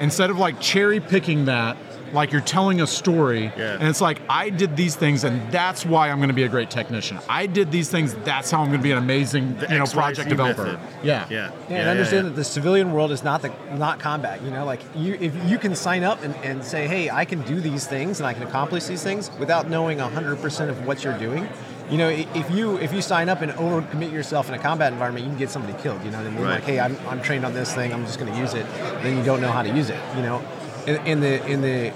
Instead 0.00 0.30
of 0.30 0.38
like 0.38 0.60
cherry 0.60 0.98
picking 0.98 1.44
that, 1.44 1.76
like 2.12 2.32
you're 2.32 2.40
telling 2.40 2.80
a 2.80 2.86
story, 2.86 3.52
Yeah. 3.56 3.74
and 3.78 3.84
it's 3.88 4.00
like 4.00 4.20
I 4.28 4.50
did 4.50 4.76
these 4.76 4.96
things, 4.96 5.24
and 5.24 5.50
that's 5.52 5.84
why 5.86 6.10
I'm 6.10 6.18
going 6.18 6.28
to 6.28 6.34
be 6.34 6.42
a 6.44 6.48
great 6.48 6.70
technician. 6.70 7.18
I 7.28 7.46
did 7.46 7.70
these 7.70 7.88
things, 7.90 8.14
that's 8.24 8.50
how 8.50 8.60
I'm 8.60 8.68
going 8.68 8.78
to 8.80 8.82
be 8.82 8.92
an 8.92 8.98
amazing, 8.98 9.56
you 9.70 9.78
know, 9.78 9.84
XYZ 9.84 9.92
project 9.94 10.28
developer. 10.28 10.64
method. 10.64 10.80
Yeah, 11.02 11.26
Yeah. 11.30 11.50
Yeah, 11.68 11.76
and 11.80 11.88
understand 11.88 12.26
that 12.26 12.36
the 12.36 12.44
civilian 12.44 12.92
world 12.92 13.12
is 13.12 13.22
not 13.22 13.42
the 13.42 13.52
not 13.76 13.98
combat. 14.00 14.42
You 14.42 14.50
know, 14.50 14.64
like 14.64 14.80
you 14.94 15.14
if 15.20 15.34
you 15.50 15.58
can 15.58 15.74
sign 15.74 16.04
up 16.04 16.22
and, 16.22 16.34
and 16.36 16.64
say, 16.64 16.86
hey, 16.86 17.10
I 17.10 17.24
can 17.24 17.42
do 17.42 17.60
these 17.60 17.86
things 17.86 18.20
and 18.20 18.26
I 18.26 18.32
can 18.34 18.42
accomplish 18.42 18.84
these 18.84 19.02
things 19.02 19.30
without 19.38 19.68
knowing 19.68 19.98
100% 19.98 20.68
of 20.68 20.86
what 20.86 21.04
you're 21.04 21.18
doing. 21.18 21.48
You 21.90 21.96
know, 21.96 22.08
if 22.10 22.50
you 22.50 22.76
if 22.78 22.92
you 22.92 23.00
sign 23.00 23.30
up 23.30 23.40
and 23.40 23.50
overcommit 23.52 24.12
yourself 24.12 24.48
in 24.48 24.54
a 24.54 24.58
combat 24.58 24.92
environment, 24.92 25.24
you 25.24 25.30
can 25.30 25.38
get 25.38 25.48
somebody 25.50 25.72
killed. 25.82 26.04
You 26.04 26.10
know 26.10 26.18
what 26.18 26.26
I 26.26 26.30
mean? 26.30 26.42
Right. 26.42 26.50
Like, 26.56 26.64
hey, 26.64 26.80
I'm, 26.80 26.96
I'm 27.08 27.22
trained 27.22 27.46
on 27.46 27.54
this 27.54 27.72
thing. 27.74 27.94
I'm 27.94 28.04
just 28.04 28.18
going 28.18 28.30
to 28.30 28.38
use 28.38 28.52
it. 28.52 28.66
Then 29.02 29.16
you 29.16 29.24
don't 29.24 29.40
know 29.40 29.50
how 29.50 29.62
to 29.62 29.70
use 29.74 29.88
it. 29.88 29.98
You 30.14 30.20
know, 30.22 30.42
in, 30.88 31.06
in 31.06 31.20
the 31.20 31.46
in 31.46 31.60
the 31.60 31.92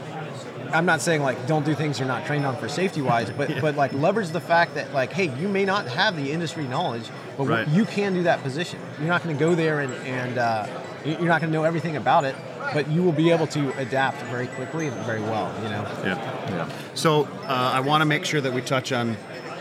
I'm 0.72 0.86
not 0.86 1.00
saying 1.02 1.22
like 1.22 1.46
don't 1.46 1.64
do 1.64 1.74
things 1.74 1.98
you're 1.98 2.08
not 2.08 2.24
trained 2.26 2.46
on 2.46 2.56
for 2.56 2.68
safety 2.68 3.02
wise, 3.02 3.30
but 3.30 3.60
but 3.60 3.76
like 3.76 3.92
leverage 3.92 4.30
the 4.30 4.40
fact 4.40 4.74
that 4.74 4.92
like 4.94 5.12
hey, 5.12 5.28
you 5.40 5.48
may 5.48 5.64
not 5.64 5.86
have 5.88 6.16
the 6.16 6.30
industry 6.32 6.64
knowledge, 6.66 7.04
but 7.36 7.46
Right. 7.46 7.68
you 7.68 7.84
can 7.84 8.14
do 8.14 8.22
that 8.24 8.42
position. 8.42 8.78
You're 8.98 9.08
not 9.08 9.22
going 9.22 9.36
to 9.36 9.40
go 9.44 9.54
there 9.54 9.80
and 9.80 9.92
and 10.06 10.38
uh, 10.38 10.66
you- 11.04 11.12
you're 11.12 11.28
not 11.28 11.40
going 11.40 11.52
to 11.52 11.58
know 11.58 11.64
everything 11.64 11.96
about 11.96 12.24
it, 12.24 12.34
but 12.72 12.88
you 12.88 13.02
will 13.02 13.12
be 13.12 13.30
able 13.30 13.46
to 13.48 13.76
adapt 13.78 14.22
very 14.34 14.46
quickly 14.46 14.86
and 14.86 14.96
very 15.04 15.20
well. 15.20 15.52
You 15.62 15.68
know. 15.68 15.82
Yeah. 16.04 16.48
yeah. 16.50 16.68
So 16.94 17.24
uh, 17.48 17.72
I 17.74 17.80
want 17.80 18.00
to 18.02 18.06
make 18.06 18.24
sure 18.24 18.40
that 18.40 18.52
we 18.52 18.62
touch 18.62 18.92
on 18.92 19.16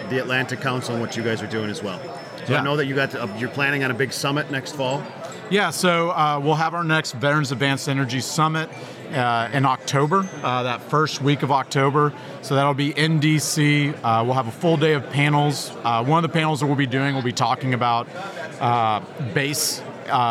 the 0.09 0.19
Atlantic 0.19 0.61
Council 0.61 0.93
and 0.93 1.01
what 1.01 1.17
you 1.17 1.23
guys 1.23 1.41
are 1.41 1.47
doing 1.47 1.69
as 1.69 1.81
well. 1.83 1.99
So 2.47 2.55
I 2.55 2.61
know 2.63 2.75
that 2.77 2.85
you 2.87 2.95
got 2.95 3.11
to, 3.11 3.23
uh, 3.23 3.37
you're 3.37 3.49
planning 3.49 3.83
on 3.83 3.91
a 3.91 3.93
big 3.93 4.11
summit 4.11 4.49
next 4.49 4.75
fall. 4.75 5.03
Yeah, 5.51 5.71
so 5.71 6.11
uh, 6.11 6.39
we'll 6.41 6.55
have 6.55 6.73
our 6.73 6.85
next 6.85 7.11
Veterans 7.11 7.51
Advanced 7.51 7.89
Energy 7.89 8.21
Summit 8.21 8.69
uh, 9.11 9.49
in 9.51 9.65
October, 9.65 10.25
uh, 10.43 10.63
that 10.63 10.81
first 10.81 11.21
week 11.21 11.43
of 11.43 11.51
October. 11.51 12.13
So 12.41 12.55
that'll 12.55 12.73
be 12.73 12.97
in 12.97 13.19
DC. 13.19 13.93
Uh, 14.01 14.23
we'll 14.23 14.35
have 14.35 14.47
a 14.47 14.51
full 14.51 14.77
day 14.77 14.93
of 14.93 15.09
panels. 15.09 15.75
Uh, 15.83 16.05
one 16.05 16.23
of 16.23 16.31
the 16.31 16.33
panels 16.33 16.61
that 16.61 16.67
we'll 16.67 16.77
be 16.77 16.87
doing 16.87 17.15
will 17.15 17.21
be 17.21 17.33
talking 17.33 17.73
about 17.73 18.07
uh, 18.61 19.01
base 19.33 19.81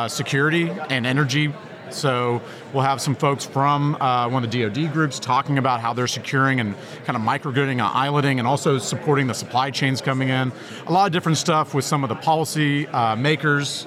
security 0.08 0.70
and 0.88 1.04
energy. 1.04 1.52
So 1.90 2.40
we'll 2.72 2.84
have 2.84 3.02
some 3.02 3.14
folks 3.14 3.44
from 3.44 3.96
one 3.98 4.42
of 4.42 4.50
the 4.50 4.62
DoD 4.62 4.90
groups 4.90 5.18
talking 5.18 5.58
about 5.58 5.82
how 5.82 5.92
they're 5.92 6.06
securing 6.06 6.60
and 6.60 6.74
kind 7.04 7.14
of 7.14 7.20
microgridding 7.20 7.72
and 7.72 7.82
islanding, 7.82 8.38
and 8.38 8.48
also 8.48 8.78
supporting 8.78 9.26
the 9.26 9.34
supply 9.34 9.70
chains 9.70 10.00
coming 10.00 10.30
in. 10.30 10.50
A 10.86 10.92
lot 10.92 11.04
of 11.04 11.12
different 11.12 11.36
stuff 11.36 11.74
with 11.74 11.84
some 11.84 12.04
of 12.04 12.08
the 12.08 12.16
policy 12.16 12.86
makers. 13.18 13.86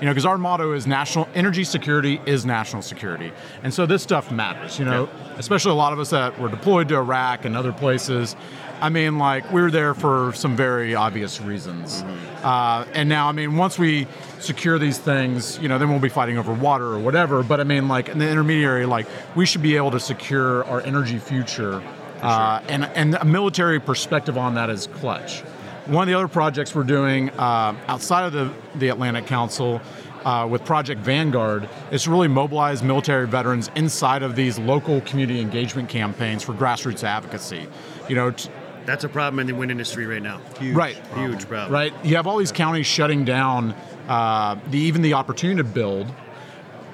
You 0.00 0.06
know, 0.06 0.12
because 0.12 0.24
our 0.24 0.38
motto 0.38 0.72
is 0.72 0.86
national 0.86 1.28
energy 1.34 1.62
security 1.62 2.20
is 2.24 2.46
national 2.46 2.80
security, 2.80 3.32
and 3.62 3.72
so 3.72 3.84
this 3.84 4.02
stuff 4.02 4.32
matters. 4.32 4.78
You 4.78 4.86
know, 4.86 5.10
especially 5.36 5.72
a 5.72 5.74
lot 5.74 5.92
of 5.92 5.98
us 5.98 6.10
that 6.10 6.38
were 6.40 6.48
deployed 6.48 6.88
to 6.88 6.96
Iraq 6.96 7.44
and 7.44 7.54
other 7.54 7.72
places. 7.72 8.34
I 8.80 8.88
mean, 8.88 9.18
like 9.18 9.52
we 9.52 9.60
were 9.60 9.70
there 9.70 9.92
for 9.92 10.32
some 10.34 10.56
very 10.56 10.94
obvious 10.94 11.38
reasons, 11.38 12.02
uh, 12.42 12.86
and 12.94 13.10
now 13.10 13.28
I 13.28 13.32
mean, 13.32 13.56
once 13.58 13.78
we 13.78 14.06
secure 14.38 14.78
these 14.78 14.96
things, 14.96 15.58
you 15.58 15.68
know, 15.68 15.78
then 15.78 15.90
we'll 15.90 15.98
be 15.98 16.08
fighting 16.08 16.38
over 16.38 16.54
water 16.54 16.86
or 16.86 16.98
whatever. 16.98 17.42
But 17.42 17.60
I 17.60 17.64
mean, 17.64 17.86
like 17.86 18.08
in 18.08 18.18
the 18.18 18.28
intermediary, 18.28 18.86
like 18.86 19.06
we 19.36 19.44
should 19.44 19.60
be 19.60 19.76
able 19.76 19.90
to 19.90 20.00
secure 20.00 20.64
our 20.64 20.80
energy 20.80 21.18
future, 21.18 21.82
uh, 22.22 22.62
and 22.68 22.86
and 22.94 23.16
a 23.16 23.24
military 23.26 23.80
perspective 23.80 24.38
on 24.38 24.54
that 24.54 24.70
is 24.70 24.86
clutch. 24.86 25.42
One 25.86 26.02
of 26.02 26.08
the 26.08 26.14
other 26.14 26.28
projects 26.28 26.74
we're 26.74 26.84
doing 26.84 27.30
uh, 27.30 27.74
outside 27.88 28.24
of 28.24 28.32
the, 28.32 28.52
the 28.76 28.88
Atlantic 28.88 29.26
Council 29.26 29.80
uh, 30.24 30.46
with 30.50 30.64
Project 30.64 31.00
Vanguard 31.00 31.68
is 31.90 32.04
to 32.04 32.10
really 32.10 32.28
mobilize 32.28 32.82
military 32.82 33.26
veterans 33.26 33.70
inside 33.74 34.22
of 34.22 34.36
these 34.36 34.58
local 34.58 35.00
community 35.02 35.40
engagement 35.40 35.88
campaigns 35.88 36.42
for 36.42 36.52
grassroots 36.52 37.02
advocacy. 37.02 37.66
You 38.08 38.16
know, 38.16 38.30
t- 38.30 38.50
That's 38.84 39.04
a 39.04 39.08
problem 39.08 39.40
in 39.40 39.46
the 39.46 39.54
wind 39.54 39.70
industry 39.70 40.06
right 40.06 40.22
now. 40.22 40.40
Huge, 40.58 40.76
Right. 40.76 40.96
Huge 41.14 41.48
problem. 41.48 41.72
right? 41.72 41.92
You 42.04 42.16
have 42.16 42.26
all 42.26 42.36
these 42.36 42.52
counties 42.52 42.86
shutting 42.86 43.24
down 43.24 43.74
uh, 44.08 44.56
the 44.70 44.78
even 44.78 45.00
the 45.02 45.14
opportunity 45.14 45.56
to 45.58 45.64
build. 45.68 46.06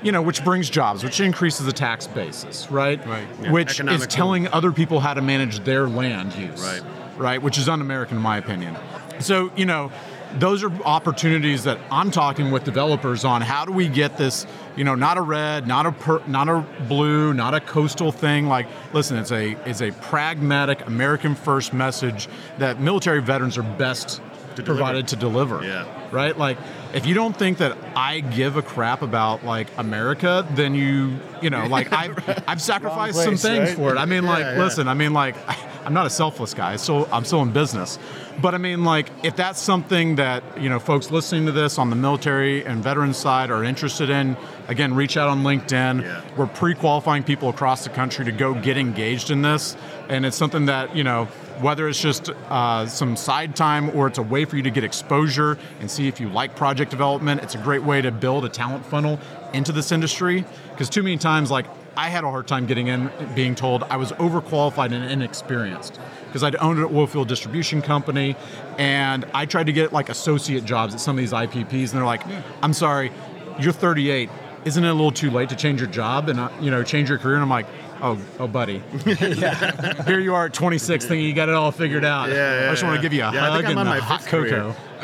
You 0.03 0.13
know, 0.13 0.23
which 0.23 0.45
brings 0.45 0.71
jobs, 0.71 1.03
which 1.03 1.21
increases 1.21 1.67
the 1.67 1.73
tax 1.73 2.07
basis, 2.07 2.71
right? 2.71 3.05
Right. 3.07 3.27
Yeah. 3.43 3.51
Which 3.51 3.73
Economic 3.81 4.03
is 4.03 4.07
telling 4.07 4.47
other 4.49 4.71
people 4.71 5.01
how 5.01 5.15
to 5.15 5.23
manage 5.23 5.61
their 5.61 5.89
land 5.89 6.35
use. 6.35 6.63
Right. 6.63 6.83
Right. 7.17 7.41
Which 7.43 7.59
is 7.59 7.69
un-American 7.69 8.17
in 8.17 8.23
my 8.23 8.37
opinion. 8.39 8.77
So 9.21 9.51
you 9.57 9.65
know, 9.67 9.91
those 10.39 10.63
are 10.65 10.73
opportunities 10.83 11.65
that 11.65 11.79
I'm 11.91 12.11
talking 12.11 12.51
with 12.51 12.65
developers 12.65 13.25
on. 13.25 13.41
How 13.43 13.65
do 13.65 13.73
we 13.73 13.89
get 13.89 14.19
this? 14.19 14.47
You 14.77 14.85
know, 14.85 14.95
not 14.95 15.17
a 15.17 15.23
red, 15.23 15.67
not 15.67 15.87
a 15.87 15.93
per, 15.93 16.23
not 16.27 16.49
a 16.49 16.65
blue, 16.89 17.33
not 17.33 17.55
a 17.55 17.61
coastal 17.61 18.13
thing. 18.13 18.47
Like, 18.47 18.67
listen, 18.93 19.17
it's 19.17 19.33
a 19.33 19.53
it's 19.69 19.81
a 19.81 19.93
pragmatic 19.93 20.87
American 20.87 21.35
first 21.35 21.73
message 21.73 22.29
that 22.59 22.81
military 22.81 23.23
veterans 23.23 23.57
are 23.57 23.63
best 23.63 24.21
To 24.57 24.63
deliver. 24.63 24.65
provided 24.75 25.09
to 25.09 25.17
deliver. 25.17 25.65
Yeah. 25.65 25.87
Right? 26.13 26.37
Like 26.37 26.59
if 26.93 27.07
you 27.07 27.15
don't 27.15 27.37
think 27.37 27.59
that 27.59 27.77
I 27.97 28.21
give 28.21 28.57
a 28.57 28.63
crap 28.63 29.01
about 29.03 29.45
like 29.45 29.69
America, 29.79 30.47
then 30.51 30.75
you 30.75 31.19
you 31.41 31.49
know, 31.51 31.67
like 31.67 31.91
I've 31.93 32.45
I've 32.47 32.61
sacrificed 32.61 33.15
place, 33.15 33.25
some 33.25 33.37
things 33.37 33.71
right? 33.71 33.77
for 33.77 33.93
it. 33.95 33.99
I 33.99 34.05
mean 34.05 34.25
Yeah, 34.25 34.31
like 34.31 34.45
yeah. 34.45 34.63
listen, 34.63 34.89
I 34.89 34.95
mean 34.95 35.13
like 35.15 35.37
I'm 35.87 35.95
not 35.95 36.05
a 36.05 36.11
selfless 36.11 36.53
guy. 36.53 36.75
So 36.75 37.07
I'm 37.13 37.25
still 37.25 37.43
in 37.43 37.53
business. 37.53 38.01
But 38.43 38.55
I 38.55 38.59
mean 38.59 38.85
like 38.85 39.09
if 39.23 39.37
that's 39.37 39.61
something 39.61 40.17
that, 40.17 40.43
you 40.61 40.69
know, 40.69 40.81
folks 40.81 41.13
listening 41.13 41.47
to 41.47 41.53
this 41.53 41.79
on 41.79 41.91
the 41.91 41.97
military 41.97 42.67
and 42.67 42.83
veteran 42.83 43.15
side 43.15 43.53
are 43.53 43.63
interested 43.63 44.11
in, 44.11 44.37
again, 44.67 44.95
reach 44.95 45.17
out 45.17 45.29
on 45.29 45.45
LinkedIn. 45.45 46.03
Yeah. 46.03 46.23
We're 46.37 46.49
pre-qualifying 46.49 47.23
people 47.23 47.51
across 47.51 47.85
the 47.85 47.91
country 47.91 48.25
to 48.25 48.33
go 48.33 48.53
get 48.53 48.77
engaged 48.77 49.31
in 49.31 49.43
this. 49.43 49.77
And 50.09 50.27
it's 50.27 50.37
something 50.37 50.67
that, 50.67 50.97
you 50.97 51.05
know, 51.05 51.27
whether 51.61 51.89
it's 51.89 52.01
just 52.01 52.31
uh, 52.31 52.87
some 52.87 53.15
side 53.15 53.55
time 53.55 53.91
or 53.91 54.09
it's 54.09 54.19
a 54.19 54.23
way 54.23 54.45
for 54.45 54.57
you 54.57 54.65
to 54.65 54.71
get 54.71 54.83
exposure 54.83 55.57
and 55.79 55.89
see 55.89 56.09
if 56.09 56.19
you 56.19 56.29
like 56.29 56.57
project 56.57 56.91
development, 56.91 57.43
it's 57.45 57.55
a 57.55 57.59
great 57.59 57.85
way 57.85 58.03
to 58.03 58.11
build 58.11 58.45
a 58.45 58.49
talent 58.49 58.85
funnel 58.85 59.21
into 59.55 59.71
this 59.71 59.93
industry. 59.93 60.45
Because 60.71 60.91
too 60.91 61.05
many 61.05 61.17
times, 61.17 61.51
like 61.51 61.67
I 61.97 62.09
had 62.11 62.25
a 62.25 62.31
hard 62.31 62.47
time 62.47 62.67
getting 62.67 62.89
in, 62.89 63.11
being 63.35 63.55
told 63.55 63.83
I 63.85 63.97
was 63.97 64.13
overqualified 64.13 64.93
and 64.93 65.11
inexperienced 65.11 65.99
because 66.27 66.43
I'd 66.43 66.57
owned 66.57 66.79
an 66.79 66.85
oil 66.95 67.07
field 67.07 67.29
distribution 67.29 67.81
company, 67.81 68.37
and 68.77 69.25
I 69.33 69.47
tried 69.47 69.67
to 69.67 69.73
get 69.73 69.93
like 69.93 70.09
associate 70.11 70.65
jobs 70.65 70.93
at 70.95 71.01
some 71.01 71.17
of 71.17 71.21
these 71.21 71.33
IPPs, 71.33 71.91
and 71.91 71.99
they're 71.99 72.05
like, 72.05 72.23
"I'm 72.63 72.75
sorry, 72.75 73.11
you're 73.59 73.73
38. 73.73 74.29
Isn't 74.67 74.85
it 74.85 74.89
a 74.89 74.93
little 74.93 75.13
too 75.13 75.31
late 75.31 75.49
to 75.51 75.57
change 75.57 75.81
your 75.81 75.89
job 75.89 76.29
and 76.29 76.39
uh, 76.41 76.51
you 76.61 76.71
know 76.71 76.83
change 76.83 77.09
your 77.09 77.19
career?" 77.19 77.37
And 77.37 77.43
I'm 77.43 77.49
like, 77.49 77.67
"Oh, 78.03 78.19
oh, 78.41 78.47
buddy, 78.47 78.83
here 80.07 80.21
you 80.21 80.35
are 80.35 80.47
at 80.47 80.53
26, 80.53 81.07
thinking 81.07 81.27
you 81.27 81.33
got 81.33 81.49
it 81.49 81.55
all 81.55 81.73
figured 81.73 82.05
out. 82.05 82.29
Yeah, 82.29 82.61
yeah, 82.63 82.69
I 82.69 82.73
just 82.73 82.83
want 82.83 82.97
yeah. 82.97 83.01
to 83.01 83.03
give 83.03 83.13
you 83.15 83.23
a 83.23 83.33
Yeah, 83.33 83.47
I 83.47 83.51
hug 83.51 83.57
think 83.65 83.71
I'm 83.71 83.79
and 83.79 83.89
on 83.89 83.97
a 83.97 84.01
my 84.01 84.05
hot 84.05 84.21
career. 84.27 84.75
cocoa." 84.75 84.77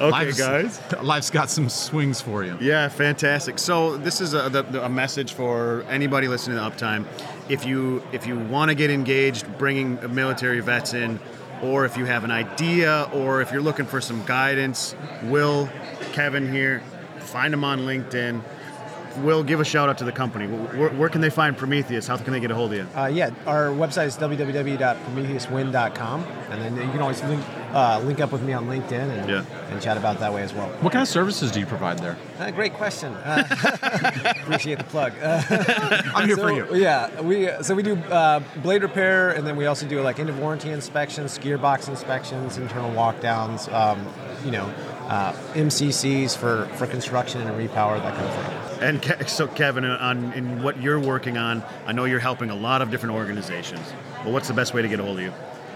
Okay, 0.00 0.10
Life's- 0.10 0.38
guys. 0.38 0.80
life's 1.02 1.30
got 1.30 1.50
some 1.50 1.68
swings 1.68 2.20
for 2.22 2.42
you. 2.42 2.56
Yeah, 2.60 2.88
fantastic. 2.88 3.58
So 3.58 3.98
this 3.98 4.20
is 4.22 4.32
a, 4.32 4.48
the, 4.48 4.84
a 4.84 4.88
message 4.88 5.34
for 5.34 5.84
anybody 5.88 6.26
listening 6.26 6.56
to 6.56 6.62
Uptime. 6.62 7.04
If 7.50 7.66
you 7.66 8.02
if 8.12 8.26
you 8.26 8.38
want 8.38 8.70
to 8.70 8.74
get 8.74 8.90
engaged, 8.90 9.46
bringing 9.58 9.98
military 10.14 10.60
vets 10.60 10.94
in, 10.94 11.18
or 11.62 11.84
if 11.84 11.96
you 11.98 12.06
have 12.06 12.24
an 12.24 12.30
idea, 12.30 13.10
or 13.12 13.42
if 13.42 13.52
you're 13.52 13.60
looking 13.60 13.84
for 13.86 14.00
some 14.00 14.24
guidance, 14.24 14.94
Will, 15.24 15.68
Kevin 16.12 16.50
here, 16.50 16.82
find 17.18 17.52
them 17.52 17.64
on 17.64 17.80
LinkedIn. 17.80 18.40
Will, 19.18 19.42
give 19.42 19.60
a 19.60 19.64
shout 19.64 19.88
out 19.88 19.98
to 19.98 20.04
the 20.04 20.12
company. 20.12 20.46
Where, 20.46 20.90
where 20.90 21.08
can 21.08 21.20
they 21.20 21.30
find 21.30 21.56
Prometheus? 21.56 22.06
How 22.06 22.16
can 22.16 22.32
they 22.32 22.40
get 22.40 22.50
a 22.50 22.54
hold 22.54 22.72
of 22.72 22.78
you? 22.78 22.86
Uh, 22.96 23.06
yeah, 23.06 23.30
our 23.46 23.66
website 23.68 24.06
is 24.06 24.16
www.prometheuswin.com, 24.16 26.24
and 26.50 26.62
then 26.62 26.76
you 26.76 26.90
can 26.92 27.00
always 27.00 27.22
link, 27.24 27.44
uh, 27.72 28.00
link 28.04 28.20
up 28.20 28.32
with 28.32 28.42
me 28.42 28.52
on 28.52 28.66
LinkedIn 28.66 28.92
and, 28.92 29.28
Yeah. 29.28 29.44
and 29.70 29.80
chat 29.82 29.96
about 29.96 30.18
that 30.20 30.32
way 30.32 30.42
as 30.42 30.52
well. 30.54 30.68
What 30.80 30.92
kind 30.92 31.02
of 31.02 31.08
services 31.08 31.50
do 31.50 31.60
you 31.60 31.66
provide 31.66 31.98
there? 31.98 32.16
Uh, 32.38 32.50
great 32.50 32.74
question. 32.74 33.12
Uh, 33.14 33.44
appreciate 34.42 34.78
the 34.78 34.84
plug. 34.84 35.12
Uh, 35.20 35.42
I'm 36.14 36.26
here 36.26 36.36
so, 36.36 36.42
for 36.42 36.52
you. 36.52 36.74
Yeah, 36.76 37.20
we 37.20 37.50
so 37.62 37.74
we 37.74 37.82
do 37.82 37.96
uh, 37.96 38.40
blade 38.62 38.82
repair, 38.82 39.30
and 39.30 39.46
then 39.46 39.56
we 39.56 39.66
also 39.66 39.86
do 39.86 40.00
like 40.00 40.18
end 40.18 40.28
of 40.28 40.38
warranty 40.38 40.70
inspections, 40.70 41.38
gearbox 41.38 41.88
inspections, 41.88 42.58
internal 42.58 42.90
walkdowns. 42.92 43.72
Um, 43.72 44.06
you 44.44 44.50
know, 44.50 44.72
uh, 45.10 45.32
MCCs 45.54 46.36
for 46.36 46.66
for 46.76 46.86
construction 46.86 47.40
and 47.40 47.50
repower, 47.50 48.00
that 48.00 48.14
kind 48.14 48.26
of 48.26 48.34
thing. 48.34 48.60
And 48.80 49.02
Ke- 49.02 49.28
so, 49.28 49.48
Kevin, 49.48 49.84
on 49.84 50.32
in 50.32 50.62
what 50.62 50.80
you're 50.80 51.00
working 51.00 51.36
on, 51.36 51.64
I 51.84 51.92
know 51.92 52.04
you're 52.04 52.20
helping 52.20 52.48
a 52.50 52.54
lot 52.54 52.80
of 52.80 52.90
different 52.90 53.16
organizations. 53.16 53.92
But 54.24 54.32
what's 54.32 54.46
the 54.48 54.54
best 54.54 54.72
way 54.72 54.82
to 54.82 54.88
get 54.88 55.00
a 55.00 55.02
hold 55.02 55.18
of 55.18 55.24
you? 55.24 55.32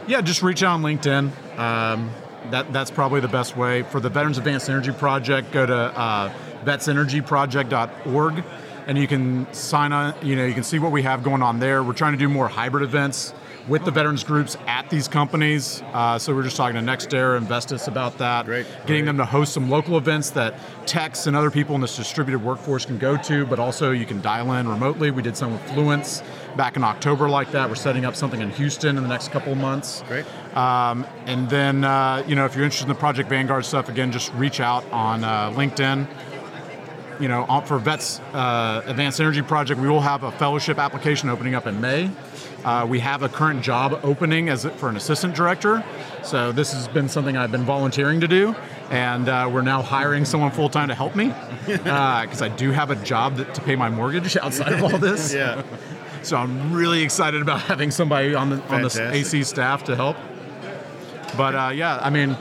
Yeah, 0.07 0.21
just 0.21 0.43
reach 0.43 0.63
out 0.63 0.75
on 0.75 0.83
LinkedIn. 0.83 1.59
Um, 1.59 2.11
that 2.51 2.73
that's 2.73 2.93
probably 2.93 3.21
the 3.21 3.29
best 3.29 3.57
way. 3.57 3.83
For 3.83 3.99
the 3.99 4.09
Veterans 4.09 4.39
Advanced 4.39 4.71
Energy 4.71 4.93
Project, 4.93 5.51
go 5.51 5.67
to 5.67 5.75
uh, 5.75 6.33
vetsenergyproject.org, 6.65 8.45
and 8.87 8.97
you 8.97 9.09
can 9.09 9.53
sign 9.53 9.93
on. 9.93 10.15
You 10.23 10.37
know, 10.37 10.47
you 10.47 10.55
can 10.55 10.63
see 10.63 10.79
what 10.79 10.93
we 10.93 11.03
have 11.03 11.25
going 11.25 11.43
on 11.43 11.59
there. 11.59 11.83
We're 11.83 11.93
trying 11.93 12.13
to 12.13 12.19
do 12.19 12.29
more 12.29 12.47
hybrid 12.47 12.85
events 12.85 13.35
with 13.69 13.85
the 13.85 13.91
veterans 13.91 14.23
groups 14.25 14.57
at 14.67 14.91
these 14.91 15.09
companies. 15.09 15.83
Uh, 15.93 16.19
so 16.19 16.35
we're 16.35 16.43
just 16.43 16.57
talking 16.57 16.75
to 16.75 16.83
Nextera, 16.83 17.41
Investus 17.41 17.89
about 17.89 18.19
that. 18.19 18.45
Great, 18.45 18.67
Getting 18.87 18.87
great. 18.87 19.05
them 19.07 19.17
to 19.19 19.25
host 19.25 19.53
some 19.53 19.71
local 19.71 19.97
events 19.97 20.31
that 20.31 20.55
techs 20.87 21.27
and 21.27 21.35
other 21.37 21.51
people 21.51 21.75
in 21.75 21.81
this 21.81 21.97
distributed 21.97 22.45
workforce 22.45 22.85
can 22.85 22.99
go 22.99 23.17
to, 23.17 23.47
but 23.47 23.59
also 23.59 23.91
you 23.93 24.05
can 24.05 24.21
dial 24.21 24.53
in 24.53 24.69
remotely. 24.69 25.11
We 25.11 25.23
did 25.23 25.37
some 25.37 25.53
with 25.53 25.63
Fluence 25.63 26.23
back 26.57 26.77
in 26.77 26.85
October 26.85 27.29
like 27.29 27.51
that. 27.53 27.69
We're 27.69 27.75
setting 27.75 28.05
up 28.05 28.15
something 28.15 28.41
in 28.41 28.51
Houston 28.51 28.97
in 28.97 29.03
the 29.03 29.09
next 29.09 29.31
couple 29.31 29.53
of 29.53 29.59
months. 29.59 30.05
Great. 30.09 30.27
Um, 30.57 31.07
and 31.27 31.49
then, 31.49 31.85
uh, 31.85 32.23
you 32.27 32.35
know, 32.37 32.45
if 32.45 32.55
you're 32.55 32.65
interested 32.65 32.85
in 32.85 32.95
the 32.95 33.01
Project 33.01 33.29
Vanguard 33.29 33.65
stuff, 33.65 33.89
again, 33.89 34.13
just 34.13 34.33
reach 34.35 34.61
out 34.61 34.85
on 34.93 35.25
uh, 35.25 35.51
LinkedIn. 35.53 36.07
You 37.21 37.29
know, 37.29 37.63
for 37.67 37.79
Vets 37.79 38.19
uh, 38.33 38.83
Advanced 38.87 39.21
Energy 39.21 39.43
Project, 39.43 39.81
we 39.81 39.89
will 39.89 40.01
have 40.01 40.25
a 40.25 40.33
fellowship 40.33 40.79
application 40.79 41.29
opening 41.29 41.55
up 41.55 41.67
in 41.67 41.81
May. 41.81 42.11
Uh, 42.65 42.87
we 42.89 42.99
have 43.01 43.23
a 43.23 43.29
current 43.29 43.63
job 43.63 44.01
opening 44.03 44.49
as 44.49 44.65
for 44.65 44.89
an 44.89 44.97
assistant 44.97 45.35
director, 45.35 45.85
so 46.23 46.51
this 46.51 46.73
has 46.73 46.89
been 46.89 47.09
something 47.09 47.37
I've 47.37 47.53
been 47.53 47.65
volunteering 47.65 48.21
to 48.21 48.29
do, 48.29 48.57
and 48.91 49.29
uh, 49.29 49.49
we're 49.53 49.63
now 49.63 49.83
hiring 49.83 50.25
someone 50.25 50.51
full 50.51 50.71
time 50.71 50.89
to 50.89 50.95
help 50.95 51.15
me 51.15 51.27
because 51.67 52.43
I 52.43 52.49
do 52.49 52.73
have 52.73 52.91
a 52.91 52.97
job 52.97 53.37
that, 53.37 53.55
to 53.55 53.61
pay 53.61 53.77
my 53.77 53.91
mortgage 53.91 54.37
outside 54.43 54.73
of 54.73 54.83
all 54.83 54.99
this. 54.99 55.35
Yeah. 55.45 55.63
So 56.23 56.39
I'm 56.39 56.73
really 56.73 57.03
excited 57.03 57.43
about 57.43 57.61
having 57.61 57.91
somebody 57.91 58.35
on 58.35 58.49
the 58.49 58.63
on 58.75 58.81
the 58.81 59.11
AC 59.13 59.45
staff 59.45 59.85
to 59.85 59.95
help. 59.95 60.17
But 61.37 61.55
uh, 61.55 61.71
yeah, 61.75 61.99
I 61.99 62.09
mean, 62.09 62.35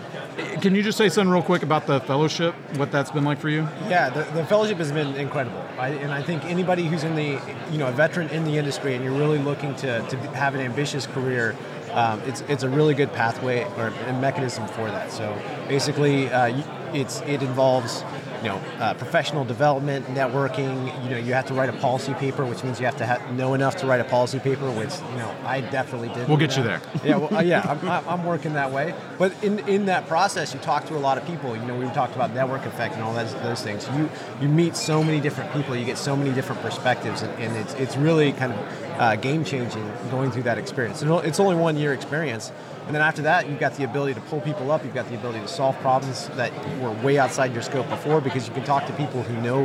can 0.61 0.75
you 0.75 0.83
just 0.83 0.97
say 0.97 1.09
something 1.09 1.31
real 1.31 1.43
quick 1.43 1.63
about 1.63 1.87
the 1.87 1.99
fellowship? 2.01 2.55
What 2.77 2.91
that's 2.91 3.11
been 3.11 3.23
like 3.23 3.39
for 3.39 3.49
you? 3.49 3.67
Yeah, 3.87 4.09
the, 4.09 4.23
the 4.31 4.45
fellowship 4.45 4.77
has 4.77 4.91
been 4.91 5.15
incredible, 5.15 5.63
I, 5.77 5.89
and 5.89 6.11
I 6.11 6.21
think 6.21 6.43
anybody 6.45 6.85
who's 6.85 7.03
in 7.03 7.15
the, 7.15 7.39
you 7.71 7.77
know, 7.77 7.87
a 7.87 7.91
veteran 7.91 8.29
in 8.29 8.43
the 8.43 8.57
industry, 8.57 8.95
and 8.95 9.03
you're 9.03 9.13
really 9.13 9.39
looking 9.39 9.75
to, 9.75 10.01
to 10.07 10.17
have 10.35 10.55
an 10.55 10.61
ambitious 10.61 11.05
career, 11.07 11.55
um, 11.91 12.21
it's 12.21 12.41
it's 12.47 12.63
a 12.63 12.69
really 12.69 12.95
good 12.95 13.13
pathway 13.13 13.63
or 13.77 13.87
a 13.87 14.13
mechanism 14.19 14.67
for 14.67 14.89
that. 14.89 15.11
So 15.11 15.37
basically, 15.67 16.29
uh, 16.29 16.63
it's 16.93 17.21
it 17.21 17.41
involves, 17.43 18.03
you 18.43 18.49
know, 18.49 18.57
uh, 18.79 18.93
professional 18.93 19.45
development, 19.45 20.05
networking. 20.07 21.03
You 21.05 21.09
know, 21.11 21.17
you 21.17 21.33
have 21.33 21.45
to 21.47 21.53
write 21.53 21.69
a 21.69 21.73
policy 21.73 22.13
paper, 22.15 22.45
which 22.45 22.63
means 22.63 22.79
you 22.79 22.85
have 22.85 22.97
to 22.97 23.05
ha- 23.05 23.31
know 23.31 23.53
enough 23.53 23.77
to 23.77 23.87
write 23.87 24.01
a 24.01 24.03
policy 24.03 24.39
paper, 24.39 24.69
which 24.71 24.93
you 25.11 25.17
know 25.17 25.33
I 25.45 25.61
definitely 25.61 26.09
did. 26.09 26.27
We'll 26.27 26.37
get 26.37 26.57
you 26.57 26.63
there. 26.63 26.81
Yeah, 27.03 27.17
well, 27.17 27.33
uh, 27.35 27.41
yeah, 27.41 27.61
I'm, 27.67 27.89
I'm 27.89 28.07
I'm 28.09 28.25
working 28.25 28.53
that 28.53 28.71
way. 28.71 28.93
But 29.17 29.41
in, 29.43 29.59
in 29.67 29.85
that 29.85 30.07
process, 30.07 30.53
you 30.53 30.59
talk 30.59 30.85
to 30.87 30.95
a 30.95 30.99
lot 30.99 31.17
of 31.17 31.25
people. 31.25 31.55
You 31.55 31.65
know, 31.65 31.77
we 31.77 31.85
talked 31.87 32.15
about 32.15 32.33
network 32.33 32.65
effect 32.65 32.95
and 32.95 33.03
all 33.03 33.13
those, 33.13 33.33
those 33.35 33.61
things. 33.61 33.87
You 33.95 34.09
you 34.41 34.49
meet 34.49 34.75
so 34.75 35.03
many 35.03 35.19
different 35.21 35.51
people. 35.53 35.75
You 35.75 35.85
get 35.85 35.97
so 35.97 36.15
many 36.15 36.33
different 36.33 36.61
perspectives, 36.61 37.21
and, 37.21 37.33
and 37.41 37.55
it's 37.57 37.73
it's 37.75 37.95
really 37.95 38.33
kind 38.33 38.53
of 38.53 38.59
uh, 38.99 39.15
game 39.15 39.43
changing 39.43 39.89
going 40.11 40.31
through 40.31 40.43
that 40.43 40.57
experience. 40.57 41.01
And 41.01 41.11
It's 41.25 41.39
only 41.39 41.55
one 41.55 41.77
year 41.77 41.93
experience, 41.93 42.51
and 42.85 42.95
then 42.95 43.01
after 43.01 43.21
that, 43.23 43.49
you've 43.49 43.59
got 43.59 43.75
the 43.75 43.83
ability 43.83 44.13
to 44.13 44.21
pull 44.21 44.41
people 44.41 44.71
up. 44.71 44.83
You've 44.83 44.93
got 44.93 45.07
the 45.09 45.15
ability 45.15 45.39
to 45.39 45.47
solve 45.47 45.77
problems 45.79 46.27
that 46.29 46.51
were 46.79 46.91
way 47.03 47.17
outside 47.17 47.53
your 47.53 47.61
scope 47.61 47.89
before 47.89 48.21
because 48.21 48.47
you 48.47 48.53
can 48.53 48.63
talk 48.63 48.85
to 48.87 48.93
people 48.93 49.23
who 49.23 49.41
know 49.41 49.63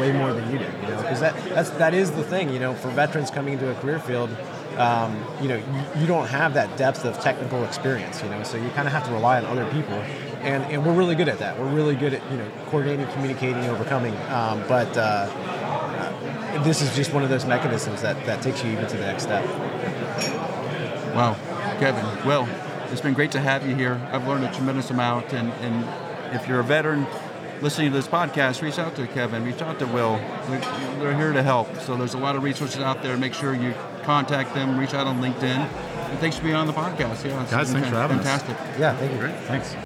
way 0.00 0.12
more 0.12 0.32
than 0.32 0.50
you 0.50 0.58
do. 0.58 0.64
You 0.64 0.88
know, 0.88 1.02
because 1.02 1.20
that 1.20 1.34
that's 1.50 1.70
that 1.70 1.94
is 1.94 2.10
the 2.12 2.24
thing. 2.24 2.52
You 2.52 2.58
know, 2.58 2.74
for 2.74 2.88
veterans 2.90 3.30
coming 3.30 3.54
into 3.54 3.70
a 3.70 3.74
career 3.80 4.00
field 4.00 4.30
um, 4.76 5.24
you 5.40 5.48
know, 5.48 5.56
you, 5.56 6.00
you 6.00 6.06
don't 6.06 6.26
have 6.28 6.54
that 6.54 6.76
depth 6.76 7.04
of 7.04 7.18
technical 7.20 7.64
experience, 7.64 8.22
you 8.22 8.28
know, 8.28 8.42
so 8.42 8.56
you 8.56 8.68
kind 8.70 8.86
of 8.86 8.92
have 8.92 9.06
to 9.06 9.12
rely 9.12 9.38
on 9.38 9.46
other 9.46 9.70
people. 9.72 9.94
And, 10.42 10.62
and 10.64 10.84
we're 10.84 10.92
really 10.92 11.14
good 11.14 11.28
at 11.28 11.38
that. 11.38 11.58
We're 11.58 11.72
really 11.72 11.96
good 11.96 12.14
at, 12.14 12.30
you 12.30 12.36
know, 12.36 12.48
coordinating, 12.66 13.06
communicating, 13.12 13.64
overcoming. 13.64 14.14
Um, 14.28 14.62
but 14.68 14.96
uh, 14.96 15.00
uh, 15.00 16.62
this 16.62 16.82
is 16.82 16.94
just 16.94 17.12
one 17.12 17.22
of 17.22 17.30
those 17.30 17.46
mechanisms 17.46 18.02
that, 18.02 18.24
that 18.26 18.42
takes 18.42 18.62
you 18.62 18.70
even 18.70 18.86
to 18.86 18.96
the 18.96 19.06
next 19.06 19.24
step. 19.24 19.44
Wow, 21.14 21.36
Kevin. 21.78 22.04
Well, 22.26 22.48
it's 22.90 23.00
been 23.00 23.14
great 23.14 23.32
to 23.32 23.40
have 23.40 23.66
you 23.68 23.74
here. 23.74 24.00
I've 24.12 24.26
learned 24.26 24.44
a 24.44 24.52
tremendous 24.52 24.90
amount, 24.90 25.32
and, 25.32 25.50
and 25.52 26.34
if 26.34 26.46
you're 26.48 26.60
a 26.60 26.64
veteran 26.64 27.06
listening 27.62 27.90
to 27.90 27.96
this 27.96 28.06
podcast, 28.06 28.62
reach 28.62 28.78
out 28.78 28.94
to 28.96 29.06
Kevin, 29.06 29.44
reach 29.44 29.62
out 29.62 29.78
to 29.78 29.86
Will. 29.86 30.16
They're, 30.48 30.60
they're 31.00 31.16
here 31.16 31.32
to 31.32 31.42
help. 31.42 31.74
So 31.80 31.96
there's 31.96 32.14
a 32.14 32.18
lot 32.18 32.36
of 32.36 32.42
resources 32.42 32.80
out 32.80 33.02
there. 33.02 33.16
Make 33.16 33.34
sure 33.34 33.54
you 33.54 33.74
contact 34.02 34.54
them, 34.54 34.78
reach 34.78 34.94
out 34.94 35.06
on 35.06 35.20
LinkedIn. 35.20 35.42
And 35.44 36.18
thanks 36.18 36.36
for 36.36 36.42
being 36.44 36.54
on 36.54 36.66
the 36.66 36.72
podcast. 36.72 37.24
Yeah, 37.24 37.46
Guys, 37.50 37.72
thanks 37.72 37.88
for 37.88 37.94
having 37.96 38.18
us. 38.18 38.24
fantastic. 38.26 38.56
Yeah, 38.78 38.94
thank 38.96 39.12
you. 39.12 39.18
Great. 39.18 39.34
Thanks. 39.46 39.85